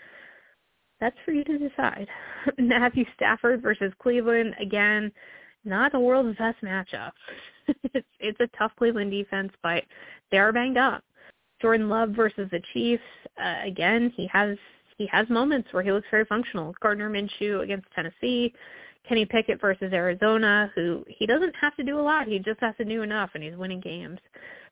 That's 1.02 1.18
for 1.26 1.32
you 1.32 1.44
to 1.44 1.58
decide. 1.58 2.08
Matthew 2.58 3.04
Stafford 3.16 3.62
versus 3.62 3.92
Cleveland. 4.02 4.54
Again, 4.62 5.12
not 5.66 5.92
the 5.92 6.00
world's 6.00 6.38
best 6.38 6.62
matchup. 6.64 7.12
it's, 7.94 8.08
it's 8.20 8.40
a 8.40 8.58
tough 8.58 8.72
Cleveland 8.78 9.12
defense, 9.12 9.52
but 9.62 9.84
they 10.32 10.38
are 10.38 10.52
banged 10.52 10.78
up. 10.78 11.04
Jordan 11.62 11.90
Love 11.90 12.10
versus 12.10 12.50
the 12.52 12.62
Chiefs. 12.74 13.04
Uh, 13.42 13.66
again, 13.66 14.12
he 14.16 14.28
has 14.28 14.58
he 14.98 15.08
has 15.08 15.28
moments 15.30 15.70
where 15.72 15.82
he 15.82 15.92
looks 15.92 16.08
very 16.12 16.26
functional. 16.26 16.76
Gardner 16.82 17.10
Minshew 17.10 17.64
against 17.64 17.88
Tennessee. 17.96 18.54
Kenny 19.08 19.26
Pickett 19.26 19.60
versus 19.60 19.92
Arizona, 19.92 20.72
who 20.76 21.04
he 21.08 21.26
doesn't 21.26 21.54
have 21.60 21.76
to 21.76 21.84
do 21.84 22.00
a 22.00 22.02
lot. 22.02 22.28
He 22.28 22.40
just 22.40 22.60
has 22.62 22.76
to 22.78 22.86
do 22.86 23.02
enough, 23.02 23.32
and 23.34 23.44
he's 23.44 23.56
winning 23.56 23.82
games. 23.82 24.20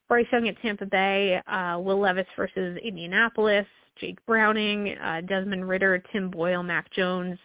Bryce 0.08 0.28
Young 0.32 0.48
at 0.48 0.62
Tampa 0.62 0.86
Bay. 0.86 1.42
Uh, 1.48 1.80
Will 1.82 2.00
Levis 2.00 2.28
versus 2.38 2.78
Indianapolis. 2.84 3.66
Jake 3.98 4.18
Browning, 4.26 4.98
uh, 4.98 5.22
Desmond 5.22 5.68
Ridder, 5.68 6.02
Tim 6.12 6.30
Boyle, 6.30 6.64
Mac 6.64 6.92
Jones, 6.92 7.38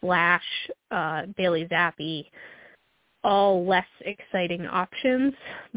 Slash, 0.00 0.42
uh, 0.90 1.26
Bailey 1.36 1.66
Zappe 1.70 2.26
all 3.22 3.66
less 3.66 3.86
exciting 4.00 4.66
options, 4.66 5.34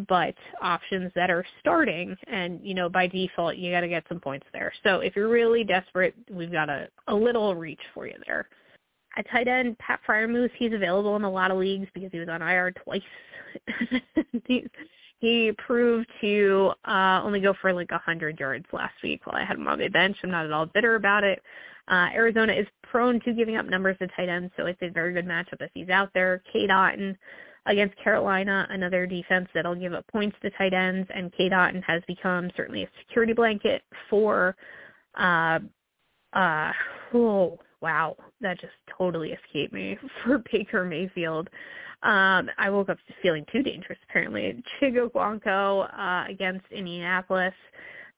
but 0.08 0.36
options 0.62 1.12
that 1.16 1.30
are 1.30 1.46
starting. 1.60 2.16
And, 2.28 2.60
you 2.64 2.74
know, 2.74 2.90
by 2.90 3.08
default, 3.08 3.58
you 3.58 3.72
got 3.72 3.82
to 3.82 3.88
get 3.88 4.04
some 4.08 4.20
points 4.20 4.46
there. 4.54 4.72
So 4.84 5.00
if 5.00 5.16
you're 5.16 5.30
really 5.30 5.64
desperate, 5.64 6.16
we've 6.32 6.52
got 6.52 6.70
a, 6.70 6.88
a 7.08 7.16
little 7.16 7.56
reach 7.56 7.82
for 7.94 8.08
you 8.08 8.16
there. 8.26 8.48
At 9.16 9.30
tight 9.30 9.48
end, 9.48 9.78
Pat 9.78 10.00
Freiermuth, 10.08 10.52
he's 10.58 10.74
available 10.74 11.16
in 11.16 11.24
a 11.24 11.30
lot 11.30 11.52
of 11.52 11.58
leagues 11.58 11.88
because 11.94 12.10
he 12.12 12.20
was 12.20 12.30
on 12.30 12.42
IR 12.42 12.72
twice. 12.72 13.02
he, 14.48 14.66
he 15.20 15.52
proved 15.58 16.08
to 16.22 16.72
uh, 16.86 17.22
only 17.24 17.40
go 17.40 17.54
for 17.62 17.74
like 17.74 17.92
a 17.92 17.96
100 17.96 18.40
yards 18.40 18.66
last 18.74 18.96
week 19.04 19.26
while 19.26 19.38
I 19.38 19.46
had 19.46 19.58
him 19.58 19.68
on 19.68 19.80
my 19.80 19.88
bench. 19.88 20.18
I'm 20.24 20.32
not 20.32 20.46
at 20.46 20.52
all 20.52 20.66
bitter 20.66 20.96
about 20.96 21.24
it. 21.24 21.42
Uh, 21.88 22.08
Arizona 22.14 22.54
is 22.54 22.68
prone 22.84 23.20
to 23.22 23.34
giving 23.34 23.58
up 23.58 23.66
numbers 23.66 23.98
to 24.00 24.08
tight 24.08 24.30
ends, 24.30 24.52
so 24.56 24.66
it's 24.66 24.82
a 24.82 24.90
very 24.90 25.14
good 25.14 25.26
matchup 25.26 25.62
if 25.62 25.70
he's 25.74 25.90
out 25.90 26.10
there. 26.14 26.42
Cade 26.52 26.70
Otton 26.70 27.16
against 27.66 27.96
Carolina, 27.98 28.68
another 28.70 29.06
defense 29.06 29.48
that'll 29.54 29.76
give 29.76 29.94
up 29.94 30.06
points 30.08 30.36
to 30.42 30.50
tight 30.52 30.74
ends, 30.74 31.10
and 31.14 31.34
Cade 31.34 31.52
Otton 31.52 31.84
has 31.84 32.02
become 32.08 32.50
certainly 32.56 32.84
a 32.84 32.90
security 33.00 33.34
blanket 33.34 33.82
for, 34.10 34.56
uh, 35.18 35.60
uh, 36.34 36.72
oh, 37.14 37.60
wow, 37.82 38.16
that 38.42 38.60
just 38.60 38.74
totally 38.98 39.34
escaped 39.34 39.74
me 39.74 39.98
for 40.24 40.42
Baker 40.52 40.86
Mayfield. 40.86 41.50
Um, 42.04 42.50
I 42.58 42.70
woke 42.70 42.90
up 42.90 42.98
feeling 43.22 43.46
too 43.52 43.64
dangerous, 43.64 44.00
apparently. 44.10 44.62
Chig 44.82 44.96
Okonkwo 44.96 45.88
uh, 45.98 46.30
against 46.30 46.66
Indianapolis. 46.72 47.54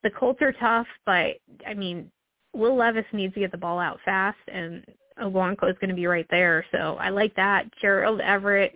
The 0.04 0.10
Colts 0.10 0.42
are 0.42 0.54
tough, 0.54 0.88
but, 1.06 1.38
I 1.68 1.74
mean, 1.76 2.12
Will 2.54 2.76
Levis 2.76 3.06
needs 3.14 3.34
to 3.36 3.40
get 3.40 3.52
the 3.52 3.58
ball 3.58 3.80
out 3.80 4.00
fast, 4.04 4.38
and 4.48 4.84
Okonkwo 5.22 5.70
is 5.70 5.78
going 5.80 5.90
to 5.90 5.96
be 5.96 6.08
right 6.08 6.28
there. 6.30 6.66
So 6.72 6.98
I 7.00 7.10
like 7.10 7.36
that. 7.36 7.66
Gerald 7.80 8.22
Everett 8.22 8.76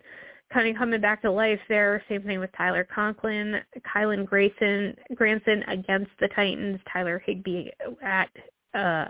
kind 0.53 0.67
of 0.67 0.75
coming 0.75 1.01
back 1.01 1.21
to 1.21 1.31
life 1.31 1.59
there. 1.69 2.03
Same 2.09 2.23
thing 2.23 2.39
with 2.39 2.49
Tyler 2.57 2.87
Conklin, 2.93 3.61
Kylen 3.93 4.25
Grayson, 4.25 4.95
Granson 5.15 5.63
against 5.67 6.11
the 6.19 6.27
Titans. 6.35 6.79
Tyler 6.91 7.21
Higbee 7.25 7.69
at 8.01 8.29
uh, 8.73 9.05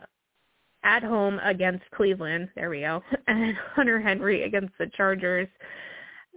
at 0.84 1.04
home 1.04 1.40
against 1.44 1.84
Cleveland. 1.96 2.50
There 2.56 2.70
we 2.70 2.82
go. 2.82 3.02
And 3.28 3.56
Hunter 3.76 4.00
Henry 4.00 4.44
against 4.44 4.74
the 4.80 4.88
Chargers 4.96 5.48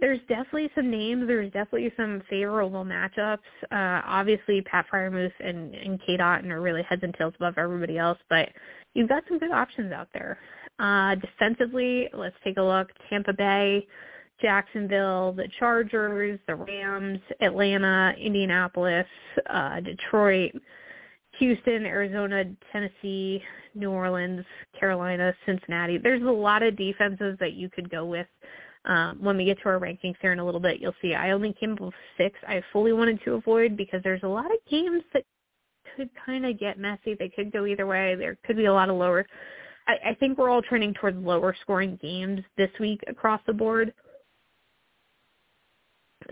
there's 0.03 0.19
definitely 0.27 0.69
some 0.75 0.91
names. 0.91 1.27
There's 1.27 1.51
definitely 1.53 1.93
some 1.95 2.21
favorable 2.29 2.83
matchups. 2.83 3.37
Uh, 3.71 4.01
obviously, 4.05 4.61
Pat 4.61 4.85
Freiermuth 4.93 5.31
and, 5.39 5.73
and 5.73 5.97
Cade 6.05 6.19
Otton 6.19 6.49
are 6.49 6.61
really 6.61 6.83
heads 6.83 7.03
and 7.03 7.13
tails 7.13 7.33
above 7.37 7.57
everybody 7.57 7.97
else, 7.97 8.17
but 8.29 8.49
you've 8.93 9.07
got 9.07 9.23
some 9.29 9.39
good 9.39 9.51
options 9.51 9.93
out 9.93 10.09
there. 10.13 10.39
Uh, 10.77 11.15
defensively, 11.15 12.09
let's 12.13 12.35
take 12.43 12.57
a 12.57 12.61
look. 12.61 12.89
Tampa 13.09 13.31
Bay, 13.31 13.87
Jacksonville, 14.41 15.31
the 15.31 15.47
Chargers, 15.57 16.37
the 16.47 16.55
Rams, 16.55 17.19
Atlanta, 17.39 18.13
Indianapolis, 18.19 19.07
uh, 19.49 19.79
Detroit, 19.79 20.51
Houston, 21.39 21.85
Arizona, 21.85 22.45
Tennessee, 22.71 23.41
New 23.75 23.89
Orleans, 23.89 24.45
Carolina, 24.79 25.33
Cincinnati. 25.45 25.97
There's 25.97 26.21
a 26.21 26.25
lot 26.25 26.61
of 26.63 26.75
defenses 26.77 27.37
that 27.39 27.53
you 27.53 27.69
could 27.69 27.89
go 27.89 28.05
with 28.05 28.27
um, 28.85 29.17
when 29.21 29.37
we 29.37 29.45
get 29.45 29.59
to 29.61 29.69
our 29.69 29.79
rankings 29.79 30.15
here 30.21 30.33
in 30.33 30.39
a 30.39 30.45
little 30.45 30.59
bit, 30.59 30.81
you'll 30.81 30.95
see 31.01 31.13
I 31.13 31.31
only 31.31 31.53
came 31.53 31.73
up 31.73 31.79
with 31.79 31.93
six 32.17 32.37
I 32.47 32.61
fully 32.73 32.93
wanted 32.93 33.21
to 33.23 33.33
avoid 33.33 33.77
because 33.77 34.01
there's 34.03 34.23
a 34.23 34.27
lot 34.27 34.45
of 34.45 34.57
games 34.69 35.03
that 35.13 35.23
could 35.95 36.09
kind 36.25 36.45
of 36.45 36.59
get 36.59 36.77
messy. 36.77 37.15
They 37.17 37.29
could 37.29 37.51
go 37.51 37.65
either 37.65 37.85
way. 37.85 38.15
There 38.15 38.37
could 38.45 38.57
be 38.57 38.65
a 38.65 38.73
lot 38.73 38.89
of 38.89 38.97
lower. 38.97 39.25
I, 39.87 40.09
I 40.09 40.13
think 40.15 40.37
we're 40.37 40.49
all 40.49 40.61
trending 40.61 40.93
towards 40.93 41.17
lower 41.17 41.55
scoring 41.61 41.97
games 42.01 42.41
this 42.57 42.71
week 42.79 43.01
across 43.07 43.41
the 43.45 43.53
board, 43.53 43.93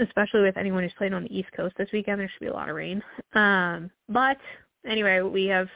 especially 0.02 0.42
with 0.42 0.58
anyone 0.58 0.84
who's 0.84 0.94
playing 0.98 1.14
on 1.14 1.24
the 1.24 1.38
East 1.38 1.50
Coast 1.56 1.76
this 1.78 1.90
weekend. 1.94 2.20
There 2.20 2.30
should 2.30 2.46
be 2.46 2.52
a 2.52 2.54
lot 2.54 2.70
of 2.70 2.76
rain. 2.76 3.02
Um, 3.34 3.90
but 4.10 4.38
anyway, 4.86 5.22
we 5.22 5.46
have 5.46 5.68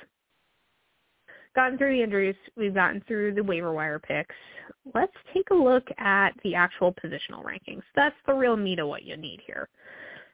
gotten 1.55 1.77
through 1.77 1.95
the 1.95 2.03
injuries. 2.03 2.35
We've 2.57 2.73
gotten 2.73 3.01
through 3.07 3.33
the 3.33 3.43
waiver 3.43 3.73
wire 3.73 3.99
picks. 3.99 4.35
Let's 4.93 5.13
take 5.33 5.49
a 5.51 5.55
look 5.55 5.87
at 5.97 6.31
the 6.43 6.55
actual 6.55 6.93
positional 6.93 7.43
rankings. 7.43 7.83
That's 7.95 8.15
the 8.27 8.33
real 8.33 8.57
meat 8.57 8.79
of 8.79 8.87
what 8.87 9.03
you 9.03 9.15
need 9.17 9.41
here. 9.45 9.69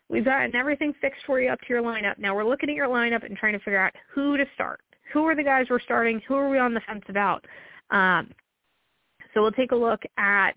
We've 0.10 0.26
gotten 0.26 0.56
everything 0.56 0.94
fixed 1.00 1.22
for 1.26 1.40
you 1.40 1.50
up 1.50 1.60
to 1.62 1.68
your 1.70 1.82
lineup. 1.82 2.18
Now 2.18 2.36
we're 2.36 2.48
looking 2.48 2.70
at 2.70 2.76
your 2.76 2.90
lineup 2.90 3.26
and 3.26 3.38
trying 3.38 3.54
to 3.54 3.60
figure 3.60 3.80
out 3.80 3.94
who 4.14 4.36
to 4.36 4.46
start. 4.56 4.82
Who 5.14 5.26
are 5.26 5.36
the 5.36 5.44
guys 5.44 5.68
we're 5.70 5.80
starting? 5.80 6.22
Who 6.28 6.36
are 6.36 6.50
we 6.50 6.58
on 6.58 6.74
the 6.74 6.82
fence 6.82 7.04
about? 7.08 7.46
Um, 7.92 8.30
so 9.34 9.42
we'll 9.42 9.52
take 9.52 9.72
a 9.72 9.76
look 9.76 10.02
at 10.18 10.54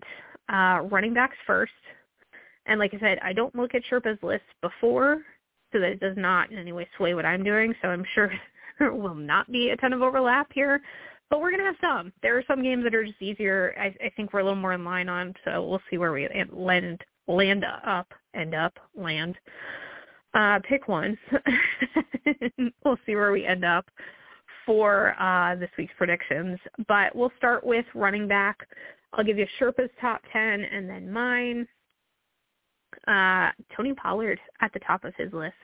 uh, 0.52 0.82
running 0.90 1.14
backs 1.14 1.36
first. 1.46 1.72
And 2.66 2.80
like 2.80 2.94
I 2.94 2.98
said, 2.98 3.18
I 3.22 3.32
don't 3.32 3.54
look 3.54 3.74
at 3.74 3.82
Sherpa's 3.90 4.20
list 4.22 4.44
before 4.62 5.22
so 5.74 5.80
that 5.80 5.90
it 5.90 6.00
does 6.00 6.16
not 6.16 6.50
in 6.52 6.58
any 6.58 6.72
way 6.72 6.88
sway 6.96 7.14
what 7.14 7.26
I'm 7.26 7.42
doing. 7.42 7.74
So 7.82 7.88
I'm 7.88 8.04
sure 8.14 8.32
there 8.78 8.94
will 8.94 9.14
not 9.14 9.50
be 9.50 9.70
a 9.70 9.76
ton 9.76 9.92
of 9.92 10.00
overlap 10.00 10.50
here, 10.54 10.80
but 11.28 11.40
we're 11.40 11.50
going 11.50 11.60
to 11.60 11.66
have 11.66 11.76
some. 11.80 12.12
There 12.22 12.38
are 12.38 12.44
some 12.46 12.62
games 12.62 12.84
that 12.84 12.94
are 12.94 13.04
just 13.04 13.20
easier. 13.20 13.74
I, 13.78 13.94
I 14.06 14.10
think 14.16 14.32
we're 14.32 14.40
a 14.40 14.44
little 14.44 14.58
more 14.58 14.72
in 14.72 14.84
line 14.84 15.08
on, 15.08 15.34
so 15.44 15.66
we'll 15.66 15.82
see 15.90 15.98
where 15.98 16.12
we 16.12 16.28
land 16.52 17.02
land 17.26 17.64
up, 17.86 18.12
end 18.34 18.54
up, 18.54 18.78
land. 18.94 19.34
Uh, 20.34 20.58
pick 20.68 20.88
one. 20.88 21.16
we'll 22.84 22.98
see 23.06 23.14
where 23.14 23.32
we 23.32 23.46
end 23.46 23.64
up 23.64 23.88
for 24.66 25.14
uh, 25.20 25.54
this 25.56 25.70
week's 25.78 25.94
predictions. 25.96 26.58
But 26.88 27.14
we'll 27.14 27.32
start 27.36 27.64
with 27.64 27.86
running 27.94 28.28
back. 28.28 28.66
I'll 29.12 29.24
give 29.24 29.38
you 29.38 29.46
Sherpa's 29.60 29.90
top 30.00 30.22
10 30.32 30.42
and 30.42 30.88
then 30.88 31.10
mine. 31.10 31.66
Uh, 33.07 33.51
Tony 33.76 33.95
Pollard 33.95 34.38
at 34.61 34.72
the 34.72 34.80
top 34.80 35.05
of 35.05 35.14
his 35.16 35.32
list. 35.32 35.55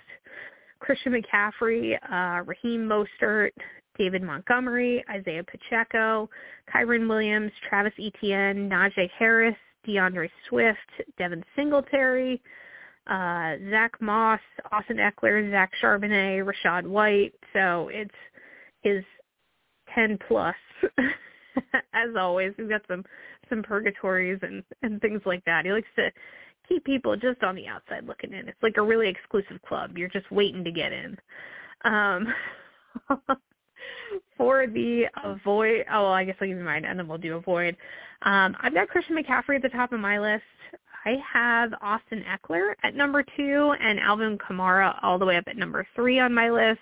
Christian 0.81 1.13
McCaffrey, 1.13 1.97
uh, 2.11 2.43
Raheem 2.45 2.89
Mostert, 2.89 3.51
David 3.99 4.23
Montgomery, 4.23 5.05
Isaiah 5.11 5.45
Pacheco, 5.45 6.29
Kyren 6.75 7.09
Williams, 7.09 7.53
Travis 7.69 7.93
Etienne, 7.99 8.69
Najee 8.69 9.11
Harris, 9.19 9.57
D'Andre 9.87 10.31
Swift, 10.49 10.79
Devin 11.19 11.45
Singletary, 11.55 12.41
uh, 13.07 13.57
Zach 13.71 13.93
Moss, 14.01 14.41
Austin 14.73 14.99
Ekeler, 14.99 15.51
Zach 15.51 15.71
Charbonnet, 15.83 16.45
Rachaad 16.45 16.87
White. 16.87 17.35
So 17.53 17.89
it's 17.93 18.15
his 18.83 19.05
10 19.95 20.19
plus. 20.27 20.55
As 21.93 22.11
always, 22.19 22.53
we've 22.57 22.69
got 22.69 22.83
some 22.89 23.05
some 23.49 23.63
purgatories 23.63 24.39
and 24.43 24.63
and 24.83 25.01
things 25.01 25.21
like 25.27 25.45
that. 25.45 25.65
He 25.65 25.73
likes 25.73 25.89
to 25.97 26.11
keep 26.71 26.85
people 26.85 27.17
just 27.17 27.43
on 27.43 27.55
the 27.55 27.67
outside 27.67 28.07
looking 28.07 28.33
in. 28.33 28.49
It's 28.49 28.63
like 28.63 28.77
a 28.77 28.83
really 28.83 29.09
exclusive 29.09 29.61
club. 29.67 29.99
You're 29.99 30.09
just 30.09 30.31
waiting 30.31 30.65
to 30.65 30.71
get 30.71 30.93
in. 30.93 31.19
Um, 31.85 32.33
for 34.37 34.67
the 34.67 35.05
avoid, 35.25 35.85
oh, 35.93 36.05
well, 36.05 36.13
I 36.13 36.25
guess 36.25 36.37
I'll 36.41 36.49
give 36.49 36.57
you 36.57 36.65
mine, 36.65 36.85
and 36.85 36.99
then 36.99 37.09
we'll 37.09 37.19
do 37.19 37.37
avoid. 37.37 37.77
Um, 38.23 38.57
I've 38.63 38.75
got 38.75 38.89
Christian 38.89 39.17
McCaffrey 39.17 39.57
at 39.57 39.63
the 39.63 39.69
top 39.69 39.93
of 39.93 40.01
my 40.01 40.19
list. 40.19 40.45
I 41.05 41.17
have 41.33 41.73
Austin 41.81 42.23
Ekeler 42.29 42.75
at 42.83 42.95
number 42.95 43.25
two 43.37 43.75
and 43.81 43.99
Alvin 43.99 44.39
Kamara 44.39 44.99
all 45.03 45.19
the 45.19 45.25
way 45.25 45.37
up 45.37 45.45
at 45.47 45.57
number 45.57 45.87
three 45.97 46.21
on 46.21 46.35
my 46.35 46.51
list, 46.51 46.81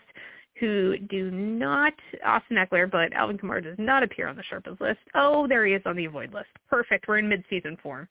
who 0.59 0.99
do 0.99 1.31
not, 1.31 1.93
Austin 2.27 2.57
Ekeler, 2.57 2.91
but 2.91 3.13
Alvin 3.13 3.39
Kamara 3.39 3.63
does 3.63 3.77
not 3.79 4.03
appear 4.03 4.27
on 4.27 4.35
the 4.35 4.43
Sherpas 4.43 4.81
list. 4.81 4.99
Oh, 5.15 5.47
there 5.47 5.65
he 5.67 5.75
is 5.75 5.83
on 5.87 5.95
the 5.95 6.07
avoid 6.07 6.35
list. 6.35 6.49
Perfect. 6.69 7.07
We're 7.07 7.19
in 7.19 7.29
mid-season 7.29 7.79
form. 7.81 8.09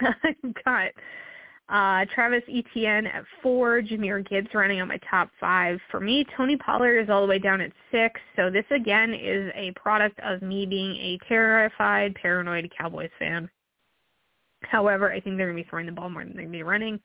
I've 0.00 0.54
got 0.64 0.90
Uh, 1.68 2.04
Travis 2.14 2.42
Etienne 2.48 3.06
at 3.06 3.24
four, 3.42 3.80
Jahmyr 3.80 4.28
Gibbs 4.28 4.52
running 4.52 4.82
on 4.82 4.88
my 4.88 4.98
top 5.10 5.30
five. 5.40 5.78
For 5.90 5.98
me, 5.98 6.26
Tony 6.36 6.58
Pollard 6.58 6.98
is 6.98 7.08
all 7.08 7.22
the 7.22 7.26
way 7.26 7.38
down 7.38 7.62
at 7.62 7.72
six. 7.90 8.20
So 8.36 8.50
this 8.50 8.66
again 8.70 9.14
is 9.14 9.50
a 9.54 9.72
product 9.72 10.20
of 10.22 10.42
me 10.42 10.66
being 10.66 10.94
a 10.96 11.18
terrified, 11.26 12.14
paranoid 12.16 12.70
Cowboys 12.76 13.10
fan. 13.18 13.48
However, 14.62 15.10
I 15.10 15.20
think 15.20 15.36
they're 15.36 15.46
going 15.46 15.56
to 15.56 15.62
be 15.64 15.68
throwing 15.68 15.86
the 15.86 15.92
ball 15.92 16.10
more 16.10 16.22
than 16.22 16.34
they're 16.34 16.42
going 16.42 16.52
to 16.52 16.58
be 16.58 16.62
running. 16.62 17.00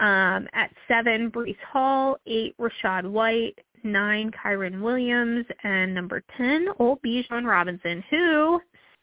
Um, 0.00 0.48
at 0.52 0.70
seven, 0.86 1.30
Breece 1.30 1.56
Hall. 1.72 2.18
Eight, 2.26 2.54
Rachaad 2.58 3.10
White. 3.10 3.58
Nine, 3.84 4.30
Kyren 4.32 4.82
Williams. 4.82 5.46
And 5.64 5.94
number 5.94 6.22
10, 6.36 6.68
old 6.78 7.00
Bijan 7.02 7.46
Robinson, 7.46 8.04
who, 8.10 8.60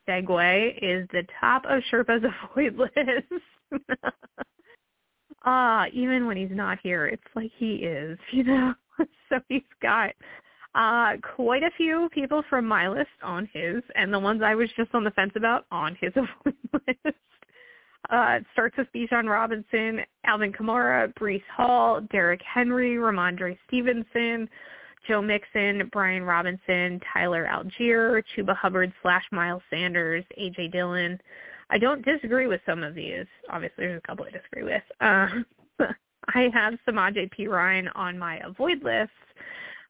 segue, 0.07 0.77
is 0.81 1.07
the 1.11 1.23
top 1.39 1.63
of 1.65 1.81
Sherpa's 1.91 2.23
avoid 2.53 2.77
list. 2.77 3.43
Ah, 5.43 5.83
uh, 5.83 5.85
even 5.93 6.25
when 6.25 6.37
he's 6.37 6.49
not 6.51 6.79
here, 6.81 7.05
it's 7.05 7.21
like 7.35 7.51
he 7.57 7.75
is, 7.75 8.17
you 8.31 8.43
know. 8.43 8.73
so 9.29 9.39
he's 9.47 9.61
got 9.81 10.11
uh 10.73 11.13
quite 11.35 11.63
a 11.63 11.71
few 11.77 12.09
people 12.11 12.43
from 12.49 12.65
my 12.65 12.87
list 12.87 13.09
on 13.23 13.47
his, 13.53 13.83
and 13.95 14.13
the 14.13 14.19
ones 14.19 14.41
I 14.43 14.55
was 14.55 14.69
just 14.75 14.93
on 14.93 15.03
the 15.03 15.11
fence 15.11 15.33
about 15.35 15.65
on 15.71 15.97
his 16.01 16.13
avoid 16.15 16.55
list. 16.73 17.17
Uh, 18.11 18.37
it 18.37 18.45
starts 18.53 18.77
with 18.77 18.87
Bijan 18.95 19.27
Robinson, 19.27 20.01
Alvin 20.25 20.53
Kamara, 20.53 21.11
Breece 21.15 21.41
Hall, 21.55 22.01
Derrick 22.11 22.41
Henry, 22.41 22.95
Rhamondre 22.95 23.57
Stevenson, 23.67 24.47
Joe 25.07 25.21
Mixon, 25.21 25.89
Brian 25.91 26.23
Robinson, 26.23 26.99
Tyler 27.13 27.47
Allgeier, 27.51 28.23
Chuba 28.35 28.55
Hubbard 28.55 28.91
slash 29.01 29.23
Miles 29.31 29.63
Sanders, 29.69 30.23
AJ 30.39 30.71
Dillon, 30.71 31.19
I 31.69 31.77
don't 31.77 32.05
disagree 32.05 32.47
with 32.47 32.61
some 32.65 32.83
of 32.83 32.95
these. 32.95 33.25
Obviously, 33.49 33.85
there's 33.85 34.01
a 34.03 34.07
couple 34.07 34.25
I 34.25 34.31
disagree 34.31 34.63
with. 34.63 34.83
Uh, 35.01 35.27
I 36.33 36.49
have 36.53 36.75
Samaj 36.85 37.15
P. 37.31 37.47
Ryan 37.47 37.87
on 37.89 38.17
my 38.17 38.39
avoid 38.45 38.83
list. 38.83 39.11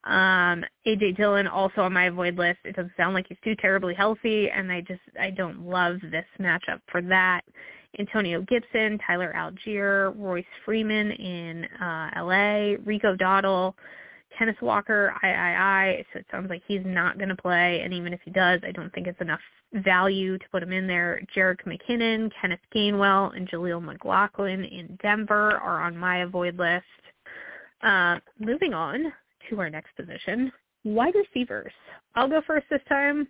Um, 0.05 0.63
AJ 0.87 1.17
Dillon 1.17 1.47
also 1.47 1.81
on 1.81 1.93
my 1.93 2.05
avoid 2.05 2.37
list. 2.37 2.59
It 2.63 2.75
doesn't 2.75 2.93
sound 2.95 3.13
like 3.13 3.25
he's 3.27 3.37
too 3.43 3.55
terribly 3.55 3.93
healthy, 3.93 4.49
and 4.49 4.71
I 4.71 4.81
just 4.81 5.01
I 5.19 5.31
don't 5.31 5.67
love 5.67 5.97
this 6.11 6.25
matchup 6.39 6.81
for 6.91 7.01
that. 7.03 7.41
Antonio 7.97 8.41
Gibson, 8.41 8.99
Tyler 9.05 9.33
Allgeier, 9.35 10.13
Royce 10.17 10.45
Freeman 10.65 11.11
in 11.11 11.65
uh, 11.81 12.09
LA, 12.17 12.75
Rico 12.85 13.15
Dowdle, 13.15 13.73
Kenneth 14.37 14.61
Walker, 14.61 15.13
I, 15.21 15.27
I, 15.27 15.83
I. 15.83 16.05
So 16.11 16.19
it 16.19 16.25
sounds 16.31 16.49
like 16.49 16.61
he's 16.67 16.81
not 16.85 17.17
going 17.17 17.29
to 17.29 17.35
play, 17.35 17.81
and 17.83 17.93
even 17.93 18.13
if 18.13 18.19
he 18.23 18.31
does, 18.31 18.59
I 18.63 18.71
don't 18.71 18.93
think 18.93 19.07
it's 19.07 19.21
enough 19.21 19.39
value 19.73 20.37
to 20.37 20.45
put 20.51 20.63
him 20.63 20.71
in 20.71 20.87
there. 20.87 21.21
Jerick 21.35 21.59
McKinnon, 21.65 22.31
Kenneth 22.39 22.59
Gainwell, 22.73 23.35
and 23.35 23.49
Jaleel 23.49 23.83
McLaughlin 23.83 24.63
in 24.63 24.97
Denver 25.01 25.57
are 25.57 25.81
on 25.81 25.97
my 25.97 26.19
avoid 26.19 26.57
list. 26.57 26.85
Uh, 27.81 28.17
moving 28.39 28.73
on 28.73 29.11
to 29.49 29.59
our 29.59 29.69
next 29.69 29.95
position, 29.95 30.51
wide 30.83 31.13
receivers. 31.15 31.73
I'll 32.15 32.29
go 32.29 32.41
first 32.45 32.65
this 32.69 32.81
time. 32.89 33.27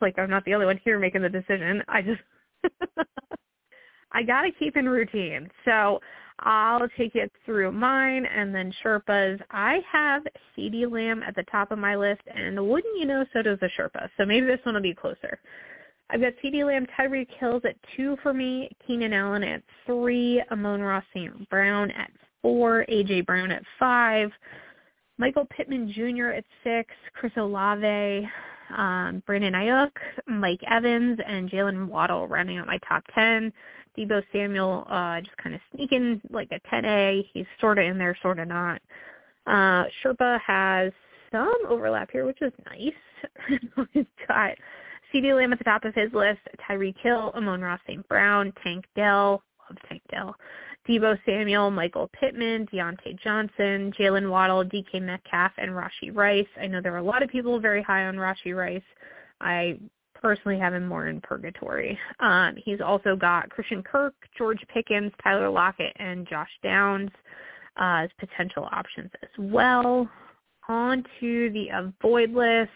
Like 0.00 0.18
I'm 0.18 0.30
not 0.30 0.44
the 0.44 0.54
only 0.54 0.66
one 0.66 0.80
here 0.84 0.98
making 0.98 1.22
the 1.22 1.28
decision. 1.28 1.82
I 1.88 2.02
just 2.02 2.20
I 4.12 4.22
gotta 4.22 4.50
keep 4.58 4.76
in 4.76 4.88
routine. 4.88 5.48
So 5.64 6.00
I'll 6.40 6.88
take 6.96 7.14
it 7.14 7.32
through 7.44 7.72
mine 7.72 8.26
and 8.26 8.54
then 8.54 8.72
Sherpa's. 8.82 9.40
I 9.50 9.80
have 9.90 10.22
CeeDee 10.56 10.90
Lamb 10.90 11.22
at 11.22 11.34
the 11.34 11.44
top 11.44 11.72
of 11.72 11.78
my 11.78 11.96
list, 11.96 12.22
and 12.34 12.68
wouldn't 12.68 12.98
you 12.98 13.06
know, 13.06 13.24
so 13.32 13.42
does 13.42 13.58
the 13.60 13.70
Sherpa. 13.78 14.08
So 14.16 14.24
maybe 14.24 14.46
this 14.46 14.60
one 14.64 14.74
will 14.74 14.82
be 14.82 14.94
closer. 14.94 15.38
I've 16.10 16.20
got 16.20 16.32
CeeDee 16.42 16.64
Lamb, 16.64 16.86
Tyreek 16.98 17.28
Hills 17.38 17.62
at 17.64 17.76
two 17.96 18.16
for 18.22 18.32
me, 18.32 18.70
Keenan 18.86 19.12
Allen 19.12 19.42
at 19.44 19.62
three, 19.84 20.42
Amon-Ra 20.50 21.02
St. 21.12 21.48
Brown 21.50 21.90
at 21.90 22.10
four, 22.40 22.86
A.J. 22.88 23.22
Brown 23.22 23.50
at 23.50 23.62
five, 23.78 24.30
Michael 25.18 25.46
Pittman 25.46 25.92
Jr. 25.92 26.28
at 26.28 26.44
six, 26.62 26.94
Chris 27.12 27.32
Olave, 27.36 28.26
um, 28.76 29.22
Brandon 29.26 29.54
Aiyuk, 29.54 29.90
Mike 30.26 30.60
Evans, 30.70 31.18
and 31.26 31.50
Jaylen 31.50 31.88
Waddle 31.88 32.26
rounding 32.28 32.58
out 32.58 32.66
my 32.66 32.78
top 32.88 33.02
10. 33.14 33.52
Deebo 33.96 34.22
Samuel 34.32 34.86
uh, 34.88 35.20
just 35.20 35.36
kind 35.36 35.54
of 35.54 35.60
sneaking 35.74 36.20
like 36.30 36.48
a 36.52 36.60
10A. 36.74 37.28
He's 37.32 37.46
sort 37.60 37.78
of 37.78 37.84
in 37.84 37.98
there, 37.98 38.16
sort 38.22 38.38
of 38.38 38.48
not. 38.48 38.80
Uh, 39.46 39.84
Sherpa 40.02 40.40
has 40.46 40.92
some 41.30 41.58
overlap 41.68 42.10
here, 42.10 42.26
which 42.26 42.42
is 42.42 42.52
nice. 42.66 43.60
He's 43.92 44.04
got 44.26 44.52
CeeDee 45.12 45.36
Lamb 45.36 45.52
at 45.52 45.58
the 45.58 45.64
top 45.64 45.84
of 45.84 45.94
his 45.94 46.12
list, 46.12 46.40
Tyreek 46.68 46.96
Hill, 46.98 47.32
Amon-Ra 47.34 47.78
St. 47.86 48.06
Brown, 48.08 48.52
Tank 48.62 48.84
Dell, 48.94 49.42
love 49.68 49.78
Tank 49.88 50.02
Dell, 50.10 50.36
Deebo 50.88 51.18
Samuel, 51.26 51.70
Michael 51.70 52.10
Pittman, 52.18 52.66
Diontae 52.72 53.18
Johnson, 53.22 53.92
Jaylen 53.98 54.30
Waddle, 54.30 54.64
DK 54.64 55.02
Metcalf, 55.02 55.52
and 55.58 55.72
Rashee 55.72 56.14
Rice. 56.14 56.46
I 56.60 56.66
know 56.66 56.80
there 56.80 56.94
are 56.94 56.98
a 56.98 57.02
lot 57.02 57.22
of 57.22 57.30
people 57.30 57.58
very 57.60 57.82
high 57.82 58.06
on 58.06 58.16
Rashee 58.16 58.56
Rice. 58.56 58.82
I 59.40 59.78
personally 60.20 60.58
have 60.58 60.74
him 60.74 60.86
more 60.86 61.08
in 61.08 61.20
purgatory. 61.20 61.98
Um, 62.20 62.54
he's 62.64 62.80
also 62.80 63.16
got 63.16 63.50
Christian 63.50 63.82
Kirk, 63.82 64.14
George 64.36 64.60
Pickens, 64.72 65.12
Tyler 65.22 65.50
Lockett, 65.50 65.92
and 65.96 66.26
Josh 66.28 66.50
Downs 66.62 67.10
uh, 67.80 68.04
as 68.04 68.10
potential 68.18 68.68
options 68.72 69.10
as 69.22 69.28
well. 69.38 70.08
On 70.68 71.02
to 71.20 71.50
the 71.50 71.68
avoid 71.72 72.30
list. 72.32 72.70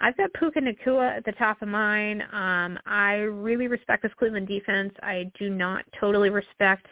I've 0.00 0.16
got 0.16 0.32
Puka 0.34 0.60
Nacua 0.60 1.16
at 1.16 1.24
the 1.24 1.32
top 1.32 1.62
of 1.62 1.68
mine. 1.68 2.22
Um, 2.32 2.78
I 2.86 3.14
really 3.30 3.68
respect 3.68 4.02
this 4.02 4.12
Cleveland 4.18 4.48
defense. 4.48 4.92
I 5.02 5.30
do 5.38 5.50
not 5.50 5.84
totally 5.98 6.30
respect 6.30 6.86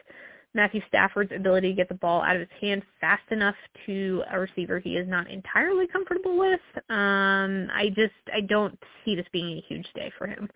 Matthew 0.55 0.83
Stafford's 0.89 1.33
ability 1.35 1.69
to 1.69 1.75
get 1.75 1.89
the 1.89 1.95
ball 1.95 2.23
out 2.23 2.37
of 2.37 2.41
his 2.41 2.61
hand 2.61 2.83
fast 3.01 3.23
enough 3.31 3.55
to 3.87 4.23
a 4.31 4.39
receiver 4.39 4.79
he 4.79 4.97
is 4.97 5.09
not 5.09 5.31
entirely 5.31 5.87
comfortable 5.87 6.39
with. 6.39 6.61
Um, 6.91 7.69
I 7.73 7.91
just 7.95 8.13
I 8.33 8.41
don't 8.41 8.79
see 9.05 9.15
this 9.15 9.27
being 9.33 9.59
a 9.59 9.65
huge 9.67 9.87
day 9.95 10.13
for 10.19 10.27
him. 10.27 10.49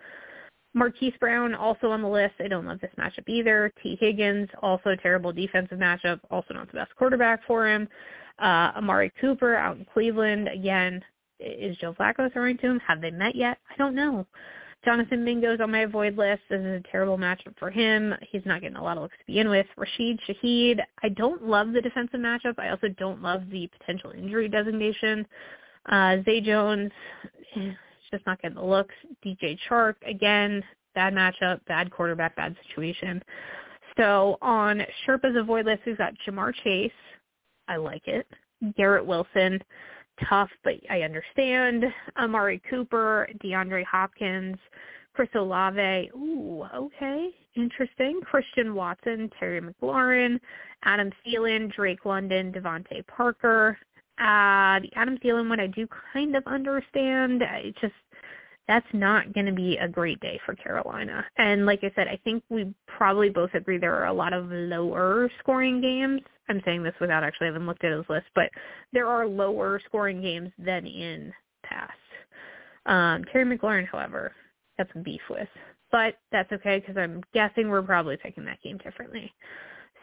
Marquise 0.74 1.14
Brown 1.18 1.54
also 1.54 1.90
on 1.90 2.02
the 2.02 2.08
list. 2.08 2.34
I 2.38 2.48
don't 2.48 2.66
love 2.66 2.80
this 2.80 2.92
matchup 2.98 3.26
either. 3.28 3.72
Tee 3.82 3.96
Higgins 3.98 4.50
also 4.62 4.90
a 4.90 4.96
terrible 4.98 5.32
defensive 5.32 5.78
matchup. 5.78 6.20
Also 6.30 6.52
not 6.52 6.66
the 6.66 6.74
best 6.74 6.94
quarterback 6.96 7.40
for 7.46 7.66
him. 7.66 7.88
Uh, 8.38 8.72
Amari 8.76 9.10
Cooper 9.18 9.56
out 9.56 9.78
in 9.78 9.86
Cleveland 9.86 10.48
again. 10.48 11.02
Is 11.40 11.78
Joe 11.78 11.94
Flacco 11.94 12.30
throwing 12.30 12.58
to 12.58 12.66
him? 12.66 12.80
Have 12.86 13.00
they 13.00 13.10
met 13.10 13.34
yet? 13.34 13.58
I 13.70 13.76
don't 13.78 13.94
know. 13.94 14.26
Jonathan 14.86 15.24
Mingo's 15.24 15.60
on 15.60 15.72
my 15.72 15.80
avoid 15.80 16.16
list. 16.16 16.42
This 16.48 16.60
is 16.60 16.80
a 16.80 16.82
terrible 16.92 17.18
matchup 17.18 17.58
for 17.58 17.70
him. 17.72 18.14
He's 18.30 18.46
not 18.46 18.60
getting 18.60 18.76
a 18.76 18.82
lot 18.82 18.96
of 18.96 19.02
looks 19.02 19.16
to 19.18 19.26
begin 19.26 19.48
with. 19.48 19.66
Rashid 19.76 20.20
Shaheed, 20.28 20.78
I 21.02 21.08
don't 21.08 21.42
love 21.42 21.72
the 21.72 21.82
defensive 21.82 22.20
matchup. 22.20 22.54
I 22.56 22.68
also 22.68 22.86
don't 22.96 23.20
love 23.20 23.42
the 23.50 23.68
potential 23.78 24.12
injury 24.12 24.48
designation. 24.48 25.26
Uh, 25.90 26.18
Zay 26.24 26.40
Jones, 26.40 26.92
eh, 27.56 27.72
just 28.12 28.24
not 28.26 28.40
getting 28.40 28.56
the 28.58 28.64
looks. 28.64 28.94
DJ 29.24 29.58
Chark, 29.68 29.94
again, 30.06 30.62
bad 30.94 31.12
matchup, 31.12 31.58
bad 31.66 31.90
quarterback, 31.90 32.36
bad 32.36 32.54
situation. 32.68 33.20
So 33.96 34.38
on 34.40 34.82
Sherpa's 35.04 35.36
avoid 35.36 35.66
list, 35.66 35.82
we've 35.84 35.98
got 35.98 36.14
Ja'Marr 36.24 36.54
Chase. 36.62 36.92
I 37.66 37.74
like 37.74 38.06
it. 38.06 38.24
Garrett 38.76 39.04
Wilson 39.04 39.60
tough, 40.28 40.50
but 40.64 40.74
I 40.90 41.02
understand. 41.02 41.84
Amari 42.16 42.60
Cooper, 42.68 43.28
DeAndre 43.42 43.84
Hopkins, 43.84 44.56
Chris 45.14 45.28
Olave. 45.34 46.10
Ooh, 46.14 46.66
okay, 46.74 47.30
interesting. 47.54 48.20
Christian 48.22 48.74
Watson, 48.74 49.30
Terry 49.38 49.60
McLaurin, 49.60 50.38
Adam 50.84 51.10
Thielen, 51.26 51.74
Drake 51.74 52.04
London, 52.04 52.52
DeVante 52.52 53.06
Parker. 53.06 53.78
Uh, 54.18 54.80
the 54.80 54.90
Adam 54.94 55.18
Thielen 55.18 55.48
one 55.48 55.60
I 55.60 55.66
do 55.66 55.86
kind 56.12 56.36
of 56.36 56.46
understand. 56.46 57.42
It 57.42 57.76
just 57.80 57.94
that's 58.68 58.86
not 58.92 59.32
going 59.32 59.46
to 59.46 59.52
be 59.52 59.76
a 59.76 59.88
great 59.88 60.18
day 60.20 60.40
for 60.44 60.54
Carolina. 60.54 61.24
And 61.38 61.66
like 61.66 61.80
I 61.82 61.92
said, 61.94 62.08
I 62.08 62.18
think 62.24 62.42
we 62.48 62.74
probably 62.86 63.30
both 63.30 63.54
agree 63.54 63.78
there 63.78 63.94
are 63.94 64.06
a 64.06 64.12
lot 64.12 64.32
of 64.32 64.46
lower 64.50 65.30
scoring 65.40 65.80
games. 65.80 66.22
I'm 66.48 66.60
saying 66.64 66.82
this 66.82 66.94
without 67.00 67.22
actually 67.24 67.48
having 67.48 67.66
looked 67.66 67.84
at 67.84 67.96
his 67.96 68.04
list, 68.08 68.26
but 68.34 68.50
there 68.92 69.06
are 69.06 69.26
lower 69.26 69.80
scoring 69.86 70.20
games 70.20 70.50
than 70.58 70.86
in 70.86 71.32
past. 71.64 71.92
Um, 72.86 73.24
Terry 73.32 73.44
McLaurin, 73.44 73.86
however, 73.86 74.32
some 74.92 75.02
beef 75.02 75.22
with. 75.30 75.48
But 75.92 76.18
that's 76.32 76.50
okay 76.52 76.80
because 76.80 76.96
I'm 76.96 77.22
guessing 77.32 77.68
we're 77.68 77.82
probably 77.82 78.16
picking 78.16 78.44
that 78.44 78.62
game 78.62 78.78
differently. 78.78 79.32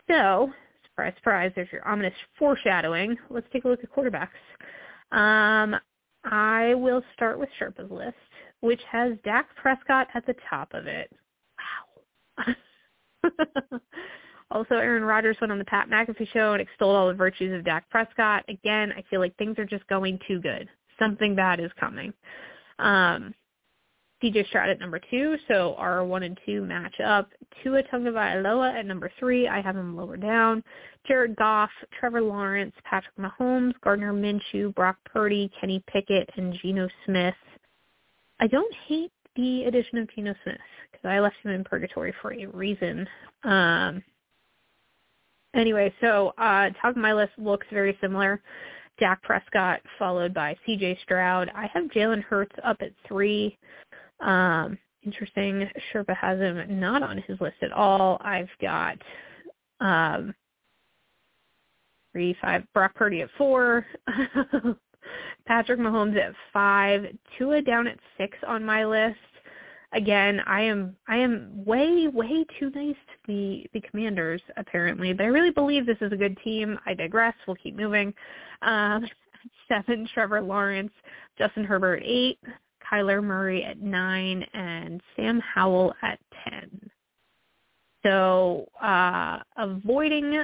So, 0.09 0.51
surprise, 0.85 1.13
surprise, 1.17 1.51
there's 1.55 1.71
your 1.71 1.87
ominous 1.87 2.13
foreshadowing. 2.39 3.17
Let's 3.29 3.47
take 3.51 3.65
a 3.65 3.67
look 3.67 3.81
at 3.83 3.91
quarterbacks. 3.91 4.29
Um, 5.11 5.75
I 6.23 6.73
will 6.75 7.03
start 7.13 7.37
with 7.37 7.49
Sherpa's 7.59 7.91
list 7.91 8.15
which 8.63 8.79
has 8.89 9.17
Dak 9.25 9.53
Prescott 9.57 10.07
at 10.15 10.25
the 10.25 10.35
top 10.49 10.73
of 10.73 10.87
it. 10.87 11.11
Wow. 12.37 12.53
also, 14.51 14.75
Aaron 14.75 15.03
Rodgers 15.03 15.35
went 15.41 15.51
on 15.51 15.59
the 15.59 15.65
Pat 15.65 15.89
McAfee 15.89 16.31
show 16.31 16.53
and 16.53 16.61
extolled 16.61 16.95
all 16.95 17.09
the 17.09 17.13
virtues 17.13 17.53
of 17.53 17.65
Dak 17.65 17.89
Prescott. 17.89 18.45
Again, 18.47 18.93
I 18.97 19.03
feel 19.09 19.19
like 19.19 19.35
things 19.35 19.59
are 19.59 19.65
just 19.65 19.85
going 19.87 20.17
too 20.25 20.39
good. 20.39 20.69
Something 20.97 21.35
bad 21.35 21.59
is 21.59 21.71
coming. 21.77 22.13
Um, 22.79 23.35
CJ 24.23 24.47
Stroud 24.47 24.69
at 24.69 24.79
number 24.79 25.01
two, 25.11 25.35
so 25.49 25.75
our 25.77 26.05
one 26.05 26.23
and 26.23 26.39
two 26.45 26.63
match 26.63 26.95
up. 27.05 27.31
Tua 27.61 27.83
Tagovailoa 27.83 28.79
at 28.79 28.85
number 28.85 29.11
three, 29.19 29.49
I 29.49 29.59
have 29.59 29.75
him 29.75 29.97
lower 29.97 30.15
down. 30.15 30.63
Jared 31.05 31.35
Goff, 31.35 31.69
Trevor 31.99 32.21
Lawrence, 32.21 32.73
Patrick 32.85 33.17
Mahomes, 33.19 33.73
Gardner 33.83 34.13
Minshew, 34.13 34.73
Brock 34.73 34.95
Purdy, 35.03 35.51
Kenny 35.59 35.83
Pickett, 35.91 36.29
and 36.37 36.57
Geno 36.61 36.87
Smith. 37.05 37.35
I 38.43 38.47
don't 38.47 38.75
hate 38.89 39.13
the 39.37 39.63
addition 39.63 39.99
of 39.99 40.13
Geno 40.13 40.35
Smith 40.43 40.57
because 40.91 41.05
I 41.07 41.21
left 41.21 41.37
him 41.41 41.51
in 41.51 41.63
purgatory 41.63 42.13
for 42.21 42.33
a 42.33 42.45
reason. 42.47 43.07
Um, 43.45 44.03
anyway, 45.55 45.93
so 46.01 46.33
uh, 46.37 46.69
top 46.81 46.91
of 46.91 46.97
my 46.97 47.13
list 47.13 47.31
looks 47.37 47.65
very 47.71 47.97
similar. 48.01 48.41
Dak 48.99 49.23
Prescott 49.23 49.79
followed 49.97 50.33
by 50.33 50.57
C.J. 50.65 50.99
Stroud. 51.03 51.51
I 51.55 51.67
have 51.73 51.85
Jalen 51.85 52.21
Hurts 52.21 52.53
up 52.65 52.75
at 52.81 52.91
three. 53.07 53.57
Um, 54.19 54.77
interesting. 55.03 55.69
Sherpa 55.93 56.13
has 56.13 56.37
him 56.37 56.81
not 56.81 57.01
on 57.01 57.19
his 57.19 57.39
list 57.39 57.55
at 57.61 57.71
all. 57.71 58.17
I've 58.19 58.49
got 58.61 58.97
um, 59.79 60.35
three, 62.11 62.35
five. 62.41 62.65
Brock 62.73 62.93
Purdy 62.93 63.21
at 63.21 63.29
four. 63.37 63.85
Patrick 65.45 65.79
Mahomes 65.79 66.17
at 66.17 66.33
five. 66.51 67.05
Tua 67.37 67.61
down 67.61 67.87
at 67.87 67.99
six 68.17 68.37
on 68.47 68.63
my 68.63 68.85
list. 68.85 69.17
Again, 69.93 70.41
I 70.47 70.61
am 70.61 70.95
I 71.07 71.17
am 71.17 71.51
way 71.65 72.07
way 72.07 72.45
too 72.59 72.71
nice 72.71 72.95
to 72.95 73.27
the 73.27 73.65
the 73.73 73.81
Commanders 73.81 74.41
apparently, 74.57 75.13
but 75.13 75.23
I 75.23 75.27
really 75.27 75.51
believe 75.51 75.85
this 75.85 75.97
is 76.01 76.11
a 76.11 76.17
good 76.17 76.37
team. 76.43 76.79
I 76.85 76.93
digress. 76.93 77.35
We'll 77.45 77.57
keep 77.57 77.75
moving. 77.75 78.13
Um, 78.61 79.05
seven, 79.67 80.07
Trevor 80.13 80.41
Lawrence, 80.41 80.91
Justin 81.37 81.63
Herbert 81.63 81.97
at 82.01 82.07
eight, 82.07 82.39
Kyler 82.91 83.23
Murray 83.23 83.63
at 83.63 83.81
nine, 83.81 84.43
and 84.53 85.01
Sam 85.15 85.39
Howell 85.41 85.93
at 86.01 86.19
ten. 86.43 86.89
So 88.03 88.65
uh, 88.81 89.39
avoiding 89.57 90.43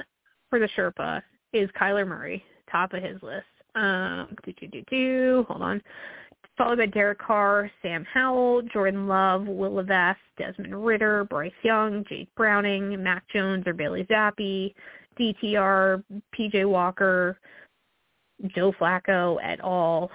for 0.49 0.59
the 0.59 0.69
Sherpa 0.77 1.21
is 1.53 1.69
Kyler 1.79 2.07
Murray, 2.07 2.43
top 2.71 2.93
of 2.93 3.03
his 3.03 3.21
list. 3.23 3.45
Um, 3.75 4.35
do, 4.45 4.53
do, 4.53 4.67
do, 4.67 4.83
do. 4.89 5.45
Hold 5.47 5.61
on. 5.61 5.81
Followed 6.57 6.79
by 6.79 6.87
Derek 6.87 7.19
Carr, 7.19 7.71
Sam 7.81 8.05
Howell, 8.11 8.63
Jordan 8.73 9.07
Love, 9.07 9.47
Will 9.47 9.75
Levis, 9.75 10.17
Desmond 10.37 10.85
Ridder, 10.85 11.23
Bryce 11.23 11.53
Young, 11.63 12.03
Jake 12.09 12.27
Browning, 12.35 13.01
Mac 13.01 13.23
Jones 13.29 13.65
or 13.65 13.73
Bailey 13.73 14.05
Zappe, 14.05 14.73
DTR, 15.17 16.03
PJ 16.37 16.67
Walker, 16.67 17.39
Joe 18.47 18.73
Flacco 18.73 19.37
et 19.41 19.59
al., 19.61 20.11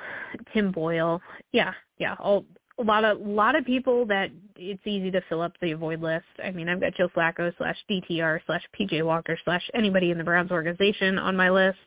Tim 0.53 0.71
Boyle. 0.71 1.21
Yeah, 1.53 1.73
yeah, 1.99 2.15
all, 2.19 2.45
a 2.79 2.83
lot 2.83 3.05
of 3.05 3.21
lot 3.21 3.55
of 3.55 3.65
people 3.65 4.05
that 4.07 4.31
it's 4.57 4.87
easy 4.87 5.11
to 5.11 5.21
fill 5.29 5.41
up 5.41 5.53
the 5.61 5.73
avoid 5.73 6.01
list. 6.01 6.27
I 6.43 6.51
mean, 6.51 6.69
I've 6.69 6.81
got 6.81 6.95
Joe 6.95 7.09
Flacco 7.09 7.53
slash 7.57 7.77
DTR 7.91 8.41
slash 8.47 8.63
PJ 8.79 9.05
Walker 9.05 9.39
slash 9.45 9.63
anybody 9.75 10.11
in 10.11 10.19
the 10.19 10.25
Browns 10.25 10.51
organization 10.51 11.19
on 11.19 11.37
my 11.37 11.51
list. 11.51 11.79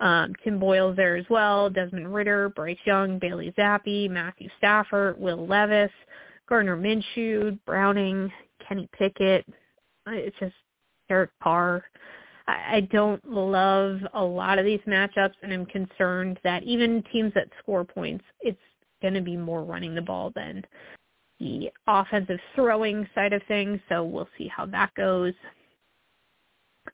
Um, 0.00 0.34
Tim 0.44 0.58
Boyle's 0.58 0.96
there 0.96 1.16
as 1.16 1.26
well. 1.28 1.70
Desmond 1.70 2.12
Ridder, 2.14 2.50
Bryce 2.50 2.78
Young, 2.84 3.18
Bailey 3.18 3.52
Zappe, 3.58 4.08
Matthew 4.08 4.48
Stafford, 4.58 5.18
Will 5.18 5.46
Levis, 5.46 5.90
Gardner 6.48 6.76
Minshew, 6.76 7.58
Browning, 7.66 8.32
Kenny 8.66 8.88
Pickett. 8.96 9.44
It's 10.06 10.36
just 10.38 10.54
Derek 11.08 11.30
Carr. 11.42 11.84
I 12.46 12.88
don't 12.90 13.22
love 13.28 14.00
a 14.14 14.24
lot 14.24 14.58
of 14.58 14.64
these 14.64 14.80
matchups, 14.86 15.34
and 15.42 15.52
I'm 15.52 15.66
concerned 15.66 16.40
that 16.44 16.62
even 16.62 17.04
teams 17.12 17.34
that 17.34 17.48
score 17.58 17.84
points, 17.84 18.24
it's 18.40 18.58
going 19.02 19.14
to 19.14 19.20
be 19.20 19.36
more 19.36 19.64
running 19.64 19.94
the 19.94 20.00
ball 20.00 20.32
than 20.34 20.64
the 21.40 21.70
offensive 21.86 22.40
throwing 22.54 23.06
side 23.14 23.34
of 23.34 23.42
things. 23.48 23.80
So 23.90 24.02
we'll 24.02 24.30
see 24.38 24.48
how 24.48 24.64
that 24.66 24.94
goes. 24.94 25.34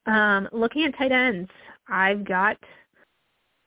Um, 0.06 0.48
looking 0.52 0.84
at 0.84 0.98
tight 0.98 1.12
ends, 1.12 1.50
I've 1.88 2.24
got 2.24 2.58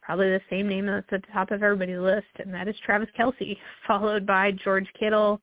probably 0.07 0.29
the 0.29 0.41
same 0.49 0.69
name 0.69 0.85
that's 0.85 1.05
at 1.11 1.21
the 1.21 1.33
top 1.33 1.51
of 1.51 1.61
everybody's 1.61 1.99
list, 1.99 2.27
and 2.39 2.53
that 2.53 2.69
is 2.69 2.75
Travis 2.85 3.09
Kelce, 3.19 3.57
followed 3.87 4.25
by 4.25 4.53
George 4.63 4.87
Kittle, 4.97 5.41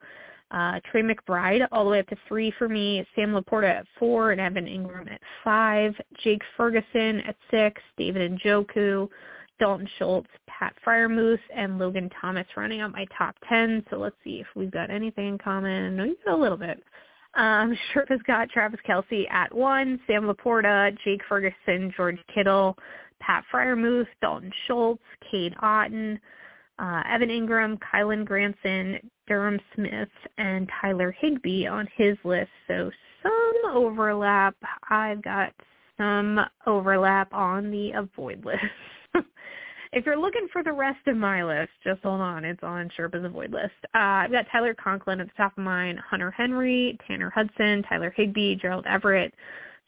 uh, 0.50 0.80
Trey 0.90 1.02
McBride 1.02 1.66
all 1.70 1.84
the 1.84 1.90
way 1.90 1.98
up 1.98 2.08
to 2.08 2.16
three 2.26 2.50
for 2.58 2.66
me, 2.66 3.06
Sam 3.14 3.32
LaPorta 3.32 3.68
at 3.80 3.86
four, 3.98 4.32
and 4.32 4.40
Evan 4.40 4.64
Engram 4.64 5.12
at 5.12 5.20
five, 5.44 5.94
Jake 6.22 6.40
Ferguson 6.56 7.20
at 7.26 7.36
six, 7.50 7.82
David 7.98 8.38
Njoku, 8.38 9.06
Dalton 9.60 9.88
Schultz, 9.98 10.28
Pat 10.48 10.74
Freiermuth, 10.84 11.38
and 11.54 11.78
Logan 11.78 12.10
Thomas 12.18 12.46
running 12.56 12.80
out 12.80 12.92
my 12.92 13.04
top 13.18 13.36
10. 13.46 13.84
So 13.90 13.98
let's 13.98 14.16
see 14.24 14.40
if 14.40 14.46
we've 14.56 14.70
got 14.70 14.90
anything 14.90 15.28
in 15.28 15.38
common. 15.38 15.94
No, 15.94 16.04
you 16.04 16.16
got 16.24 16.38
a 16.38 16.40
little 16.40 16.56
bit. 16.56 16.82
Um, 17.34 17.76
Sherpa's 17.92 18.22
got 18.26 18.48
Travis 18.48 18.80
Kelce 18.88 19.30
at 19.30 19.54
one, 19.54 20.00
Sam 20.06 20.24
LaPorta, 20.24 20.96
Jake 21.04 21.20
Ferguson, 21.28 21.92
George 21.96 22.18
Kittle, 22.34 22.76
Pat 23.24 23.44
Freiermuth, 23.52 24.06
Dalton 24.20 24.52
Schultz, 24.66 25.02
Cade 25.30 25.54
Otton, 25.62 26.18
uh, 26.78 27.02
Evan 27.08 27.28
Engram, 27.28 27.78
Kylen 27.78 28.24
Granson, 28.24 28.98
Durham 29.26 29.58
Smythe, 29.74 30.08
and 30.38 30.68
Tyler 30.80 31.14
Higbee 31.18 31.66
on 31.66 31.88
his 31.96 32.16
list. 32.24 32.50
So 32.66 32.90
some 33.22 33.72
overlap. 33.72 34.56
I've 34.90 35.22
got 35.22 35.52
some 35.96 36.40
overlap 36.66 37.32
on 37.32 37.70
the 37.70 37.92
avoid 37.92 38.44
list. 38.44 38.60
if 39.92 40.04
you're 40.04 40.18
looking 40.18 40.48
for 40.52 40.62
the 40.62 40.72
rest 40.72 41.06
of 41.06 41.16
my 41.16 41.44
list, 41.44 41.70
just 41.84 42.02
hold 42.02 42.20
on. 42.20 42.44
It's 42.44 42.62
on 42.62 42.90
Sherpa's 42.98 43.24
avoid 43.24 43.52
list. 43.52 43.72
Uh, 43.94 44.26
I've 44.26 44.32
got 44.32 44.46
Tyler 44.50 44.74
Conklin 44.74 45.20
at 45.20 45.28
the 45.28 45.32
top 45.36 45.56
of 45.56 45.64
mine, 45.64 45.98
Hunter 46.10 46.30
Henry, 46.32 46.98
Tanner 47.06 47.30
Hudson, 47.30 47.84
Tyler 47.88 48.12
Higbee, 48.14 48.56
Gerald 48.56 48.86
Everett, 48.86 49.32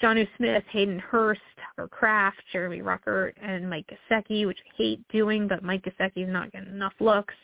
Jonnu 0.02 0.26
Smith, 0.36 0.64
Hayden 0.70 0.98
Hurst, 0.98 1.40
Tucker 1.56 1.88
Kraft, 1.88 2.42
Jeremy 2.52 2.80
Ruckert, 2.80 3.32
and 3.40 3.68
Mike 3.68 3.90
Gesicki, 4.10 4.46
which 4.46 4.58
I 4.70 4.76
hate 4.76 5.08
doing, 5.08 5.48
but 5.48 5.62
Mike 5.62 5.84
Gesicki 5.84 6.24
is 6.24 6.28
not 6.28 6.52
getting 6.52 6.68
enough 6.68 6.92
looks. 7.00 7.34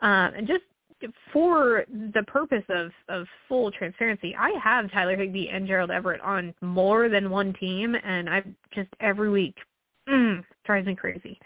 Um, 0.00 0.32
and 0.36 0.46
just 0.46 0.62
for 1.32 1.84
the 2.14 2.22
purpose 2.24 2.64
of, 2.68 2.90
of 3.08 3.26
full 3.48 3.70
transparency, 3.72 4.36
I 4.38 4.52
have 4.62 4.90
Tyler 4.92 5.16
Higbee 5.16 5.48
and 5.48 5.66
Gerald 5.66 5.90
Everett 5.90 6.20
on 6.20 6.54
more 6.60 7.08
than 7.08 7.30
one 7.30 7.52
team, 7.54 7.96
and 8.04 8.28
I 8.28 8.42
just 8.74 8.90
every 9.00 9.30
week 9.30 9.56
mm, 10.08 10.44
drives 10.64 10.86
me 10.86 10.94
crazy. 10.94 11.38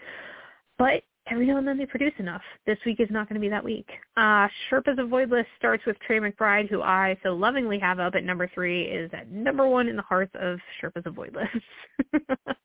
But 0.77 1.03
every 1.27 1.47
now 1.47 1.57
and 1.57 1.67
then 1.67 1.77
they 1.77 1.85
produce 1.85 2.13
enough. 2.19 2.41
This 2.65 2.77
week 2.85 2.99
is 2.99 3.09
not 3.09 3.27
going 3.27 3.35
to 3.35 3.41
be 3.41 3.49
that 3.49 3.63
week. 3.63 3.89
Uh, 4.15 4.47
Sherpa's 4.69 4.99
avoid 4.99 5.31
list 5.31 5.47
starts 5.57 5.85
with 5.85 5.97
Trey 5.99 6.19
McBride, 6.19 6.69
who 6.69 6.81
I 6.81 7.17
so 7.23 7.33
lovingly 7.33 7.79
have 7.79 7.99
up 7.99 8.15
at 8.15 8.23
number 8.23 8.49
three, 8.53 8.83
is 8.83 9.09
at 9.13 9.31
number 9.31 9.67
one 9.67 9.87
in 9.87 9.95
the 9.95 10.01
hearts 10.01 10.31
of 10.39 10.59
Sherpa's 10.81 11.05
avoid 11.05 11.35
list. 11.35 12.27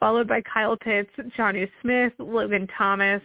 Followed 0.00 0.26
by 0.28 0.42
Kyle 0.42 0.76
Pitts, 0.76 1.10
Jonnu 1.38 1.68
Smith, 1.80 2.12
Logan 2.18 2.66
Thomas, 2.76 3.22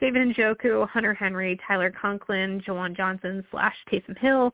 David 0.00 0.34
Njoku, 0.34 0.88
Hunter 0.88 1.14
Henry, 1.14 1.58
Tyler 1.66 1.92
Conklin, 2.00 2.62
Juwan 2.66 2.96
Johnson 2.96 3.44
slash 3.50 3.76
Taysom 3.92 4.16
Hill, 4.18 4.52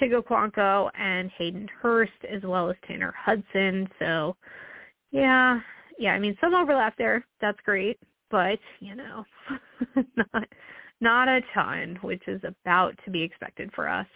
Chig 0.00 0.12
Okonkwo, 0.20 0.90
and 0.98 1.30
Hayden 1.38 1.68
Hurst, 1.80 2.12
as 2.28 2.42
well 2.42 2.70
as 2.70 2.76
Tanner 2.86 3.14
Hudson. 3.16 3.88
So, 4.00 4.36
yeah, 5.12 5.60
yeah, 5.98 6.12
I 6.12 6.18
mean, 6.18 6.36
some 6.40 6.54
overlap 6.54 6.94
there. 6.98 7.24
That's 7.40 7.58
great 7.64 7.98
but 8.30 8.58
you 8.80 8.94
know, 8.94 9.24
not 10.16 10.48
not 11.00 11.28
a 11.28 11.40
ton, 11.54 11.98
which 12.02 12.22
is 12.26 12.40
about 12.44 12.94
to 13.04 13.10
be 13.10 13.22
expected 13.22 13.70
for 13.74 13.88
us. 13.88 14.06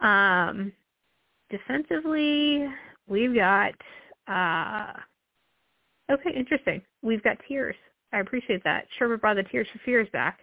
Um, 0.00 0.72
defensively, 1.50 2.66
we've 3.06 3.34
got 3.34 3.74
uh, 4.28 4.92
okay, 6.12 6.32
interesting. 6.34 6.82
We've 7.02 7.22
got 7.22 7.36
tears. 7.48 7.76
I 8.12 8.20
appreciate 8.20 8.64
that. 8.64 8.86
Sherpa 8.98 9.20
brought 9.20 9.36
the 9.36 9.44
tears 9.44 9.68
for 9.72 9.78
fears 9.84 10.08
back. 10.12 10.40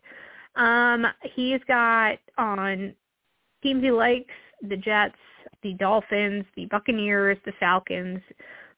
Um, 0.56 1.06
he's 1.36 1.60
got 1.68 2.18
on 2.38 2.94
teams 3.62 3.84
he 3.84 3.92
likes 3.92 4.34
the 4.68 4.78
Jets, 4.78 5.16
the 5.64 5.74
Dolphins, 5.74 6.46
the 6.56 6.66
Buccaneers, 6.66 7.38
the 7.46 7.54
Falcons, 7.60 8.22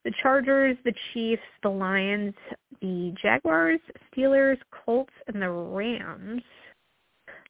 the 0.10 0.16
Chargers, 0.24 0.76
the 0.86 0.93
Chiefs, 1.14 1.41
the 1.62 1.70
Lions, 1.70 2.34
the 2.82 3.14
Jaguars, 3.22 3.80
Steelers, 4.12 4.57
Colts, 4.72 5.14
and 5.28 5.39
the 5.39 5.49
Rams. 5.49 6.41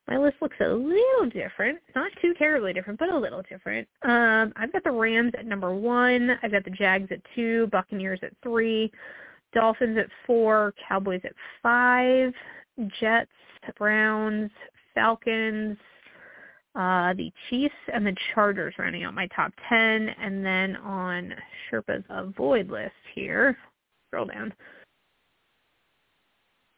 My 0.09 0.17
list 0.17 0.35
looks 0.41 0.57
a 0.59 0.67
little 0.67 1.29
different. 1.31 1.79
Not 1.95 2.11
too 2.21 2.33
terribly 2.37 2.73
different, 2.73 2.99
but 2.99 3.13
a 3.13 3.17
little 3.17 3.43
different. 3.49 3.87
Um, 4.01 4.51
I've 4.57 4.73
got 4.73 4.83
the 4.83 4.91
Rams 4.91 5.31
at 5.39 5.45
number 5.45 5.73
one. 5.73 6.31
I've 6.43 6.51
got 6.51 6.65
the 6.65 6.71
Jags 6.71 7.07
at 7.11 7.21
two, 7.33 7.67
Buccaneers 7.67 8.19
at 8.23 8.33
three, 8.43 8.91
Dolphins 9.53 9.97
at 9.97 10.07
four, 10.27 10.73
Cowboys 10.85 11.21
at 11.23 11.33
five, 11.63 12.33
Jets, 12.99 13.31
Browns, 13.77 14.51
Falcons, 14.93 15.77
uh, 16.75 17.13
the 17.13 17.31
Chiefs 17.49 17.73
and 17.93 18.05
the 18.05 18.15
Chargers 18.33 18.75
running 18.77 19.03
out 19.03 19.13
my 19.13 19.27
top 19.35 19.51
10. 19.67 20.09
And 20.21 20.45
then 20.45 20.75
on 20.77 21.33
Sherpa's 21.69 22.03
avoid 22.09 22.69
list 22.69 22.93
here, 23.15 23.57
scroll 24.07 24.25
down, 24.25 24.53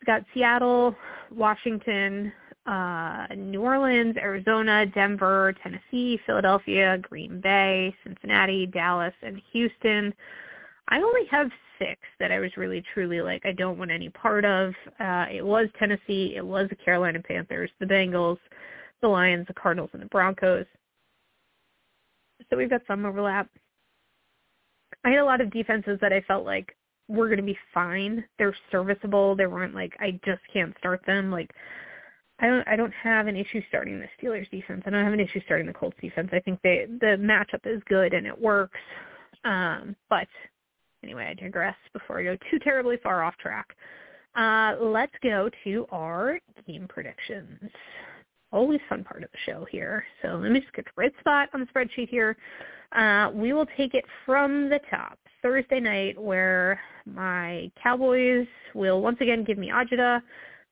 got 0.06 0.24
Seattle, 0.34 0.96
Washington, 1.32 2.32
uh, 2.66 3.28
New 3.36 3.62
Orleans, 3.62 4.16
Arizona, 4.18 4.86
Denver, 4.86 5.54
Tennessee, 5.64 6.20
Philadelphia, 6.26 6.98
Green 7.02 7.42
Bay, 7.42 7.96
Cincinnati, 8.04 8.68
Dallas, 8.68 9.14
and 9.24 9.42
Houston. 9.52 10.14
I 10.90 10.98
only 10.98 11.26
have 11.32 11.50
six 11.80 12.00
that 12.20 12.32
I 12.32 12.40
was 12.40 12.52
really 12.58 12.84
truly 12.94 13.22
like 13.22 13.46
I 13.46 13.52
don't 13.54 13.78
want 13.78 13.92
any 13.92 14.10
part 14.10 14.46
of. 14.46 14.74
Uh, 15.00 15.26
it 15.32 15.44
was 15.44 15.68
Tennessee, 15.80 16.34
it 16.36 16.46
was 16.46 16.70
the 16.70 16.76
Carolina 16.76 17.20
Panthers, 17.20 17.72
the 17.80 17.86
Bengals, 17.86 18.38
the 19.02 19.08
Lions, 19.08 19.48
the 19.48 19.54
Cardinals, 19.54 19.90
and 19.94 20.02
the 20.02 20.08
Broncos. 20.08 20.66
So 22.50 22.58
we've 22.58 22.70
got 22.70 22.82
some 22.88 23.06
overlap. 23.06 23.50
I 25.04 25.10
had 25.10 25.20
a 25.20 25.26
lot 25.26 25.42
of 25.42 25.52
defenses 25.52 25.98
that 26.02 26.14
I 26.14 26.22
felt 26.22 26.46
like 26.46 26.76
were 27.08 27.28
going 27.28 27.38
to 27.38 27.44
be 27.44 27.58
fine. 27.74 28.24
They're 28.38 28.56
serviceable. 28.72 29.36
They 29.36 29.48
weren't 29.48 29.76
like 29.76 29.94
I 30.00 30.20
just 30.26 30.42
can't 30.52 30.76
start 30.78 31.02
them. 31.06 31.32
Like 31.32 31.52
I 32.40 32.48
don't 32.48 32.68
I 32.68 32.76
don't 32.76 32.94
have 32.94 33.28
an 33.28 33.36
issue 33.36 33.62
starting 33.68 34.00
the 34.00 34.08
Steelers 34.20 34.50
defense. 34.50 34.84
I 34.86 34.90
don't 34.90 35.04
have 35.04 35.14
an 35.14 35.20
issue 35.20 35.42
starting 35.46 35.68
the 35.68 35.74
Colts 35.74 35.98
defense. 36.02 36.30
I 36.32 36.40
think 36.40 36.60
they 36.64 36.88
the 37.00 37.18
matchup 37.20 37.66
is 37.66 37.82
good 37.88 38.14
and 38.14 38.26
it 38.26 38.40
works. 38.40 38.80
Um, 39.44 39.96
but 40.10 40.28
anyway, 41.04 41.28
I 41.30 41.34
digress 41.34 41.76
before 41.94 42.20
I 42.20 42.24
go 42.24 42.38
too 42.50 42.60
terribly 42.60 42.98
far 43.04 43.24
off 43.24 43.38
track. 43.38 43.76
Uh, 44.36 44.76
let's 44.80 45.14
go 45.22 45.50
to 45.64 45.86
our 45.92 46.40
game 46.66 46.88
predictions. 46.88 47.60
Always 48.52 48.80
fun 48.90 49.04
part 49.04 49.24
of 49.24 49.32
the 49.32 49.38
show 49.46 49.66
here. 49.72 50.06
So 50.22 50.36
let 50.36 50.52
me 50.52 50.60
just 50.60 50.74
get 50.74 50.86
the 50.86 50.92
right 50.98 51.14
spot 51.20 51.50
on 51.54 51.62
the 51.62 51.66
spreadsheet 51.68 52.10
here. 52.10 52.36
Uh, 52.92 53.32
we 53.34 53.54
will 53.54 53.68
take 53.78 53.94
it 53.94 54.04
from 54.26 54.70
the 54.70 54.80
top. 54.90 55.18
Thursday 55.42 55.80
night 55.80 56.22
where 56.22 56.80
my 57.06 57.72
Cowboys 57.82 58.48
will 58.76 59.02
once 59.02 59.18
again 59.22 59.44
give 59.44 59.58
me 59.58 59.70
agita. 59.70 60.22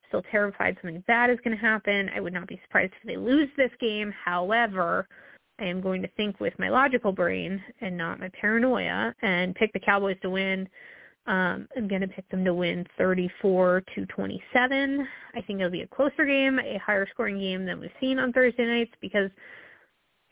Still 0.08 0.22
terrified 0.30 0.76
something 0.80 1.02
bad 1.06 1.30
is 1.30 1.38
going 1.42 1.56
to 1.56 1.60
happen. 1.60 2.10
I 2.14 2.20
would 2.20 2.32
not 2.32 2.46
be 2.46 2.60
surprised 2.64 2.92
if 3.00 3.06
they 3.06 3.16
lose 3.16 3.48
this 3.56 3.70
game. 3.80 4.12
However, 4.24 5.08
I 5.58 5.64
am 5.64 5.80
going 5.80 6.02
to 6.02 6.08
think 6.16 6.40
with 6.40 6.56
my 6.58 6.68
logical 6.68 7.12
brain 7.12 7.62
and 7.80 7.96
not 7.96 8.20
my 8.20 8.30
paranoia 8.40 9.14
and 9.22 9.54
pick 9.54 9.72
the 9.72 9.80
Cowboys 9.80 10.16
to 10.22 10.30
win. 10.30 10.68
Um, 11.26 11.68
I'm 11.76 11.86
going 11.86 12.00
to 12.00 12.08
pick 12.08 12.28
them 12.30 12.44
to 12.44 12.54
win 12.54 12.86
34 12.98 13.82
to 13.94 14.06
27. 14.06 15.06
I 15.34 15.40
think 15.42 15.60
it'll 15.60 15.70
be 15.70 15.82
a 15.82 15.86
closer 15.86 16.24
game, 16.24 16.58
a 16.58 16.78
higher 16.78 17.06
scoring 17.10 17.38
game 17.38 17.66
than 17.66 17.78
we've 17.78 17.90
seen 18.00 18.18
on 18.18 18.32
Thursday 18.32 18.66
nights 18.66 18.92
because 19.00 19.30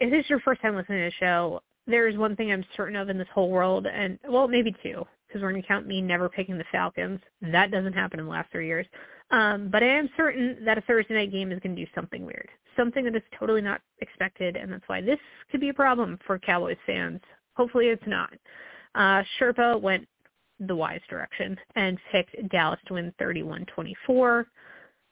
if 0.01 0.11
this 0.11 0.25
is 0.25 0.31
your 0.31 0.41
first 0.41 0.63
time 0.63 0.77
listening 0.77 0.99
to 0.99 1.11
the 1.11 1.25
show, 1.25 1.61
there's 1.87 2.17
one 2.17 2.37
thing 2.37 2.53
I'm 2.53 2.65
certain 2.77 2.97
of 2.97 3.09
in 3.09 3.19
this 3.19 3.29
whole 3.35 3.51
world, 3.51 3.87
and 3.87 4.19
well, 4.29 4.47
maybe 4.47 4.75
two, 4.83 5.05
because 5.27 5.43
we're 5.43 5.51
going 5.51 5.63
to 5.63 5.69
count 5.69 5.87
me 5.87 6.03
never 6.03 6.29
picking 6.29 6.59
the 6.59 6.65
Falcons. 6.71 7.21
That 7.41 7.71
doesn't 7.71 7.95
happen 7.95 8.21
in 8.21 8.27
the 8.27 8.31
last 8.31 8.51
three 8.53 8.67
years. 8.67 8.87
Um, 9.31 9.69
but 9.71 9.83
I 9.83 9.87
am 9.87 10.09
certain 10.17 10.59
that 10.65 10.79
a 10.79 10.83
Thursday 10.83 11.15
night 11.15 11.33
game 11.33 11.51
is 11.51 11.61
going 11.61 11.75
to 11.75 11.85
do 11.85 11.91
something 11.95 12.25
weird, 12.25 12.49
something 12.77 13.05
that 13.05 13.17
is 13.17 13.23
totally 13.39 13.61
not 13.61 13.81
expected, 14.01 14.57
and 14.57 14.73
that's 14.73 14.87
why 14.87 15.01
this 15.01 15.19
could 15.51 15.61
be 15.61 15.71
a 15.71 15.75
problem 15.75 16.19
for 16.27 16.39
Cowboys 16.39 16.77
fans. 16.87 17.21
Hopefully 17.57 17.87
it's 17.89 18.07
not. 18.07 18.33
Uh, 18.95 19.23
Sherpa 19.39 19.81
went 19.81 20.07
the 20.61 20.75
wise 20.75 21.01
direction 21.09 21.57
and 21.77 21.99
picked 22.13 22.49
Dallas 22.51 22.81
to 22.87 22.95
win 22.95 23.13
31-24. 23.21 24.45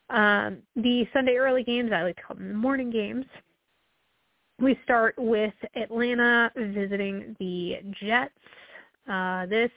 Um, 0.09 0.59
the 0.76 1.07
Sunday 1.12 1.36
early 1.36 1.64
games, 1.64 1.90
I 1.92 2.03
like 2.03 2.16
to 2.16 2.22
call 2.22 2.36
them 2.36 2.49
the 2.49 2.55
morning 2.55 2.90
games. 2.90 3.26
We 4.61 4.78
start 4.84 5.14
with 5.18 5.55
Atlanta 5.74 6.51
visiting 6.57 7.36
the 7.38 7.76
Jets. 8.01 8.32
Uh, 9.09 9.47
this 9.47 9.70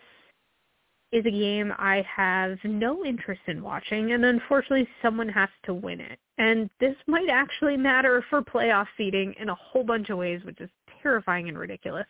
is 1.11 1.26
a 1.26 1.32
game 1.32 1.74
I 1.78 2.05
have 2.15 2.57
no 2.63 3.03
interest 3.03 3.41
in 3.47 3.63
watching, 3.63 4.11
and 4.11 4.24
unfortunately 4.24 4.88
someone 5.01 5.30
has 5.30 5.49
to 5.65 5.74
win 5.74 5.99
it. 5.99 6.20
And 6.38 6.70
this 6.80 6.95
might 7.07 7.30
actually 7.30 7.78
matter 7.78 8.24
for 8.30 8.41
playoff 8.41 8.86
seeding 8.95 9.34
in 9.39 9.49
a 9.49 9.55
whole 9.55 9.84
bunch 9.84 10.09
of 10.09 10.17
ways, 10.17 10.41
which 10.45 10.61
is 10.61 10.70
terrifying 11.01 11.49
and 11.49 11.57
ridiculous. 11.57 12.05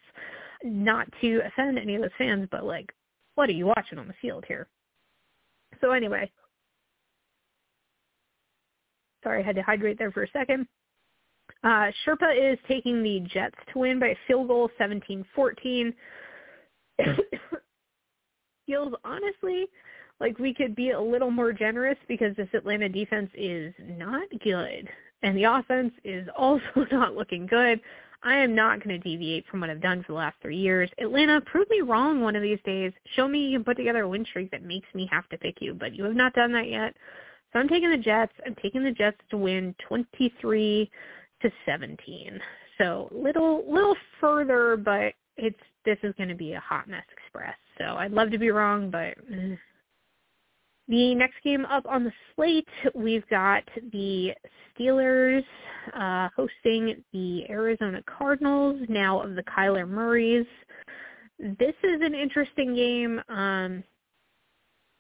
Not 0.64 1.08
to 1.22 1.42
offend 1.46 1.80
any 1.80 1.96
of 1.96 2.02
those 2.02 2.12
fans, 2.18 2.48
but 2.52 2.66
like, 2.66 2.94
what 3.40 3.48
are 3.48 3.54
you 3.54 3.68
watching 3.68 3.98
on 3.98 4.06
the 4.10 4.14
field 4.22 4.44
here? 4.46 4.68
So 5.80 5.92
anyway, 5.92 6.30
sorry, 9.24 9.42
I 9.42 9.46
had 9.46 9.56
to 9.56 9.62
hydrate 9.62 9.98
there 9.98 10.12
for 10.12 10.24
a 10.24 10.32
second. 10.32 10.68
Uh, 11.64 11.90
Sherpa 12.06 12.36
is 12.36 12.60
taking 12.68 13.02
the 13.02 13.22
Jets 13.34 13.56
to 13.72 13.80
win 13.80 13.98
by 13.98 14.08
a 14.08 14.16
field 14.28 14.50
goal, 14.50 14.70
17-14. 14.78 15.94
feels 18.68 18.94
honestly 19.06 19.68
like 20.20 20.38
we 20.38 20.54
could 20.54 20.76
be 20.76 20.92
a 20.92 21.00
little 21.00 21.32
more 21.32 21.54
generous 21.54 21.98
because 22.10 22.36
this 22.36 22.50
Atlanta 22.54 22.90
defense 22.90 23.32
is 23.36 23.74
not 23.80 24.28
good 24.44 24.90
and 25.24 25.38
the 25.38 25.46
offense 25.46 25.94
is 26.04 26.28
also 26.38 26.86
not 26.92 27.16
looking 27.16 27.48
good. 27.48 27.80
I 28.22 28.38
am 28.38 28.54
not 28.54 28.84
going 28.84 29.00
to 29.00 29.10
deviate 29.10 29.46
from 29.48 29.62
what 29.62 29.70
I've 29.70 29.82
done 29.82 30.04
for 30.04 30.12
the 30.12 30.18
last 30.18 30.36
three 30.42 30.58
years. 30.58 30.90
Atlanta, 30.98 31.40
prove 31.42 31.70
me 31.70 31.82
wrong 31.82 32.22
one 32.22 32.36
of 32.36 32.42
these 32.42 32.60
days. 32.66 32.92
Show 33.16 33.28
me 33.28 33.48
you 33.48 33.58
can 33.58 33.64
put 33.64 33.78
together 33.78 34.04
a 34.04 34.10
win 34.10 34.26
streak 34.26 34.52
that 34.52 34.64
makes 34.64 34.88
me 34.94 35.08
have 35.12 35.28
to 35.30 35.38
pick 35.38 35.58
you, 35.62 35.74
but 35.74 35.96
you 35.96 36.04
have 36.04 36.16
not 36.16 36.34
done 36.34 36.52
that 36.54 36.70
yet. 36.70 36.96
So 37.54 37.60
I'm 37.60 37.70
taking 37.70 37.90
the 37.90 37.98
Jets. 37.98 38.34
I'm 38.46 38.56
taking 38.62 38.84
the 38.84 38.92
Jets 38.92 39.18
to 39.32 39.38
win 39.38 39.74
23 39.88 40.92
to 41.42 41.52
17. 41.66 42.40
So 42.78 43.10
little 43.12 43.64
little 43.72 43.96
further, 44.20 44.78
but 44.78 45.14
it's 45.38 45.60
this 45.86 45.98
is 46.04 46.14
going 46.18 46.30
to 46.30 46.36
be 46.36 46.54
a 46.54 46.60
hot 46.60 46.88
mess 46.88 47.06
express. 47.12 47.56
So 47.78 47.96
I'd 47.96 48.12
love 48.12 48.32
to 48.32 48.38
be 48.38 48.52
wrong, 48.52 48.90
but 48.90 49.16
eh. 49.34 49.56
The 50.90 51.14
next 51.14 51.36
game 51.44 51.66
up 51.66 51.86
on 51.88 52.04
the 52.04 52.12
slate, 52.36 52.68
we've 52.96 53.28
got 53.30 53.64
the 53.94 54.32
Steelers 54.74 55.44
uh, 55.96 56.30
hosting 56.36 57.04
the 57.14 57.50
Arizona 57.50 58.02
Cardinals, 58.06 58.82
now 58.90 59.22
of 59.22 59.36
the 59.36 59.44
Kyler 59.44 59.88
Murrays. 59.88 60.48
This 61.38 61.76
is 61.84 62.02
an 62.02 62.16
interesting 62.16 62.76
game. 62.76 63.22
Um, 63.30 63.84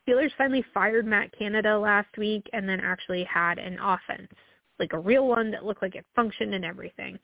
Steelers 0.08 0.32
finally 0.38 0.64
fired 0.74 1.08
Matt 1.08 1.32
Canada 1.38 1.78
last 1.78 2.16
week 2.18 2.48
and 2.54 2.70
then 2.70 2.80
actually 2.80 3.24
had 3.24 3.58
an 3.58 3.78
offense, 3.80 4.32
like 4.78 4.94
a 4.94 5.00
real 5.00 5.28
one 5.28 5.50
that 5.52 5.66
looked 5.66 5.82
like 5.82 5.96
it 5.96 6.06
functioned 6.16 6.54
and 6.54 6.66
everything. 6.66 7.18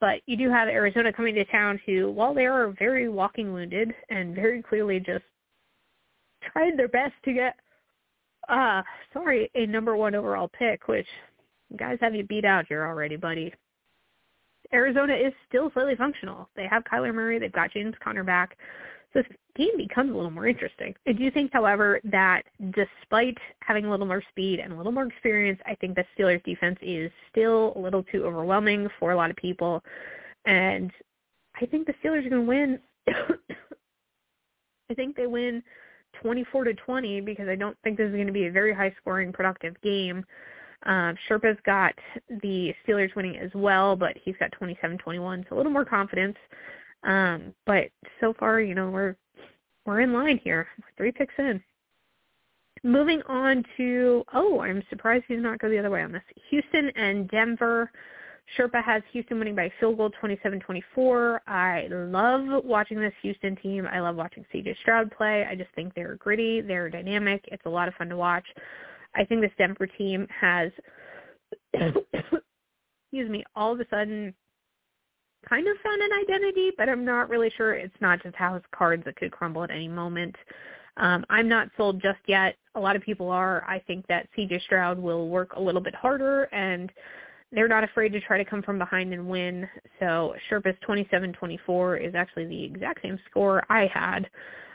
But 0.00 0.20
you 0.26 0.36
do 0.36 0.48
have 0.50 0.68
Arizona 0.68 1.12
coming 1.12 1.34
to 1.34 1.44
town 1.46 1.80
who, 1.84 2.12
while 2.12 2.32
they 2.32 2.46
are 2.46 2.72
very 2.78 3.08
walking 3.08 3.52
wounded 3.52 3.92
and 4.08 4.36
very 4.36 4.62
clearly 4.62 5.00
just 5.00 5.24
tried 6.52 6.76
their 6.76 6.88
best 6.88 7.14
to 7.24 7.32
get, 7.32 7.56
uh, 8.48 8.82
sorry, 9.12 9.50
a 9.54 9.66
number 9.66 9.96
one 9.96 10.14
overall 10.14 10.48
pick, 10.48 10.88
which 10.88 11.06
guys 11.76 11.98
have 12.00 12.14
you 12.14 12.24
beat 12.24 12.44
out 12.44 12.66
here 12.68 12.86
already, 12.86 13.16
buddy. 13.16 13.52
Arizona 14.72 15.14
is 15.14 15.32
still 15.48 15.70
slightly 15.72 15.96
functional. 15.96 16.48
They 16.56 16.66
have 16.66 16.84
Kyler 16.84 17.14
Murray. 17.14 17.38
They've 17.38 17.52
got 17.52 17.72
James 17.72 17.94
Conner 18.02 18.24
back. 18.24 18.56
So 19.12 19.22
this 19.22 19.32
game 19.56 19.76
becomes 19.78 20.12
a 20.12 20.14
little 20.14 20.30
more 20.30 20.46
interesting. 20.46 20.94
I 21.06 21.12
do 21.12 21.30
think, 21.30 21.50
however, 21.52 22.00
that 22.04 22.42
despite 22.72 23.38
having 23.60 23.86
a 23.86 23.90
little 23.90 24.06
more 24.06 24.22
speed 24.28 24.60
and 24.60 24.72
a 24.72 24.76
little 24.76 24.92
more 24.92 25.06
experience, 25.06 25.58
I 25.64 25.74
think 25.76 25.94
the 25.94 26.04
Steelers 26.16 26.44
defense 26.44 26.78
is 26.82 27.10
still 27.30 27.72
a 27.76 27.78
little 27.78 28.02
too 28.02 28.24
overwhelming 28.24 28.88
for 28.98 29.12
a 29.12 29.16
lot 29.16 29.30
of 29.30 29.36
people. 29.36 29.82
And 30.44 30.90
I 31.60 31.64
think 31.66 31.86
the 31.86 31.94
Steelers 32.04 32.26
are 32.26 32.30
going 32.30 32.42
to 32.42 32.48
win. 32.48 32.78
I 34.90 34.94
think 34.94 35.16
they 35.16 35.26
win 35.26 35.62
24 36.22 36.64
to 36.64 36.74
20 36.74 37.20
because 37.22 37.48
I 37.48 37.54
don't 37.56 37.76
think 37.82 37.96
this 37.96 38.08
is 38.08 38.14
going 38.14 38.26
to 38.26 38.32
be 38.32 38.46
a 38.46 38.52
very 38.52 38.74
high 38.74 38.94
scoring 39.00 39.32
productive 39.32 39.80
game. 39.82 40.24
Um, 40.84 41.16
Sherpa's 41.28 41.58
got 41.66 41.94
the 42.42 42.74
Steelers 42.86 43.14
winning 43.16 43.36
as 43.36 43.50
well, 43.54 43.96
but 43.96 44.16
he's 44.22 44.36
got 44.38 44.52
27-21, 44.60 45.48
so 45.48 45.54
a 45.54 45.56
little 45.56 45.72
more 45.72 45.84
confidence. 45.84 46.36
Um, 47.02 47.54
but 47.66 47.88
so 48.20 48.34
far, 48.38 48.60
you 48.60 48.74
know, 48.74 48.90
we're 48.90 49.16
we're 49.86 50.00
in 50.00 50.12
line 50.12 50.38
here. 50.44 50.68
Three 50.96 51.12
picks 51.12 51.34
in. 51.38 51.62
Moving 52.84 53.22
on 53.26 53.64
to 53.76 54.24
oh, 54.34 54.60
I'm 54.60 54.82
surprised 54.90 55.24
he 55.28 55.34
did 55.34 55.42
not 55.42 55.58
go 55.58 55.68
the 55.68 55.78
other 55.78 55.90
way 55.90 56.02
on 56.02 56.12
this. 56.12 56.22
Houston 56.50 56.90
and 56.96 57.28
Denver. 57.28 57.90
Sherpa 58.56 58.82
has 58.82 59.02
Houston 59.12 59.38
winning 59.38 59.54
by 59.54 59.70
field 59.78 59.98
goal 59.98 60.10
27-24. 60.22 61.40
I 61.46 61.88
love 61.90 62.64
watching 62.64 63.00
this 63.00 63.12
Houston 63.22 63.56
team. 63.56 63.86
I 63.90 64.00
love 64.00 64.16
watching 64.16 64.44
CJ 64.52 64.78
Stroud 64.80 65.10
play. 65.16 65.46
I 65.48 65.54
just 65.54 65.70
think 65.74 65.94
they're 65.94 66.16
gritty. 66.16 66.60
They're 66.60 66.88
dynamic. 66.88 67.44
It's 67.48 67.66
a 67.66 67.70
lot 67.70 67.88
of 67.88 67.94
fun 67.94 68.08
to 68.08 68.16
watch. 68.16 68.46
I 69.14 69.24
think 69.24 69.40
this 69.40 69.50
Denver 69.58 69.86
team 69.86 70.26
has, 70.40 70.70
excuse 71.74 73.28
me, 73.28 73.44
all 73.54 73.72
of 73.72 73.80
a 73.80 73.86
sudden 73.90 74.34
kind 75.48 75.66
of 75.68 75.76
found 75.82 76.00
an 76.02 76.10
identity, 76.22 76.70
but 76.76 76.88
I'm 76.88 77.04
not 77.04 77.28
really 77.28 77.52
sure 77.56 77.74
it's 77.74 77.94
not 78.00 78.22
just 78.22 78.34
house 78.36 78.62
cards 78.72 79.04
that 79.04 79.16
could 79.16 79.30
crumble 79.30 79.64
at 79.64 79.70
any 79.70 79.88
moment. 79.88 80.34
Um, 80.96 81.24
I'm 81.30 81.48
not 81.48 81.68
sold 81.76 82.02
just 82.02 82.18
yet. 82.26 82.56
A 82.74 82.80
lot 82.80 82.96
of 82.96 83.02
people 83.02 83.30
are. 83.30 83.64
I 83.68 83.78
think 83.78 84.06
that 84.08 84.28
CJ 84.36 84.62
Stroud 84.62 84.98
will 84.98 85.28
work 85.28 85.52
a 85.54 85.60
little 85.60 85.80
bit 85.80 85.94
harder 85.94 86.44
and 86.44 86.90
they're 87.52 87.68
not 87.68 87.84
afraid 87.84 88.12
to 88.12 88.20
try 88.20 88.38
to 88.38 88.44
come 88.44 88.62
from 88.62 88.78
behind 88.78 89.12
and 89.12 89.26
win. 89.28 89.68
So 90.00 90.34
Sherpa's 90.50 90.76
27-24 90.86 92.06
is 92.06 92.14
actually 92.14 92.46
the 92.46 92.64
exact 92.64 93.02
same 93.02 93.18
score 93.30 93.64
I 93.70 93.86
had. 93.92 94.28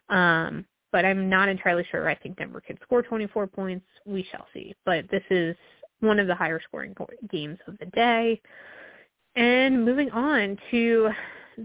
Um, 0.09 0.65
but 0.91 1.05
I'm 1.05 1.29
not 1.29 1.49
entirely 1.49 1.85
sure. 1.89 2.09
I 2.09 2.15
think 2.15 2.37
Denver 2.37 2.61
could 2.61 2.77
score 2.83 3.01
24 3.01 3.47
points. 3.47 3.85
We 4.05 4.25
shall 4.31 4.45
see. 4.53 4.75
But 4.85 5.05
this 5.09 5.23
is 5.29 5.55
one 5.99 6.19
of 6.19 6.27
the 6.27 6.35
higher 6.35 6.61
scoring 6.67 6.95
games 7.31 7.57
of 7.67 7.77
the 7.79 7.87
day. 7.87 8.41
And 9.35 9.83
moving 9.83 10.11
on 10.11 10.57
to 10.71 11.09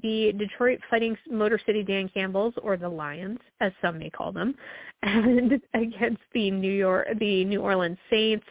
the 0.03 0.33
Detroit 0.37 0.81
Fighting 0.91 1.17
Motor 1.31 1.61
City 1.65 1.83
Dan 1.83 2.09
Campbells, 2.13 2.55
or 2.63 2.77
the 2.77 2.89
Lions, 2.89 3.39
as 3.61 3.73
some 3.83 3.99
may 3.99 4.11
call 4.11 4.33
them, 4.33 4.55
and 5.03 5.61
against 5.75 6.23
the 6.33 6.51
New 6.51 6.73
York, 6.73 7.09
the 7.19 7.45
New 7.45 7.61
Orleans 7.61 7.99
Saints, 8.11 8.47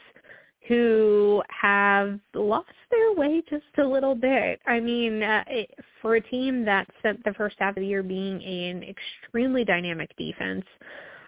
who 0.67 1.41
have 1.49 2.19
lost 2.33 2.67
their 2.91 3.13
way 3.13 3.41
just 3.49 3.65
a 3.77 3.83
little 3.83 4.15
bit. 4.15 4.59
I 4.65 4.79
mean, 4.79 5.23
uh, 5.23 5.43
it, 5.47 5.71
for 6.01 6.15
a 6.15 6.21
team 6.21 6.65
that 6.65 6.87
spent 6.99 7.23
the 7.23 7.33
first 7.33 7.55
half 7.59 7.77
of 7.77 7.81
the 7.81 7.87
year 7.87 8.03
being 8.03 8.43
an 8.43 8.83
extremely 8.83 9.63
dynamic 9.63 10.15
defense, 10.17 10.65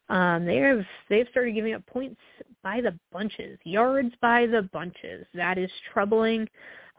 um, 0.09 0.45
they 0.45 0.57
have 0.57 0.83
they've 1.09 1.27
started 1.29 1.53
giving 1.53 1.73
up 1.73 1.85
points 1.85 2.19
by 2.63 2.81
the 2.81 2.97
bunches, 3.11 3.59
yards 3.63 4.13
by 4.21 4.45
the 4.47 4.63
bunches. 4.73 5.25
That 5.33 5.57
is 5.57 5.71
troubling. 5.93 6.47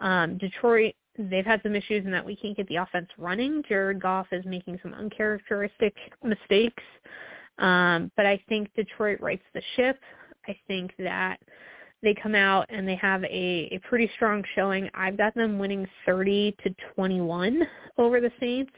Um, 0.01 0.39
Detroit 0.39 0.95
they've 1.19 1.45
had 1.45 1.61
some 1.63 1.75
issues 1.75 2.05
in 2.05 2.11
that 2.13 2.25
we 2.25 2.37
can't 2.37 2.57
get 2.57 2.69
the 2.69 2.77
offense 2.77 3.09
running. 3.19 3.63
Jared 3.69 4.01
Goff 4.01 4.29
is 4.33 4.45
making 4.45 4.79
some 4.83 4.95
uncharacteristic 4.95 5.95
mistakes. 6.25 6.83
Um, 7.59 8.11
but 8.17 8.27
I 8.27 8.43
think 8.49 8.73
Detroit 8.75 9.21
rights 9.21 9.45
the 9.53 9.63
ship. 9.77 9.99
I 10.49 10.57
think 10.67 10.93
that 10.99 11.39
they 12.03 12.15
come 12.15 12.35
out 12.35 12.67
and 12.71 12.87
they 12.89 12.97
have 12.97 13.23
a, 13.25 13.69
a 13.73 13.81
pretty 13.89 14.11
strong 14.17 14.43
showing. 14.55 14.89
I've 14.95 15.17
got 15.17 15.35
them 15.35 15.59
winning 15.59 15.87
30 16.07 16.57
to 16.63 16.75
21 16.95 17.63
over 17.99 18.21
the 18.21 18.33
Saints. 18.41 18.73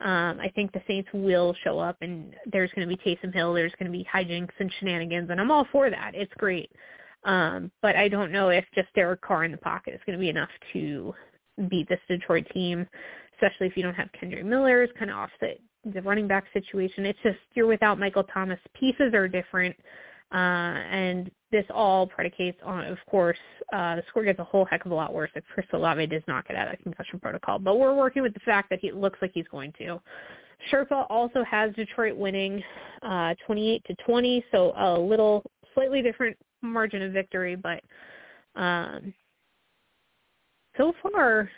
Um, 0.00 0.40
I 0.40 0.50
think 0.54 0.72
the 0.72 0.82
Saints 0.86 1.08
will 1.14 1.54
show 1.62 1.78
up 1.78 1.96
and 2.00 2.34
there's 2.50 2.70
going 2.74 2.88
to 2.88 2.96
be 2.96 3.00
Taysom 3.02 3.32
Hill. 3.32 3.54
There's 3.54 3.72
going 3.78 3.90
to 3.90 3.96
be 3.96 4.06
hijinks 4.12 4.52
and 4.58 4.70
shenanigans, 4.78 5.30
and 5.30 5.40
I'm 5.40 5.50
all 5.50 5.66
for 5.70 5.90
that. 5.90 6.12
It's 6.14 6.32
great. 6.38 6.70
Um, 7.24 7.70
but 7.82 7.94
I 7.94 8.08
don't 8.08 8.32
know 8.32 8.48
if 8.48 8.64
just 8.74 8.92
Derek 8.94 9.20
Carr 9.20 9.44
in 9.44 9.52
the 9.52 9.58
pocket 9.58 9.94
is 9.94 10.00
going 10.04 10.18
to 10.18 10.20
be 10.20 10.28
enough 10.28 10.50
to 10.72 11.14
beat 11.68 11.88
this 11.88 12.00
Detroit 12.08 12.46
team, 12.52 12.86
especially 13.34 13.68
if 13.68 13.76
you 13.76 13.82
don't 13.84 13.94
have 13.94 14.08
Kendre 14.20 14.44
Miller. 14.44 14.82
It's 14.82 14.92
kind 14.98 15.10
of 15.10 15.16
offset 15.18 15.58
the 15.84 16.02
running 16.02 16.26
back 16.26 16.44
situation. 16.52 17.06
It's 17.06 17.18
just 17.22 17.38
you're 17.54 17.66
without 17.66 17.98
Michael 17.98 18.24
Thomas. 18.24 18.58
Pieces 18.78 19.14
are 19.14 19.28
different. 19.28 19.76
Uh, 20.32 20.36
and 20.36 21.30
this 21.50 21.64
all 21.70 22.06
predicates 22.06 22.58
on, 22.64 22.86
of 22.86 22.98
course, 23.10 23.38
uh, 23.72 23.96
the 23.96 24.02
score 24.08 24.24
gets 24.24 24.38
a 24.38 24.44
whole 24.44 24.64
heck 24.64 24.84
of 24.86 24.92
a 24.92 24.94
lot 24.94 25.12
worse 25.12 25.30
if 25.34 25.44
Chris 25.52 25.66
Olave 25.72 26.06
does 26.06 26.22
not 26.26 26.46
get 26.48 26.56
out 26.56 26.72
of 26.72 26.80
concussion 26.80 27.20
protocol. 27.20 27.58
But 27.58 27.78
we're 27.78 27.94
working 27.94 28.22
with 28.22 28.32
the 28.32 28.40
fact 28.40 28.70
that 28.70 28.78
he 28.80 28.92
looks 28.92 29.18
like 29.20 29.32
he's 29.34 29.48
going 29.48 29.72
to. 29.78 30.00
Sherpa 30.70 31.06
also 31.10 31.44
has 31.44 31.74
Detroit 31.74 32.16
winning 32.16 32.62
uh, 33.02 33.34
28 33.46 33.84
to 33.86 33.94
20, 34.06 34.44
so 34.50 34.72
a 34.78 34.98
little 34.98 35.44
slightly 35.74 36.02
different 36.02 36.36
margin 36.62 37.02
of 37.02 37.12
victory, 37.12 37.56
but 37.56 37.82
um, 38.54 39.12
so 40.76 40.92
far, 41.02 41.50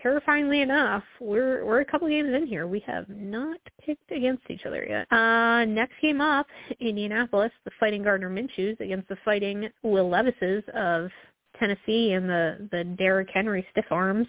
terrifyingly 0.00 0.60
enough, 0.62 1.04
we're 1.20 1.64
we're 1.64 1.80
a 1.80 1.84
couple 1.84 2.08
games 2.08 2.34
in 2.34 2.46
here. 2.46 2.66
We 2.66 2.80
have 2.86 3.08
not 3.08 3.58
picked 3.84 4.10
against 4.10 4.42
each 4.48 4.66
other 4.66 4.86
yet. 4.88 5.10
Uh, 5.12 5.64
next 5.64 5.94
game 6.00 6.20
up, 6.20 6.46
Indianapolis, 6.80 7.52
the 7.64 7.70
Fighting 7.78 8.02
Gardner 8.02 8.30
Minshews 8.30 8.78
against 8.80 9.08
the 9.08 9.16
Fighting 9.24 9.68
Will 9.82 10.08
Levises 10.08 10.62
of 10.74 11.10
Tennessee 11.58 12.12
and 12.12 12.28
the 12.28 12.68
the 12.70 12.84
Derrick 12.84 13.28
Henry 13.32 13.66
stiff 13.72 13.86
arms. 13.90 14.26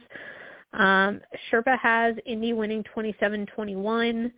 Um, 0.73 1.21
Sherpa 1.49 1.79
has 1.79 2.15
Indy 2.25 2.53
winning 2.53 2.83
27-21. 2.95 4.31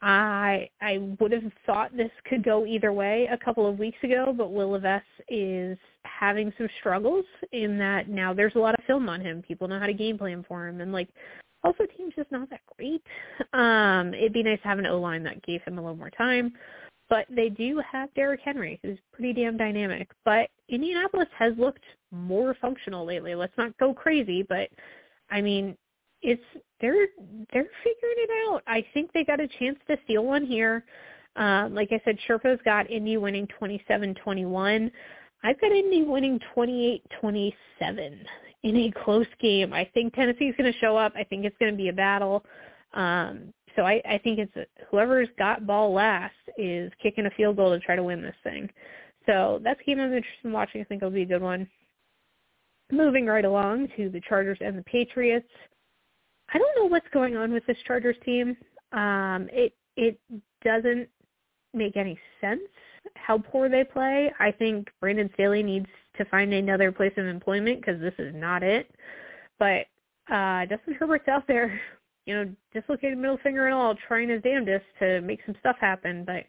I 0.00 0.68
I 0.80 0.98
would 1.18 1.32
have 1.32 1.50
thought 1.66 1.96
this 1.96 2.10
could 2.24 2.44
go 2.44 2.64
either 2.64 2.92
way 2.92 3.28
a 3.30 3.38
couple 3.44 3.66
of 3.68 3.78
weeks 3.78 3.98
ago, 4.02 4.32
but 4.36 4.52
Will 4.52 4.70
Levis 4.70 5.02
is 5.28 5.76
having 6.04 6.52
some 6.56 6.68
struggles 6.78 7.24
in 7.52 7.78
that 7.78 8.08
now 8.08 8.32
there's 8.32 8.54
a 8.54 8.60
lot 8.60 8.78
of 8.78 8.84
film 8.84 9.08
on 9.08 9.20
him. 9.20 9.42
People 9.42 9.66
know 9.66 9.78
how 9.78 9.86
to 9.86 9.92
game 9.92 10.16
plan 10.16 10.44
for 10.46 10.68
him, 10.68 10.80
and 10.80 10.92
like 10.92 11.08
also 11.64 11.84
team's 11.96 12.14
just 12.14 12.30
not 12.30 12.48
that 12.50 12.60
great. 12.76 13.02
Um, 13.52 14.14
it'd 14.14 14.32
be 14.32 14.44
nice 14.44 14.60
to 14.62 14.68
have 14.68 14.78
an 14.78 14.86
O 14.86 15.00
line 15.00 15.24
that 15.24 15.42
gave 15.42 15.62
him 15.62 15.78
a 15.78 15.82
little 15.82 15.96
more 15.96 16.10
time, 16.10 16.52
but 17.10 17.26
they 17.28 17.48
do 17.48 17.82
have 17.90 18.14
Derrick 18.14 18.40
Henry, 18.44 18.78
who's 18.82 18.98
pretty 19.12 19.32
damn 19.32 19.56
dynamic. 19.56 20.08
But 20.24 20.48
Indianapolis 20.68 21.28
has 21.36 21.54
looked 21.58 21.84
more 22.12 22.54
functional 22.60 23.04
lately. 23.04 23.34
Let's 23.34 23.56
not 23.58 23.76
go 23.78 23.92
crazy, 23.92 24.44
but 24.48 24.68
I 25.30 25.40
mean 25.40 25.76
it's 26.22 26.42
they're 26.80 27.06
they're 27.52 27.70
figuring 27.84 28.16
it 28.16 28.30
out. 28.48 28.62
I 28.66 28.84
think 28.94 29.12
they 29.12 29.24
got 29.24 29.40
a 29.40 29.48
chance 29.58 29.78
to 29.88 29.96
steal 30.04 30.24
one 30.24 30.44
here. 30.44 30.84
Um, 31.36 31.74
like 31.74 31.88
I 31.92 32.00
said, 32.04 32.18
Sherpa's 32.28 32.60
got 32.64 32.90
Indy 32.90 33.16
winning 33.16 33.46
27-21. 33.60 34.90
I've 35.44 35.60
got 35.60 35.70
Indy 35.70 36.02
winning 36.02 36.40
28-27 36.56 37.52
in 38.64 38.76
a 38.76 38.92
close 39.04 39.26
game. 39.40 39.72
I 39.72 39.88
think 39.94 40.14
Tennessee's 40.14 40.54
going 40.58 40.72
to 40.72 40.78
show 40.80 40.96
up. 40.96 41.12
I 41.14 41.22
think 41.22 41.44
it's 41.44 41.56
going 41.58 41.70
to 41.70 41.76
be 41.76 41.90
a 41.90 41.92
battle. 41.92 42.44
Um, 42.92 43.52
so 43.76 43.82
I, 43.82 44.02
I 44.08 44.18
think 44.18 44.40
it's 44.40 44.68
whoever's 44.90 45.28
got 45.38 45.64
ball 45.64 45.92
last 45.92 46.34
is 46.56 46.90
kicking 47.00 47.26
a 47.26 47.30
field 47.30 47.56
goal 47.56 47.70
to 47.70 47.78
try 47.78 47.94
to 47.94 48.02
win 48.02 48.20
this 48.20 48.34
thing. 48.42 48.68
So 49.26 49.60
that's 49.62 49.80
a 49.80 49.84
game 49.84 50.00
I'm 50.00 50.06
interested 50.06 50.44
in 50.44 50.52
watching. 50.52 50.80
I 50.80 50.84
think 50.84 51.02
it'll 51.02 51.12
be 51.12 51.22
a 51.22 51.26
good 51.26 51.42
one. 51.42 51.68
Moving 52.90 53.26
right 53.26 53.44
along 53.44 53.88
to 53.96 54.08
the 54.08 54.22
Chargers 54.28 54.58
and 54.60 54.76
the 54.76 54.82
Patriots. 54.82 55.46
I 56.52 56.58
don't 56.58 56.76
know 56.76 56.86
what's 56.86 57.08
going 57.12 57.36
on 57.36 57.52
with 57.52 57.66
this 57.66 57.76
Chargers 57.86 58.16
team. 58.24 58.56
Um, 58.92 59.48
it 59.52 59.74
it 59.96 60.18
doesn't 60.64 61.08
make 61.74 61.96
any 61.96 62.18
sense 62.40 62.62
how 63.14 63.38
poor 63.38 63.68
they 63.68 63.84
play. 63.84 64.32
I 64.38 64.50
think 64.52 64.88
Brandon 65.00 65.30
Staley 65.34 65.62
needs 65.62 65.86
to 66.16 66.24
find 66.26 66.52
another 66.52 66.92
place 66.92 67.12
of 67.16 67.26
employment 67.26 67.80
because 67.80 68.00
this 68.00 68.14
is 68.18 68.34
not 68.34 68.62
it. 68.62 68.90
But 69.58 69.86
uh, 70.32 70.66
Justin 70.66 70.94
Herbert's 70.94 71.28
out 71.28 71.46
there, 71.46 71.80
you 72.26 72.34
know, 72.34 72.50
dislocated 72.72 73.18
middle 73.18 73.38
finger 73.38 73.66
and 73.66 73.74
all, 73.74 73.94
trying 74.06 74.28
his 74.28 74.42
damnedest 74.42 74.84
to 75.00 75.20
make 75.22 75.40
some 75.46 75.56
stuff 75.60 75.76
happen. 75.80 76.24
But 76.24 76.44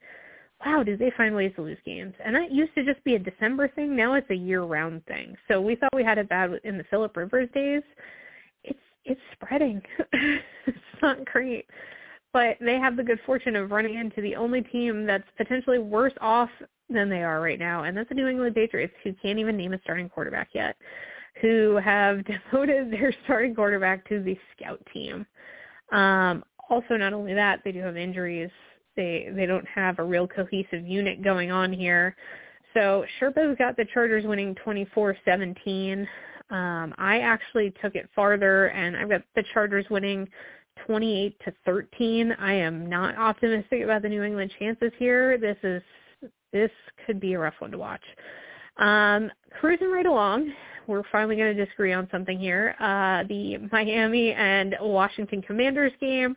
wow, 0.66 0.84
do 0.84 0.98
they 0.98 1.12
find 1.16 1.36
ways 1.36 1.54
to 1.56 1.62
lose 1.62 1.78
games? 1.86 2.14
And 2.24 2.36
that 2.36 2.52
used 2.52 2.76
to 2.76 2.86
just 2.86 3.04
be 3.04 3.16
a 3.16 3.20
December 3.20 3.68
thing. 3.70 3.96
Now 3.96 4.14
it's 4.14 4.30
a 4.30 4.36
year-round 4.36 5.06
thing. 5.06 5.36
So 5.48 5.62
we 5.62 5.76
thought 5.76 5.96
we 5.96 6.04
had 6.04 6.18
it 6.18 6.30
bad 6.30 6.52
in 6.64 6.78
the 6.78 6.84
Philip 6.86 7.16
Rivers 7.16 7.50
days 7.54 7.84
it's 9.06 9.22
spreading. 9.34 9.82
it's 10.14 10.78
not 11.02 11.26
great. 11.26 11.66
But 12.32 12.58
they 12.62 12.76
have 12.76 12.96
the 12.96 13.04
good 13.04 13.20
fortune 13.26 13.56
of 13.56 13.72
running 13.72 13.96
into 13.96 14.22
the 14.22 14.36
only 14.36 14.62
team 14.62 15.06
that's 15.06 15.24
potentially 15.38 15.80
worse 15.80 16.14
off 16.22 16.50
than 16.90 17.10
they 17.10 17.24
are 17.24 17.42
right 17.42 17.60
now, 17.60 17.84
and 17.84 17.96
that's 17.96 18.10
the 18.10 18.16
New 18.16 18.28
England 18.28 18.56
Patriots, 18.56 18.94
who 19.04 19.14
can't 19.22 19.40
even 19.40 19.58
name 19.58 19.74
a 19.74 19.80
starting 19.82 20.10
quarterback 20.10 20.50
yet, 20.54 20.76
who 21.42 21.78
have 21.78 22.24
devoted 22.52 22.92
their 22.92 23.14
starting 23.24 23.56
quarterback 23.56 24.08
to 24.10 24.22
the 24.22 24.38
scout 24.56 24.82
team. 24.94 25.26
Um, 25.92 26.44
also, 26.70 26.96
not 26.98 27.14
only 27.14 27.34
that, 27.34 27.62
they 27.64 27.72
do 27.72 27.80
have 27.80 27.98
injuries. 27.98 28.52
They 28.96 29.30
they 29.36 29.46
don't 29.46 29.68
have 29.68 29.98
a 30.00 30.04
real 30.04 30.28
cohesive 30.28 30.86
unit 30.86 31.24
going 31.24 31.52
on 31.52 31.72
here. 31.74 32.16
So 32.74 33.06
Sherpa's 33.20 33.58
got 33.58 33.76
the 33.78 33.86
Chargers 33.94 34.26
winning 34.26 34.56
24-17. 34.64 36.06
Um, 36.50 36.94
I 36.98 37.20
actually 37.20 37.74
took 37.82 37.96
it 37.96 38.10
farther, 38.16 38.68
and 38.68 38.98
I've 38.98 39.10
got 39.10 39.22
the 39.36 39.44
Chargers 39.54 39.86
winning 39.90 40.28
28 40.86 41.40
to 41.46 41.54
13. 41.66 42.32
I 42.34 42.54
am 42.54 42.90
not 42.90 43.16
optimistic 43.18 43.84
about 43.84 44.02
the 44.02 44.10
New 44.10 44.24
England 44.24 44.52
chances 44.60 44.92
here. 44.98 45.38
This 45.38 45.58
is 45.64 45.82
this 46.52 46.72
could 47.06 47.20
be 47.20 47.34
a 47.34 47.40
rough 47.40 47.54
one 47.60 47.72
to 47.72 47.78
watch. 47.78 48.02
Um, 48.78 49.30
cruising 49.60 49.92
right 49.92 50.06
along, 50.06 50.52
we're 50.88 51.04
finally 51.12 51.36
going 51.36 51.56
to 51.56 51.66
disagree 51.66 51.94
on 51.94 52.08
something 52.12 52.40
here. 52.40 52.76
Uh, 52.80 53.24
the 53.28 53.58
Miami 53.72 54.32
and 54.32 54.76
Washington 54.82 55.42
Commanders 55.42 55.92
game. 56.00 56.36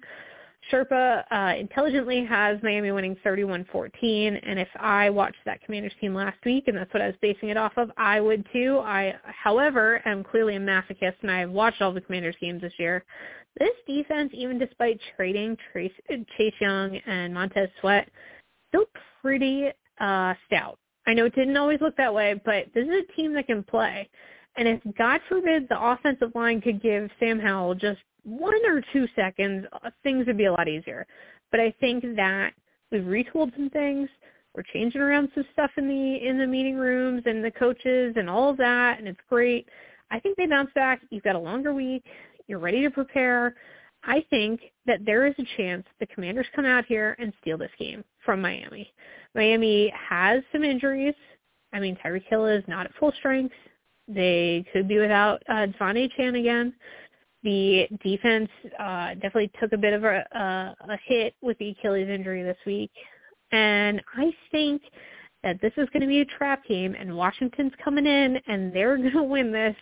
Sherpa 0.70 1.24
uh, 1.30 1.54
intelligently 1.58 2.24
has 2.24 2.58
Miami 2.62 2.92
winning 2.92 3.16
31-14, 3.24 4.40
and 4.42 4.58
if 4.58 4.68
I 4.78 5.10
watched 5.10 5.38
that 5.44 5.60
Commanders 5.62 5.92
team 6.00 6.14
last 6.14 6.38
week, 6.44 6.64
and 6.68 6.76
that's 6.76 6.92
what 6.94 7.02
I 7.02 7.06
was 7.06 7.16
basing 7.20 7.48
it 7.48 7.56
off 7.56 7.72
of, 7.76 7.90
I 7.96 8.20
would 8.20 8.46
too. 8.52 8.78
I, 8.82 9.14
however, 9.24 10.00
am 10.06 10.22
clearly 10.22 10.56
a 10.56 10.60
masochist, 10.60 11.14
and 11.22 11.30
I 11.30 11.40
have 11.40 11.50
watched 11.50 11.82
all 11.82 11.92
the 11.92 12.00
Commanders 12.00 12.36
games 12.40 12.62
this 12.62 12.72
year. 12.78 13.04
This 13.58 13.74
defense, 13.86 14.30
even 14.32 14.58
despite 14.58 15.00
trading 15.16 15.56
Trace, 15.72 15.92
Chase 16.36 16.54
Young 16.60 16.96
and 17.06 17.34
Montez 17.34 17.68
Sweat, 17.80 18.08
still 18.68 18.86
pretty 19.20 19.68
uh, 20.00 20.34
stout. 20.46 20.78
I 21.06 21.14
know 21.14 21.26
it 21.26 21.34
didn't 21.34 21.56
always 21.56 21.80
look 21.80 21.96
that 21.96 22.14
way, 22.14 22.40
but 22.44 22.66
this 22.74 22.86
is 22.86 23.04
a 23.08 23.12
team 23.12 23.34
that 23.34 23.46
can 23.46 23.62
play. 23.62 24.08
And 24.56 24.68
if 24.68 24.80
God 24.96 25.20
forbid 25.28 25.68
the 25.68 25.82
offensive 25.82 26.34
line 26.34 26.60
could 26.60 26.82
give 26.82 27.10
Sam 27.18 27.38
Howell 27.40 27.74
just 27.76 28.00
one 28.24 28.60
or 28.66 28.82
two 28.92 29.06
seconds, 29.16 29.66
uh, 29.72 29.90
things 30.02 30.26
would 30.26 30.36
be 30.36 30.44
a 30.44 30.52
lot 30.52 30.68
easier. 30.68 31.06
But 31.50 31.60
I 31.60 31.74
think 31.80 32.02
that 32.16 32.52
we've 32.90 33.02
retooled 33.02 33.54
some 33.54 33.70
things. 33.70 34.08
We're 34.54 34.62
changing 34.72 35.00
around 35.00 35.30
some 35.34 35.44
stuff 35.54 35.70
in 35.78 35.88
the 35.88 36.28
in 36.28 36.38
the 36.38 36.46
meeting 36.46 36.76
rooms 36.76 37.22
and 37.24 37.42
the 37.42 37.50
coaches 37.50 38.14
and 38.16 38.28
all 38.28 38.50
of 38.50 38.58
that, 38.58 38.98
and 38.98 39.08
it's 39.08 39.20
great. 39.28 39.66
I 40.10 40.20
think 40.20 40.36
they 40.36 40.46
bounce 40.46 40.70
back. 40.74 41.00
You've 41.10 41.24
got 41.24 41.36
a 41.36 41.40
longer 41.40 41.72
week. 41.72 42.04
You're 42.46 42.58
ready 42.58 42.82
to 42.82 42.90
prepare. 42.90 43.54
I 44.04 44.24
think 44.28 44.60
that 44.84 45.04
there 45.06 45.26
is 45.26 45.34
a 45.38 45.56
chance 45.56 45.86
the 46.00 46.06
Commanders 46.06 46.46
come 46.54 46.66
out 46.66 46.84
here 46.86 47.16
and 47.18 47.32
steal 47.40 47.56
this 47.56 47.70
game 47.78 48.04
from 48.24 48.42
Miami. 48.42 48.92
Miami 49.34 49.92
has 49.96 50.42
some 50.52 50.64
injuries. 50.64 51.14
I 51.72 51.80
mean, 51.80 51.96
Tyreek 52.04 52.24
Hill 52.28 52.46
is 52.46 52.64
not 52.66 52.86
at 52.86 52.94
full 52.96 53.12
strength. 53.18 53.54
They 54.14 54.64
could 54.72 54.88
be 54.88 54.98
without 54.98 55.42
uh, 55.48 55.66
De'Von 55.66 56.08
Achane 56.08 56.38
again. 56.38 56.74
The 57.42 57.88
defense 58.04 58.48
uh, 58.78 59.14
definitely 59.14 59.50
took 59.60 59.72
a 59.72 59.76
bit 59.76 59.92
of 59.94 60.04
a, 60.04 60.24
a, 60.32 60.92
a 60.92 60.98
hit 61.06 61.34
with 61.42 61.58
the 61.58 61.70
Achilles 61.70 62.08
injury 62.08 62.42
this 62.42 62.58
week. 62.66 62.92
And 63.50 64.00
I 64.16 64.32
think 64.50 64.82
that 65.42 65.60
this 65.60 65.72
is 65.76 65.88
going 65.92 66.02
to 66.02 66.06
be 66.06 66.20
a 66.20 66.24
trap 66.24 66.64
game, 66.66 66.94
and 66.98 67.16
Washington's 67.16 67.72
coming 67.82 68.06
in, 68.06 68.38
and 68.46 68.72
they're 68.72 68.96
going 68.98 69.12
to 69.12 69.22
win 69.22 69.52
this 69.52 69.76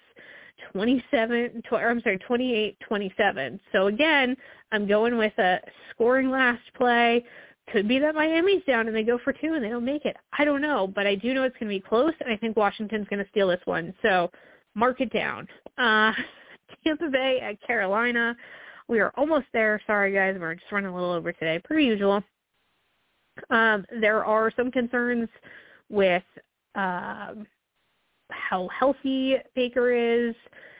27, 0.72 1.62
tw- 1.68 1.74
I'm 1.74 2.01
sorry, 2.01 2.18
28-27. 2.28 3.61
So 3.72 3.87
again, 3.87 4.37
I'm 4.72 4.87
going 4.87 5.16
with 5.16 5.37
a 5.39 5.59
scoring 5.91 6.31
last 6.31 6.62
play. 6.76 7.24
Could 7.73 7.87
be 7.87 7.99
that 8.01 8.14
Miami's 8.14 8.64
down 8.66 8.89
and 8.89 8.97
they 8.97 9.03
go 9.03 9.18
for 9.23 9.33
two 9.33 9.55
and 9.55 9.64
they 9.64 9.68
don't 9.68 9.85
make 9.85 10.05
it. 10.05 10.16
I 10.37 10.45
don't 10.45 10.61
know, 10.61 10.89
but 10.89 11.07
I 11.07 11.14
do 11.14 11.35
know 11.35 11.45
it's 11.45 11.57
going 11.59 11.71
to 11.71 11.77
be 11.77 11.81
close, 11.81 12.12
and 12.21 12.33
I 12.33 12.37
think 12.37 12.57
Washington's 12.57 13.07
going 13.09 13.23
to 13.23 13.31
steal 13.31 13.49
this 13.49 13.61
one. 13.64 13.95
So 14.03 14.31
mark 14.75 15.01
it 15.01 15.12
down. 15.12 15.47
Uh, 15.79 16.12
Tampa 16.85 17.09
Bay 17.09 17.41
at 17.43 17.64
Carolina. 17.64 18.37
We 18.89 18.99
are 18.99 19.12
almost 19.16 19.47
there. 19.53 19.81
Sorry, 19.87 20.12
guys. 20.12 20.37
We're 20.39 20.55
just 20.55 20.71
running 20.73 20.91
a 20.91 20.95
little 20.95 21.12
over 21.12 21.33
today, 21.33 21.61
per 21.62 21.79
usual. 21.79 22.23
Um, 23.51 23.85
there 24.01 24.25
are 24.25 24.53
some 24.57 24.71
concerns 24.71 25.29
with 25.89 26.25
um, 26.75 27.47
how 28.31 28.68
healthy 28.77 29.37
Baker 29.55 29.93
is, 29.93 30.35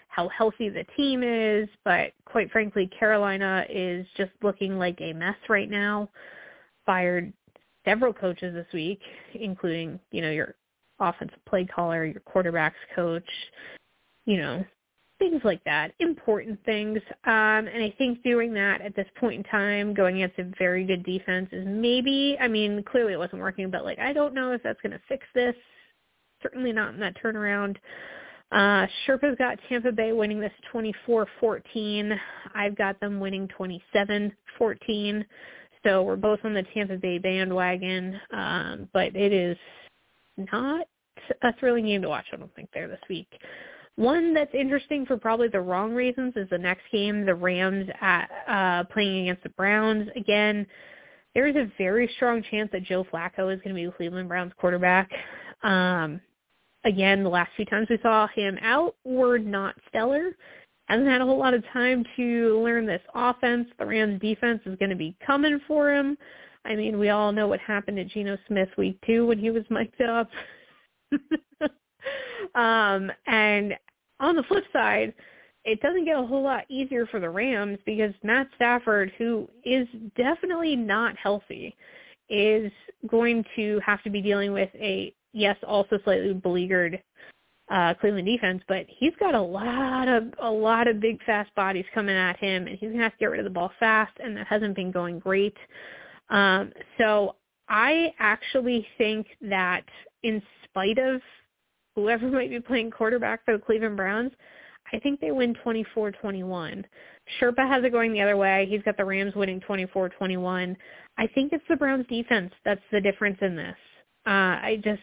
how 0.09 0.29
healthy 0.29 0.69
the 0.69 0.85
team 0.97 1.23
is, 1.23 1.69
but 1.85 2.13
quite 2.25 2.51
frankly, 2.51 2.89
Carolina 2.99 3.65
is 3.69 4.07
just 4.17 4.33
looking 4.43 4.77
like 4.77 5.01
a 5.01 5.13
mess 5.13 5.37
right 5.49 5.71
now. 5.71 6.09
Fired 6.91 7.33
several 7.85 8.13
coaches 8.13 8.53
this 8.53 8.67
week, 8.75 9.01
including, 9.35 10.01
you 10.11 10.23
know, 10.23 10.31
your 10.33 10.57
offensive 10.99 11.39
play 11.49 11.65
caller, 11.65 12.05
your 12.05 12.21
quarterbacks 12.23 12.73
coach, 12.97 13.23
you 14.27 14.39
know, 14.39 14.65
things 15.21 15.41
like 15.45 15.63
that, 15.63 15.93
important 16.01 16.59
things. 16.65 16.99
Um, 17.27 17.69
and 17.69 17.81
I 17.81 17.95
think 17.97 18.25
doing 18.25 18.53
that 18.55 18.81
at 18.81 18.97
this 18.97 19.07
point 19.21 19.37
in 19.37 19.45
time, 19.45 19.95
going 19.95 20.21
against 20.21 20.41
a 20.41 20.53
very 20.59 20.85
good 20.85 21.05
defense 21.05 21.49
is 21.53 21.65
maybe, 21.65 22.37
I 22.41 22.49
mean, 22.49 22.83
clearly 22.83 23.13
it 23.13 23.19
wasn't 23.19 23.41
working, 23.41 23.71
but 23.71 23.85
like, 23.85 24.01
I 24.01 24.13
don't 24.13 24.35
know 24.35 24.51
if 24.51 24.61
that's 24.65 24.81
going 24.81 24.91
to 24.91 25.01
fix 25.09 25.25
this. 25.33 25.55
Certainly 26.43 26.73
not 26.73 26.95
in 26.95 26.99
that 26.99 27.15
turnaround. 27.23 27.77
Uh, 28.51 28.89
Sherpa's 29.07 29.37
got 29.39 29.61
Tampa 29.69 29.93
Bay 29.93 30.11
winning 30.13 30.41
this 30.41 30.51
24-14. 30.75 32.19
I've 32.53 32.77
got 32.77 32.99
them 32.99 33.21
winning 33.21 33.49
27-14. 33.57 35.25
So 35.85 36.03
we're 36.03 36.17
both 36.17 36.41
on 36.45 36.55
the 36.55 36.65
Tampa 36.75 36.97
Bay 36.97 37.19
bandwagon. 37.19 38.21
Um, 38.33 38.89
but 38.93 39.15
it 39.17 39.33
is 39.33 39.57
not 40.37 40.87
a 41.43 41.53
thrilling 41.59 41.87
game 41.87 42.03
to 42.03 42.09
watch, 42.09 42.27
I 42.33 42.37
don't 42.37 42.55
think, 42.55 42.71
there 42.73 42.89
this 42.89 43.01
week. 43.09 43.29
One 43.97 44.33
that's 44.33 44.55
interesting 44.55 45.05
for 45.05 45.17
probably 45.17 45.49
the 45.49 45.61
wrong 45.61 45.93
reasons 45.95 46.35
is 46.37 46.49
the 46.49 46.59
next 46.59 46.83
game, 46.91 47.27
the 47.27 47.35
Rams 47.35 47.89
at 48.01 48.31
uh, 48.49 48.85
playing 48.93 49.23
against 49.29 49.43
the 49.43 49.51
Browns. 49.51 50.09
Again, 50.17 50.67
there 51.35 51.47
is 51.47 51.57
a 51.57 51.71
very 51.77 52.11
strong 52.17 52.43
chance 52.51 52.71
that 52.73 52.85
Joe 52.85 53.05
Flacco 53.05 53.53
is 53.53 53.61
going 53.61 53.69
to 53.69 53.75
be 53.75 53.87
the 53.87 53.93
Cleveland 53.93 54.29
Browns 54.29 54.53
quarterback. 54.59 55.11
Um, 55.63 56.21
again, 56.85 57.23
the 57.23 57.29
last 57.29 57.51
few 57.57 57.67
times 57.67 57.89
we 57.91 57.99
saw 58.03 58.27
him 58.29 58.59
out 58.63 58.97
were 59.05 59.39
not 59.39 59.75
stellar. 59.89 60.31
Hasn't 60.91 61.09
had 61.09 61.21
a 61.21 61.25
whole 61.25 61.39
lot 61.39 61.55
of 61.55 61.63
time 61.73 62.05
to 62.17 62.61
learn 62.65 62.85
this 62.85 63.01
offense. 63.15 63.69
The 63.79 63.87
Rams 63.87 64.21
defense 64.21 64.61
is 64.67 64.77
going 64.81 64.91
to 64.91 64.97
be 64.97 65.17
coming 65.25 65.61
for 65.69 65.95
him. 65.95 66.19
I 66.65 66.75
mean, 66.75 66.99
we 66.99 67.11
all 67.11 67.31
know 67.31 67.47
what 67.47 67.61
happened 67.61 67.97
to 67.99 68.05
Geno 68.05 68.37
Smith 68.49 68.71
week 68.77 68.99
two 69.07 69.25
when 69.25 69.39
he 69.39 69.53
was 69.53 69.63
mic'd 69.71 70.03
up. 70.03 70.29
um, 72.57 73.13
and 73.29 73.75
on 74.19 74.35
the 74.35 74.43
flip 74.49 74.65
side, 74.73 75.15
it 75.65 75.81
doesn't 75.81 76.07
get 76.07 76.19
a 76.19 76.27
whole 76.27 76.43
lot 76.43 76.65
easier 76.69 77.07
for 77.07 77.21
the 77.21 77.31
Rams 77.31 77.79
because 77.87 78.13
Matt 78.25 78.49
Stafford, 78.57 79.13
who 79.17 79.49
is 79.65 79.87
definitely 80.17 80.75
not 80.75 81.17
healthy, 81.17 81.77
is 82.29 82.73
going 83.07 83.45
to 83.55 83.81
have 83.87 84.03
to 84.03 84.11
be 84.11 84.21
dealing 84.21 84.53
with 84.53 84.71
a 84.75 85.15
yes, 85.33 85.57
also 85.65 86.01
slightly 86.03 86.35
beleaguered 86.35 87.01
uh, 87.71 87.95
Cleveland 87.95 88.27
defense, 88.27 88.63
but 88.69 88.85
he's 88.89 89.13
got 89.21 89.35
a 89.35 89.41
lot 89.41 90.09
of 90.09 90.25
a 90.43 90.51
lot 90.51 90.89
of 90.89 91.01
big 91.01 91.23
fast 91.25 91.55
bodies 91.55 91.85
coming 91.95 92.17
at 92.17 92.37
him, 92.39 92.67
and 92.67 92.77
he's 92.79 92.91
gonna 92.91 93.03
have 93.03 93.13
to 93.13 93.19
get 93.19 93.27
rid 93.27 93.41
of 93.41 93.45
the 93.45 93.51
ball 93.51 93.71
fast, 93.79 94.13
and 94.23 94.37
that 94.37 94.47
hasn't 94.47 94.75
been 94.75 94.91
going 94.91 95.19
great. 95.19 95.57
Um, 96.31 96.73
so 96.99 97.37
I 97.69 98.13
actually 98.19 98.87
think 98.99 99.27
that 99.43 99.85
in 100.23 100.43
spite 100.65 100.99
of 100.99 101.21
whoever 101.95 102.29
might 102.31 102.51
be 102.51 102.61
playing 102.61 102.91
quarterback 102.91 103.45
for 103.45 103.57
the 103.57 103.63
Cleveland 103.63 103.97
Browns, 103.97 104.33
I 104.93 104.99
think 104.99 105.21
they 105.21 105.31
win 105.31 105.55
24-21. 105.65 106.85
Sherpa 107.41 107.69
has 107.69 107.85
it 107.85 107.93
going 107.93 108.13
the 108.13 108.21
other 108.21 108.37
way. 108.37 108.67
He's 108.69 108.83
got 108.83 108.97
the 108.97 109.05
Rams 109.05 109.35
winning 109.37 109.61
24-21. 109.61 110.77
I 111.17 111.27
think 111.29 111.53
it's 111.53 111.65
the 111.69 111.77
Browns 111.77 112.07
defense 112.09 112.53
that's 112.65 112.81
the 112.91 113.01
difference 113.01 113.39
in 113.41 113.55
this. 113.55 113.77
Uh, 114.27 114.59
I 114.59 114.81
just, 114.83 115.01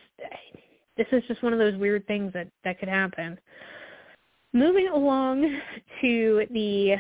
this 0.98 1.08
is 1.12 1.24
just 1.28 1.44
one 1.44 1.54
of 1.54 1.60
those 1.60 1.78
weird 1.78 2.06
things 2.08 2.34
that, 2.34 2.48
that 2.64 2.80
could 2.80 2.90
happen. 2.90 3.38
Moving 4.54 4.90
along 4.90 5.60
to 6.02 6.46
the 6.52 6.96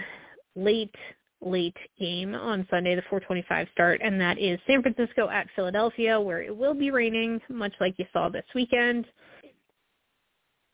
late, 0.55 0.93
late 1.41 1.77
game 1.99 2.35
on 2.35 2.67
Sunday, 2.69 2.95
the 2.95 3.01
425 3.03 3.67
start, 3.71 4.01
and 4.03 4.19
that 4.19 4.37
is 4.37 4.59
San 4.67 4.81
Francisco 4.81 5.29
at 5.29 5.47
Philadelphia, 5.55 6.19
where 6.19 6.41
it 6.41 6.55
will 6.55 6.73
be 6.73 6.91
raining, 6.91 7.41
much 7.49 7.73
like 7.79 7.95
you 7.97 8.05
saw 8.13 8.29
this 8.29 8.45
weekend 8.53 9.05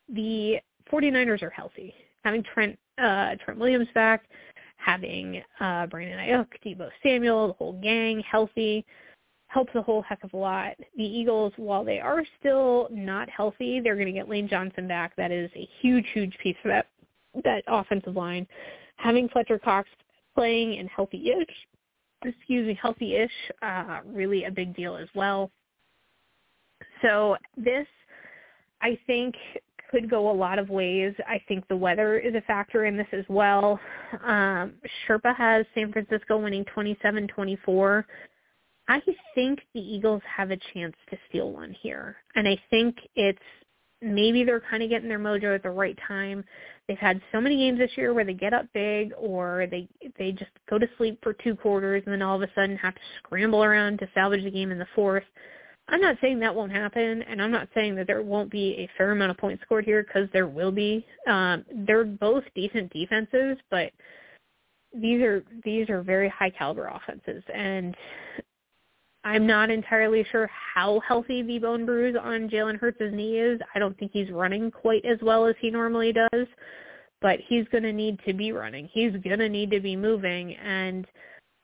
the 0.08 0.56
49ers 0.92 1.42
are 1.42 1.50
healthy. 1.50 1.94
Having 2.24 2.44
Trent 2.52 2.78
uh, 2.98 3.34
Trent 3.44 3.58
Williams 3.58 3.88
back, 3.94 4.24
having 4.76 5.42
uh, 5.60 5.86
Brandon 5.86 6.18
Aiyuk, 6.18 6.46
Deebo 6.64 6.88
Samuel, 7.02 7.48
the 7.48 7.54
whole 7.54 7.80
gang 7.80 8.22
healthy 8.30 8.84
helps 9.54 9.74
a 9.76 9.82
whole 9.82 10.02
heck 10.02 10.24
of 10.24 10.32
a 10.34 10.36
lot. 10.36 10.72
The 10.96 11.04
Eagles, 11.04 11.52
while 11.56 11.84
they 11.84 12.00
are 12.00 12.24
still 12.40 12.88
not 12.90 13.30
healthy, 13.30 13.80
they're 13.80 13.94
going 13.94 14.08
to 14.08 14.12
get 14.12 14.28
Lane 14.28 14.48
Johnson 14.48 14.88
back. 14.88 15.14
That 15.16 15.30
is 15.30 15.48
a 15.54 15.68
huge, 15.80 16.04
huge 16.12 16.36
piece 16.42 16.56
of 16.64 16.70
that 16.70 16.86
that 17.44 17.62
offensive 17.68 18.16
line. 18.16 18.46
Having 18.96 19.28
Fletcher 19.28 19.58
Cox 19.58 19.88
playing 20.34 20.78
and 20.78 20.88
healthy-ish, 20.88 21.48
excuse 22.24 22.66
me, 22.66 22.78
healthy-ish, 22.80 23.30
uh, 23.62 24.00
really 24.06 24.44
a 24.44 24.50
big 24.50 24.74
deal 24.76 24.96
as 24.96 25.08
well. 25.14 25.50
So 27.02 27.36
this, 27.56 27.86
I 28.82 28.98
think, 29.06 29.34
could 29.90 30.08
go 30.08 30.30
a 30.30 30.32
lot 30.32 30.60
of 30.60 30.68
ways. 30.68 31.12
I 31.26 31.40
think 31.48 31.66
the 31.68 31.76
weather 31.76 32.18
is 32.18 32.34
a 32.34 32.40
factor 32.42 32.84
in 32.86 32.96
this 32.96 33.06
as 33.12 33.24
well. 33.28 33.80
Um, 34.24 34.74
Sherpa 35.08 35.34
has 35.36 35.66
San 35.74 35.92
Francisco 35.92 36.38
winning 36.38 36.64
27-24. 36.76 38.04
I 38.88 39.00
think 39.34 39.60
the 39.72 39.80
Eagles 39.80 40.22
have 40.36 40.50
a 40.50 40.58
chance 40.72 40.94
to 41.10 41.18
steal 41.28 41.52
one 41.52 41.74
here. 41.80 42.16
And 42.34 42.46
I 42.46 42.58
think 42.70 42.96
it's 43.14 43.38
maybe 44.02 44.44
they're 44.44 44.60
kind 44.60 44.82
of 44.82 44.90
getting 44.90 45.08
their 45.08 45.18
mojo 45.18 45.54
at 45.54 45.62
the 45.62 45.70
right 45.70 45.98
time. 46.06 46.44
They've 46.86 46.98
had 46.98 47.20
so 47.32 47.40
many 47.40 47.56
games 47.56 47.78
this 47.78 47.96
year 47.96 48.12
where 48.12 48.24
they 48.24 48.34
get 48.34 48.52
up 48.52 48.66
big 48.74 49.12
or 49.18 49.66
they 49.70 49.88
they 50.18 50.32
just 50.32 50.50
go 50.68 50.78
to 50.78 50.86
sleep 50.98 51.18
for 51.22 51.32
two 51.32 51.56
quarters 51.56 52.02
and 52.04 52.12
then 52.12 52.22
all 52.22 52.36
of 52.36 52.42
a 52.42 52.52
sudden 52.54 52.76
have 52.76 52.94
to 52.94 53.00
scramble 53.18 53.64
around 53.64 53.98
to 54.00 54.08
salvage 54.14 54.44
the 54.44 54.50
game 54.50 54.70
in 54.70 54.78
the 54.78 54.86
fourth. 54.94 55.24
I'm 55.88 56.00
not 56.00 56.16
saying 56.20 56.38
that 56.40 56.54
won't 56.54 56.72
happen, 56.72 57.22
and 57.22 57.42
I'm 57.42 57.50
not 57.50 57.68
saying 57.74 57.94
that 57.96 58.06
there 58.06 58.22
won't 58.22 58.50
be 58.50 58.74
a 58.78 58.88
fair 58.96 59.12
amount 59.12 59.30
of 59.30 59.36
points 59.36 59.62
scored 59.64 59.84
here 59.84 60.02
because 60.02 60.28
there 60.32 60.46
will 60.46 60.72
be. 60.72 61.04
Um, 61.28 61.64
they're 61.86 62.04
both 62.04 62.44
decent 62.54 62.90
defenses, 62.90 63.58
but 63.70 63.92
these 64.94 65.20
are 65.20 65.44
these 65.62 65.90
are 65.90 66.02
very 66.02 66.28
high 66.28 66.50
caliber 66.50 66.86
offenses, 66.86 67.42
and 67.52 67.94
I'm 69.24 69.46
not 69.46 69.70
entirely 69.70 70.26
sure 70.30 70.50
how 70.74 71.00
healthy 71.06 71.42
the 71.42 71.58
bone 71.58 71.86
bruise 71.86 72.16
on 72.20 72.48
Jalen 72.48 72.78
Hurts' 72.78 73.12
knee 73.12 73.38
is. 73.38 73.60
I 73.74 73.78
don't 73.78 73.98
think 73.98 74.12
he's 74.12 74.30
running 74.30 74.70
quite 74.70 75.04
as 75.04 75.18
well 75.22 75.46
as 75.46 75.54
he 75.60 75.70
normally 75.70 76.12
does, 76.12 76.46
but 77.20 77.38
he's 77.48 77.66
going 77.68 77.84
to 77.84 77.92
need 77.92 78.20
to 78.26 78.34
be 78.34 78.52
running. 78.52 78.88
He's 78.92 79.12
going 79.22 79.38
to 79.38 79.48
need 79.48 79.70
to 79.70 79.80
be 79.80 79.96
moving, 79.96 80.54
and 80.56 81.06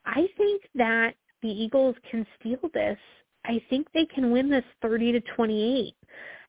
I 0.05 0.27
think 0.37 0.63
that 0.75 1.13
the 1.41 1.49
Eagles 1.49 1.95
can 2.09 2.25
steal 2.39 2.69
this 2.73 2.97
I 3.45 3.61
think 3.69 3.87
they 3.93 4.05
can 4.05 4.31
win 4.31 4.49
this 4.49 4.63
30 4.81 5.13
to 5.13 5.21
28. 5.35 5.95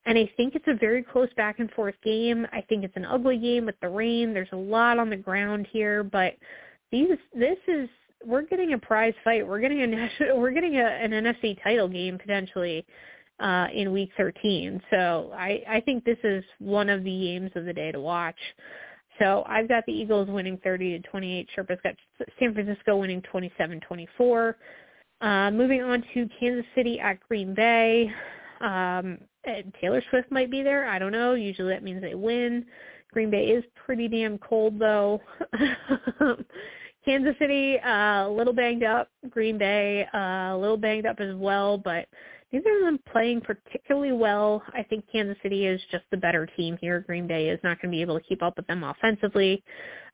And 0.04 0.18
I 0.18 0.30
think 0.36 0.54
it's 0.54 0.66
a 0.66 0.74
very 0.74 1.02
close 1.02 1.32
back 1.36 1.58
and 1.60 1.70
forth 1.70 1.94
game. 2.02 2.46
I 2.52 2.60
think 2.62 2.84
it's 2.84 2.96
an 2.96 3.04
ugly 3.04 3.38
game 3.38 3.66
with 3.66 3.78
the 3.80 3.88
rain. 3.88 4.34
There's 4.34 4.48
a 4.52 4.56
lot 4.56 4.98
on 4.98 5.10
the 5.10 5.16
ground 5.16 5.68
here, 5.70 6.02
but 6.02 6.34
these 6.90 7.08
this 7.32 7.58
is 7.68 7.88
we're 8.24 8.42
getting 8.42 8.72
a 8.74 8.78
prize 8.78 9.14
fight. 9.24 9.46
We're 9.46 9.60
getting 9.60 9.82
a 9.82 9.86
national 9.86 10.38
we're 10.40 10.52
getting 10.52 10.76
a, 10.76 10.84
an 10.84 11.10
NFC 11.10 11.62
title 11.62 11.88
game 11.88 12.18
potentially 12.18 12.84
uh 13.40 13.66
in 13.74 13.92
week 13.92 14.10
13. 14.16 14.80
So 14.90 15.32
I 15.34 15.62
I 15.68 15.80
think 15.80 16.04
this 16.04 16.18
is 16.24 16.44
one 16.58 16.88
of 16.88 17.04
the 17.04 17.10
games 17.10 17.50
of 17.54 17.64
the 17.64 17.72
day 17.72 17.92
to 17.92 18.00
watch. 18.00 18.38
So 19.18 19.44
I've 19.46 19.68
got 19.68 19.84
the 19.86 19.92
Eagles 19.92 20.28
winning 20.28 20.58
30 20.64 20.98
to 20.98 21.08
28. 21.08 21.48
Sherpa's 21.56 21.80
got 21.84 21.94
San 22.40 22.54
Francisco 22.54 22.96
winning 22.96 23.22
27-24. 23.32 24.54
Uh, 25.20 25.50
moving 25.50 25.82
on 25.82 26.02
to 26.14 26.28
Kansas 26.40 26.64
City 26.74 26.98
at 26.98 27.20
Green 27.28 27.54
Bay. 27.54 28.10
Um, 28.60 29.18
Taylor 29.80 30.02
Swift 30.10 30.30
might 30.30 30.50
be 30.50 30.62
there. 30.62 30.88
I 30.88 30.98
don't 30.98 31.12
know. 31.12 31.34
Usually 31.34 31.72
that 31.72 31.82
means 31.82 32.00
they 32.00 32.14
win. 32.14 32.64
Green 33.12 33.30
Bay 33.30 33.46
is 33.46 33.64
pretty 33.84 34.08
damn 34.08 34.38
cold 34.38 34.78
though. 34.78 35.20
Kansas 37.04 37.34
City, 37.38 37.78
uh, 37.80 38.28
a 38.28 38.30
little 38.30 38.52
banged 38.52 38.84
up. 38.84 39.08
Green 39.30 39.58
Bay, 39.58 40.06
uh, 40.14 40.54
a 40.54 40.58
little 40.58 40.76
banged 40.76 41.06
up 41.06 41.18
as 41.18 41.34
well, 41.34 41.76
but 41.76 42.06
neither 42.52 42.76
of 42.76 42.84
them 42.84 43.00
playing 43.10 43.40
particularly 43.40 44.12
well. 44.12 44.62
I 44.72 44.84
think 44.84 45.04
Kansas 45.10 45.36
City 45.42 45.66
is 45.66 45.80
just 45.90 46.04
the 46.10 46.16
better 46.16 46.46
team 46.56 46.78
here. 46.80 47.00
Green 47.00 47.26
Bay 47.26 47.48
is 47.48 47.58
not 47.64 47.80
going 47.80 47.90
to 47.90 47.96
be 47.96 48.02
able 48.02 48.18
to 48.18 48.24
keep 48.24 48.42
up 48.42 48.56
with 48.56 48.66
them 48.68 48.84
offensively. 48.84 49.64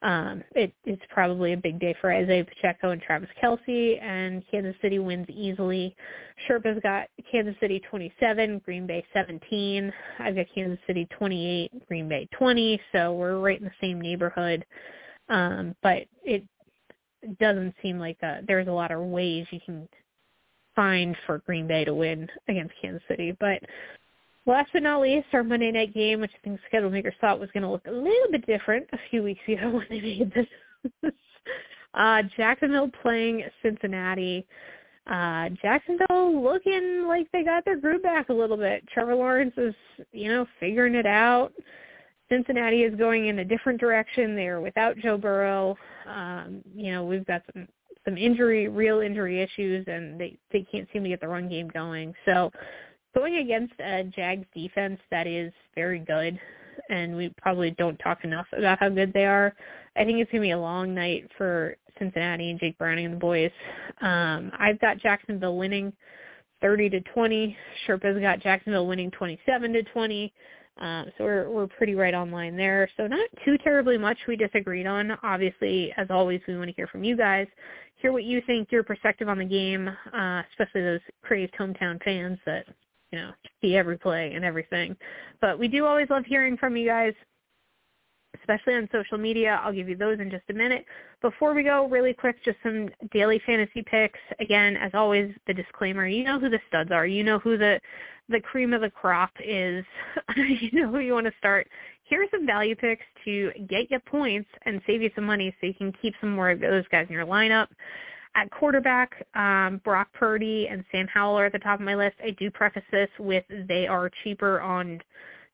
Um, 0.00 0.42
it, 0.54 0.72
it's 0.84 1.02
probably 1.10 1.52
a 1.52 1.56
big 1.56 1.78
day 1.80 1.94
for 2.00 2.12
Isaiah 2.12 2.44
Pacheco 2.44 2.90
and 2.90 3.02
Travis 3.02 3.28
Kelce, 3.42 4.00
and 4.02 4.42
Kansas 4.50 4.76
City 4.80 4.98
wins 4.98 5.26
easily. 5.28 5.94
Sherpa's 6.48 6.80
got 6.82 7.08
Kansas 7.30 7.56
City 7.60 7.82
27, 7.90 8.60
Green 8.64 8.86
Bay 8.86 9.04
17. 9.12 9.92
I've 10.20 10.36
got 10.36 10.46
Kansas 10.54 10.78
City 10.86 11.06
28, 11.18 11.86
Green 11.86 12.08
Bay 12.08 12.28
20, 12.38 12.80
so 12.92 13.12
we're 13.12 13.40
right 13.40 13.58
in 13.58 13.64
the 13.64 13.72
same 13.80 14.00
neighborhood. 14.00 14.64
Um, 15.28 15.74
but 15.82 16.04
it 16.24 16.44
doesn't 17.38 17.74
seem 17.82 17.98
like 17.98 18.18
uh, 18.22 18.36
there's 18.46 18.68
a 18.68 18.72
lot 18.72 18.90
of 18.90 19.00
ways 19.00 19.46
you 19.50 19.60
can 19.64 19.88
find 20.74 21.16
for 21.26 21.38
Green 21.38 21.66
Bay 21.66 21.84
to 21.84 21.94
win 21.94 22.28
against 22.48 22.74
Kansas 22.80 23.02
City. 23.08 23.36
But 23.40 23.60
last 24.46 24.70
but 24.72 24.82
not 24.82 25.02
least, 25.02 25.26
our 25.32 25.42
Monday 25.42 25.72
night 25.72 25.94
game, 25.94 26.20
which 26.20 26.30
I 26.34 26.38
think 26.44 26.60
schedule 26.68 26.90
makers 26.90 27.14
thought 27.20 27.40
was 27.40 27.50
going 27.52 27.64
to 27.64 27.70
look 27.70 27.86
a 27.86 27.92
little 27.92 28.30
bit 28.30 28.46
different 28.46 28.86
a 28.92 28.98
few 29.10 29.22
weeks 29.22 29.40
ago 29.48 29.70
when 29.70 29.86
they 29.90 30.00
made 30.00 30.32
this. 30.32 31.12
uh, 31.94 32.22
Jacksonville 32.36 32.90
playing 33.02 33.44
Cincinnati. 33.62 34.46
Uh, 35.08 35.48
Jacksonville 35.62 36.42
looking 36.42 37.06
like 37.08 37.26
they 37.32 37.42
got 37.42 37.64
their 37.64 37.80
groove 37.80 38.02
back 38.02 38.28
a 38.28 38.34
little 38.34 38.58
bit. 38.58 38.86
Trevor 38.92 39.14
Lawrence 39.14 39.54
is, 39.56 39.74
you 40.12 40.28
know, 40.28 40.46
figuring 40.60 40.94
it 40.94 41.06
out. 41.06 41.52
Cincinnati 42.28 42.82
is 42.82 42.94
going 42.94 43.28
in 43.28 43.38
a 43.38 43.44
different 43.44 43.80
direction. 43.80 44.36
They're 44.36 44.60
without 44.60 44.98
Joe 44.98 45.16
Burrow. 45.16 45.76
Um, 46.08 46.62
you 46.74 46.92
know, 46.92 47.04
we've 47.04 47.26
got 47.26 47.42
some 47.52 47.68
some 48.04 48.16
injury, 48.16 48.68
real 48.68 49.00
injury 49.00 49.42
issues, 49.42 49.84
and 49.86 50.20
they 50.20 50.38
they 50.52 50.66
can't 50.70 50.88
seem 50.92 51.02
to 51.02 51.08
get 51.08 51.20
the 51.20 51.28
run 51.28 51.48
game 51.48 51.68
going. 51.68 52.14
So 52.24 52.50
going 53.14 53.36
against 53.36 53.74
a 53.80 54.04
Jags 54.04 54.46
defense 54.54 55.00
that 55.10 55.26
is 55.26 55.52
very 55.74 55.98
good, 55.98 56.38
and 56.90 57.16
we 57.16 57.32
probably 57.40 57.72
don't 57.72 57.98
talk 57.98 58.24
enough 58.24 58.46
about 58.56 58.78
how 58.78 58.88
good 58.88 59.12
they 59.12 59.26
are. 59.26 59.54
I 59.96 60.04
think 60.04 60.18
it's 60.18 60.30
gonna 60.30 60.42
be 60.42 60.52
a 60.52 60.58
long 60.58 60.94
night 60.94 61.28
for 61.36 61.76
Cincinnati 61.98 62.50
and 62.50 62.60
Jake 62.60 62.78
Browning 62.78 63.06
and 63.06 63.14
the 63.14 63.18
boys. 63.18 63.50
Um, 64.00 64.52
I've 64.58 64.80
got 64.80 64.98
Jacksonville 64.98 65.56
winning 65.56 65.92
30 66.60 66.90
to 66.90 67.00
20. 67.00 67.56
Sherpa's 67.86 68.20
got 68.20 68.40
Jacksonville 68.40 68.86
winning 68.86 69.10
27 69.10 69.72
to 69.72 69.82
20. 69.82 70.32
Um, 70.78 71.06
so 71.16 71.24
we're 71.24 71.50
we're 71.50 71.66
pretty 71.66 71.94
right 71.94 72.14
on 72.14 72.30
line 72.30 72.56
there. 72.56 72.88
So 72.96 73.06
not 73.06 73.28
too 73.44 73.58
terribly 73.58 73.98
much 73.98 74.18
we 74.26 74.36
disagreed 74.36 74.86
on. 74.86 75.12
Obviously, 75.22 75.92
as 75.96 76.06
always, 76.10 76.40
we 76.46 76.56
want 76.56 76.68
to 76.68 76.74
hear 76.76 76.86
from 76.86 77.04
you 77.04 77.16
guys, 77.16 77.46
hear 77.96 78.12
what 78.12 78.24
you 78.24 78.40
think, 78.46 78.70
your 78.70 78.84
perspective 78.84 79.28
on 79.28 79.38
the 79.38 79.44
game, 79.44 79.88
uh, 79.88 80.42
especially 80.50 80.82
those 80.82 81.00
crazed 81.22 81.52
hometown 81.54 82.02
fans 82.02 82.38
that 82.46 82.66
you 83.12 83.18
know 83.18 83.30
see 83.60 83.76
every 83.76 83.98
play 83.98 84.32
and 84.34 84.44
everything. 84.44 84.96
But 85.40 85.58
we 85.58 85.68
do 85.68 85.84
always 85.86 86.08
love 86.10 86.24
hearing 86.26 86.56
from 86.56 86.76
you 86.76 86.86
guys 86.86 87.14
especially 88.38 88.74
on 88.74 88.88
social 88.92 89.18
media. 89.18 89.60
I'll 89.62 89.72
give 89.72 89.88
you 89.88 89.96
those 89.96 90.20
in 90.20 90.30
just 90.30 90.44
a 90.50 90.54
minute. 90.54 90.84
Before 91.22 91.54
we 91.54 91.62
go, 91.62 91.88
really 91.88 92.12
quick, 92.12 92.42
just 92.44 92.58
some 92.62 92.88
daily 93.12 93.40
fantasy 93.46 93.82
picks. 93.82 94.18
Again, 94.40 94.76
as 94.76 94.92
always, 94.94 95.32
the 95.46 95.54
disclaimer, 95.54 96.06
you 96.06 96.24
know 96.24 96.38
who 96.38 96.50
the 96.50 96.60
studs 96.68 96.90
are. 96.92 97.06
You 97.06 97.24
know 97.24 97.38
who 97.38 97.56
the 97.56 97.80
the 98.28 98.40
cream 98.40 98.74
of 98.74 98.82
the 98.82 98.90
crop 98.90 99.30
is. 99.42 99.84
you 100.36 100.70
know 100.72 100.90
who 100.90 100.98
you 100.98 101.14
want 101.14 101.26
to 101.26 101.32
start. 101.38 101.66
Here 102.04 102.22
are 102.22 102.26
some 102.30 102.46
value 102.46 102.74
picks 102.74 103.04
to 103.24 103.52
get 103.68 103.90
you 103.90 103.98
points 104.00 104.48
and 104.64 104.80
save 104.86 105.02
you 105.02 105.10
some 105.14 105.24
money 105.24 105.54
so 105.60 105.66
you 105.66 105.74
can 105.74 105.92
keep 106.00 106.14
some 106.20 106.30
more 106.30 106.50
of 106.50 106.60
those 106.60 106.84
guys 106.90 107.06
in 107.08 107.14
your 107.14 107.26
lineup. 107.26 107.68
At 108.34 108.50
quarterback, 108.50 109.26
um, 109.34 109.80
Brock 109.84 110.08
Purdy 110.12 110.68
and 110.70 110.84
Sam 110.92 111.06
Howell 111.12 111.38
are 111.38 111.46
at 111.46 111.52
the 111.52 111.58
top 111.58 111.80
of 111.80 111.84
my 111.84 111.94
list. 111.94 112.16
I 112.22 112.30
do 112.30 112.50
preface 112.50 112.84
this 112.92 113.08
with 113.18 113.44
they 113.66 113.86
are 113.86 114.10
cheaper 114.22 114.60
on 114.60 115.00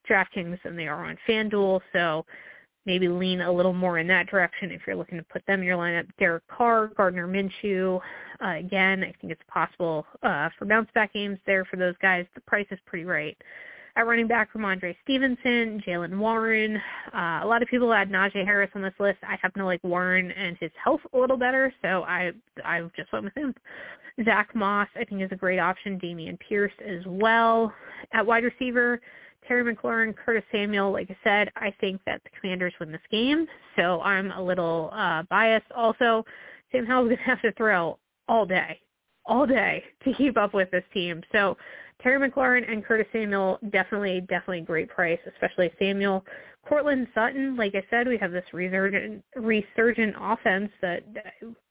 DraftKings 0.09 0.61
than 0.63 0.75
they 0.75 0.87
are 0.87 1.05
on 1.05 1.17
FanDuel, 1.27 1.81
so 1.93 2.25
maybe 2.85 3.07
lean 3.07 3.41
a 3.41 3.51
little 3.51 3.73
more 3.73 3.97
in 3.97 4.07
that 4.07 4.27
direction 4.27 4.71
if 4.71 4.81
you're 4.85 4.95
looking 4.95 5.17
to 5.17 5.23
put 5.23 5.45
them 5.45 5.59
in 5.59 5.65
your 5.65 5.77
lineup. 5.77 6.07
Derek 6.19 6.47
Carr, 6.47 6.87
Gardner 6.95 7.27
Minshew, 7.27 7.99
uh, 8.43 8.57
again, 8.57 9.03
I 9.03 9.13
think 9.19 9.31
it's 9.31 9.41
possible 9.47 10.05
uh, 10.23 10.49
for 10.57 10.65
bounce 10.65 10.89
back 10.93 11.13
games 11.13 11.39
there 11.45 11.65
for 11.65 11.77
those 11.77 11.95
guys. 12.01 12.25
The 12.35 12.41
price 12.41 12.67
is 12.71 12.79
pretty 12.85 13.05
right. 13.05 13.37
At 13.97 14.07
running 14.07 14.27
back, 14.27 14.51
Rhamondre 14.53 14.93
Stevenson, 15.03 15.81
Jaylen 15.87 16.17
Warren. 16.17 16.75
Uh, 17.13 17.39
a 17.41 17.47
lot 17.47 17.61
of 17.61 17.69
people 17.69 17.89
had 17.93 18.09
Najee 18.09 18.43
Harris 18.43 18.69
on 18.75 18.81
this 18.81 18.93
list. 18.99 19.19
I 19.23 19.37
happen 19.41 19.61
to 19.61 19.65
like 19.65 19.81
Warren 19.85 20.31
and 20.31 20.57
his 20.59 20.71
health 20.83 20.99
a 21.13 21.17
little 21.17 21.37
better, 21.37 21.73
so 21.81 22.03
I 22.03 22.31
I 22.65 22.81
just 22.97 23.13
went 23.13 23.23
with 23.23 23.37
him. 23.37 23.55
Zack 24.25 24.53
Moss, 24.53 24.89
I 24.95 25.05
think, 25.05 25.21
is 25.21 25.31
a 25.31 25.37
great 25.37 25.59
option. 25.59 25.97
Dameon 25.97 26.37
Pierce 26.39 26.73
as 26.85 27.05
well. 27.05 27.73
At 28.11 28.25
wide 28.25 28.43
receiver, 28.43 28.99
Terry 29.47 29.75
McLaurin, 29.75 30.15
Curtis 30.15 30.43
Samuel, 30.51 30.91
like 30.91 31.09
I 31.09 31.17
said, 31.23 31.51
I 31.55 31.73
think 31.79 32.01
that 32.05 32.21
the 32.23 32.29
Commanders 32.39 32.73
win 32.79 32.91
this 32.91 33.01
game, 33.11 33.47
so 33.75 34.01
I'm 34.01 34.31
a 34.31 34.41
little 34.41 34.89
uh, 34.93 35.23
biased. 35.29 35.71
Also, 35.75 36.25
Sam 36.71 36.85
Howell's 36.85 37.07
going 37.07 37.17
to 37.23 37.23
have 37.23 37.41
to 37.41 37.51
throw 37.53 37.97
all 38.27 38.45
day, 38.45 38.79
all 39.25 39.45
day 39.45 39.83
to 40.03 40.13
keep 40.13 40.37
up 40.37 40.53
with 40.53 40.71
this 40.71 40.83
team. 40.93 41.21
So 41.31 41.57
Terry 42.01 42.29
McLaurin 42.29 42.69
and 42.69 42.83
Curtis 42.83 43.07
Samuel, 43.13 43.59
definitely, 43.69 44.21
definitely 44.21 44.61
great 44.61 44.89
price, 44.89 45.19
especially 45.33 45.71
Samuel. 45.79 46.25
Courtland 46.67 47.07
Sutton, 47.13 47.55
like 47.55 47.75
I 47.75 47.83
said, 47.91 48.07
we 48.07 48.17
have 48.17 48.31
this 48.31 48.45
resurgent, 48.51 49.23
resurgent 49.35 50.15
offense 50.19 50.71
that 50.81 51.03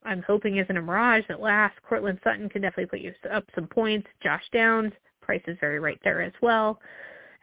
I'm 0.05 0.23
hoping 0.23 0.59
isn't 0.59 0.77
a 0.77 0.81
mirage 0.81 1.25
that 1.29 1.41
lasts. 1.41 1.79
Courtland 1.87 2.21
Sutton 2.23 2.49
can 2.49 2.63
definitely 2.63 2.87
put 2.87 3.01
you 3.01 3.13
up 3.33 3.45
some 3.57 3.67
points. 3.67 4.07
Josh 4.23 4.45
Downs, 4.53 4.93
price 5.21 5.43
is 5.49 5.57
very 5.61 5.81
right 5.81 5.99
there 6.05 6.23
as 6.23 6.33
well. 6.41 6.79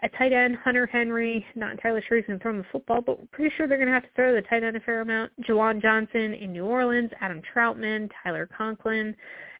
At 0.03 0.13
tight 0.17 0.33
end, 0.33 0.55
Hunter 0.63 0.87
Henry, 0.87 1.45
not 1.55 1.71
entirely 1.71 2.01
sure 2.07 2.17
he's 2.17 2.25
going 2.25 2.39
to 2.39 2.43
throw 2.43 2.51
him 2.51 2.57
the 2.57 2.65
football, 2.71 3.01
but 3.01 3.19
we're 3.19 3.27
pretty 3.31 3.55
sure 3.55 3.67
they're 3.67 3.77
going 3.77 3.87
to 3.87 3.93
have 3.93 4.03
to 4.03 4.09
throw 4.15 4.33
the 4.33 4.41
tight 4.41 4.63
end 4.63 4.75
a 4.75 4.79
fair 4.79 5.01
amount. 5.01 5.31
Juwan 5.47 5.79
Johnson 5.79 6.33
in 6.33 6.51
New 6.51 6.65
Orleans, 6.65 7.11
Adam 7.21 7.41
Trautman, 7.53 8.09
Tyler 8.23 8.49
Conklin, 8.57 9.15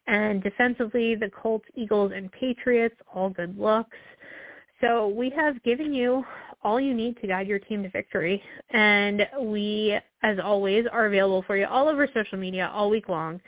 and 0.08 0.42
defensively, 0.42 1.14
the 1.14 1.30
Colts, 1.30 1.66
Eagles, 1.76 2.10
and 2.14 2.30
Patriots, 2.32 2.96
all 3.14 3.30
good 3.30 3.56
looks. 3.56 3.96
So 4.80 5.06
we 5.06 5.30
have 5.30 5.62
given 5.62 5.94
you 5.94 6.24
all 6.64 6.80
you 6.80 6.92
need 6.92 7.20
to 7.20 7.28
guide 7.28 7.46
your 7.46 7.60
team 7.60 7.84
to 7.84 7.88
victory. 7.88 8.42
And 8.70 9.28
we, 9.40 9.96
as 10.24 10.38
always, 10.42 10.86
are 10.90 11.06
available 11.06 11.44
for 11.46 11.56
you 11.56 11.66
all 11.66 11.88
over 11.88 12.08
social 12.12 12.38
media 12.38 12.68
all 12.74 12.90
week 12.90 13.08
long. 13.08 13.40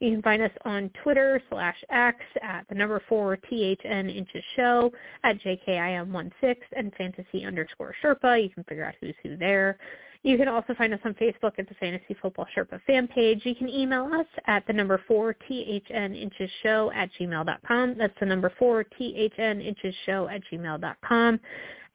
You 0.00 0.12
can 0.12 0.22
find 0.22 0.42
us 0.42 0.50
on 0.64 0.90
Twitter 1.02 1.42
slash 1.50 1.76
X 1.90 2.18
at 2.42 2.66
the 2.68 2.74
number 2.74 3.02
four 3.06 3.36
THN 3.36 4.08
inches 4.08 4.42
show 4.56 4.90
at 5.24 5.38
JKIM16 5.40 6.56
and 6.74 6.92
fantasy 6.94 7.44
underscore 7.44 7.94
Sherpa. 8.02 8.42
You 8.42 8.48
can 8.48 8.64
figure 8.64 8.84
out 8.84 8.94
who's 9.00 9.14
who 9.22 9.36
there. 9.36 9.78
You 10.22 10.36
can 10.36 10.48
also 10.48 10.74
find 10.74 10.92
us 10.92 11.00
on 11.04 11.14
Facebook 11.14 11.52
at 11.58 11.68
the 11.68 11.74
Fantasy 11.74 12.14
Football 12.20 12.46
Sherpa 12.56 12.80
fan 12.86 13.08
page. 13.08 13.40
You 13.44 13.54
can 13.54 13.68
email 13.68 14.04
us 14.12 14.26
at 14.46 14.66
the 14.66 14.72
number 14.72 15.02
four 15.06 15.34
THN 15.48 16.14
inches 16.14 16.50
show 16.62 16.90
at 16.94 17.10
gmail.com. 17.18 17.96
That's 17.98 18.18
the 18.20 18.26
number 18.26 18.52
four 18.58 18.84
THN 18.84 19.60
inches 19.60 19.94
show 20.04 20.28
at 20.28 20.42
gmail.com. 20.50 21.40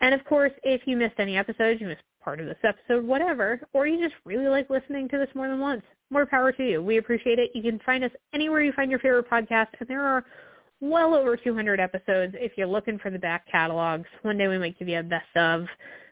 And 0.01 0.13
of 0.13 0.23
course, 0.25 0.51
if 0.63 0.81
you 0.85 0.97
missed 0.97 1.19
any 1.19 1.37
episodes, 1.37 1.79
you 1.81 1.87
missed 1.87 2.01
part 2.25 2.41
of 2.41 2.47
this 2.47 2.57
episode, 2.63 3.05
whatever, 3.05 3.61
or 3.73 3.87
you 3.87 4.03
just 4.03 4.15
really 4.25 4.47
like 4.47 4.69
listening 4.69 5.07
to 5.09 5.17
this 5.17 5.29
more 5.35 5.47
than 5.47 5.59
once, 5.59 5.83
more 6.09 6.25
power 6.25 6.51
to 6.51 6.63
you. 6.67 6.81
We 6.81 6.97
appreciate 6.97 7.39
it. 7.39 7.51
You 7.53 7.61
can 7.61 7.79
find 7.85 8.03
us 8.03 8.11
anywhere 8.33 8.61
you 8.61 8.73
find 8.73 8.89
your 8.89 8.99
favorite 8.99 9.29
podcast, 9.29 9.67
and 9.79 9.87
there 9.87 10.03
are 10.03 10.25
well 10.81 11.13
over 11.13 11.37
200 11.37 11.79
episodes 11.79 12.33
if 12.37 12.53
you're 12.57 12.67
looking 12.67 12.97
for 12.97 13.11
the 13.11 13.19
back 13.19 13.45
catalogs. 13.49 14.09
One 14.23 14.37
day 14.37 14.47
we 14.47 14.57
might 14.57 14.77
give 14.77 14.87
you 14.87 14.99
a 14.99 15.03
best 15.03 15.35
of. 15.37 15.65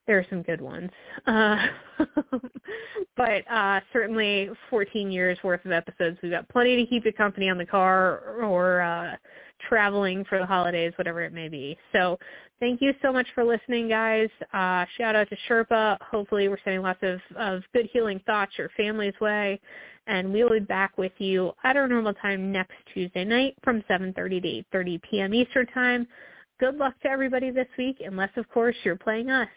There 0.06 0.18
are 0.18 0.26
some 0.30 0.42
good 0.42 0.60
ones. 0.60 0.92
Uh, 1.26 1.68
but 3.18 3.50
uh, 3.50 3.80
certainly 3.94 4.50
14 4.70 5.12
years 5.12 5.38
worth 5.44 5.64
of 5.66 5.72
episodes. 5.72 6.18
We've 6.22 6.32
got 6.32 6.50
plenty 6.50 6.76
to 6.76 6.86
keep 6.86 7.06
you 7.06 7.14
company 7.14 7.50
on 7.50 7.58
the 7.58 7.66
car 7.66 8.20
or 8.42 8.82
uh, 8.82 9.16
traveling 9.70 10.26
for 10.26 10.40
the 10.40 10.46
holidays, 10.46 10.92
whatever 10.98 11.22
it 11.22 11.34
may 11.34 11.48
be. 11.48 11.78
So 11.94 12.20
thank 12.60 12.82
you 12.82 12.94
so 13.02 13.14
much 13.14 13.28
for 13.34 13.46
listening, 13.46 13.88
guys. 13.88 14.30
Uh, 14.54 14.86
shout 14.98 15.16
out 15.16 15.30
to 15.30 15.38
Sherpa. 15.48 15.98
Hopefully 16.02 16.50
we're 16.50 16.58
sending 16.64 16.82
lots 16.82 17.00
of, 17.02 17.20
of 17.38 17.64
good 17.74 17.90
healing 17.94 18.20
thoughts 18.26 18.52
your 18.58 18.70
family's 18.76 19.18
way. 19.22 19.60
And 20.08 20.34
we'll 20.34 20.50
be 20.50 20.60
back 20.60 20.98
with 20.98 21.14
you 21.18 21.54
at 21.64 21.78
our 21.78 21.88
normal 21.88 22.14
time 22.16 22.52
next 22.52 22.76
Tuesday 22.94 23.24
night 23.24 23.56
from 23.64 23.82
7.30 23.90 24.14
to 24.42 24.78
8.30 24.78 25.02
p.m. 25.02 25.34
Eastern 25.34 25.66
Time. 25.68 26.08
Good 26.60 26.76
luck 26.76 26.94
to 27.04 27.10
everybody 27.10 27.52
this 27.52 27.68
week, 27.78 27.98
unless, 28.06 28.30
of 28.36 28.50
course, 28.50 28.76
you're 28.84 28.98
playing 28.98 29.30
us. 29.30 29.48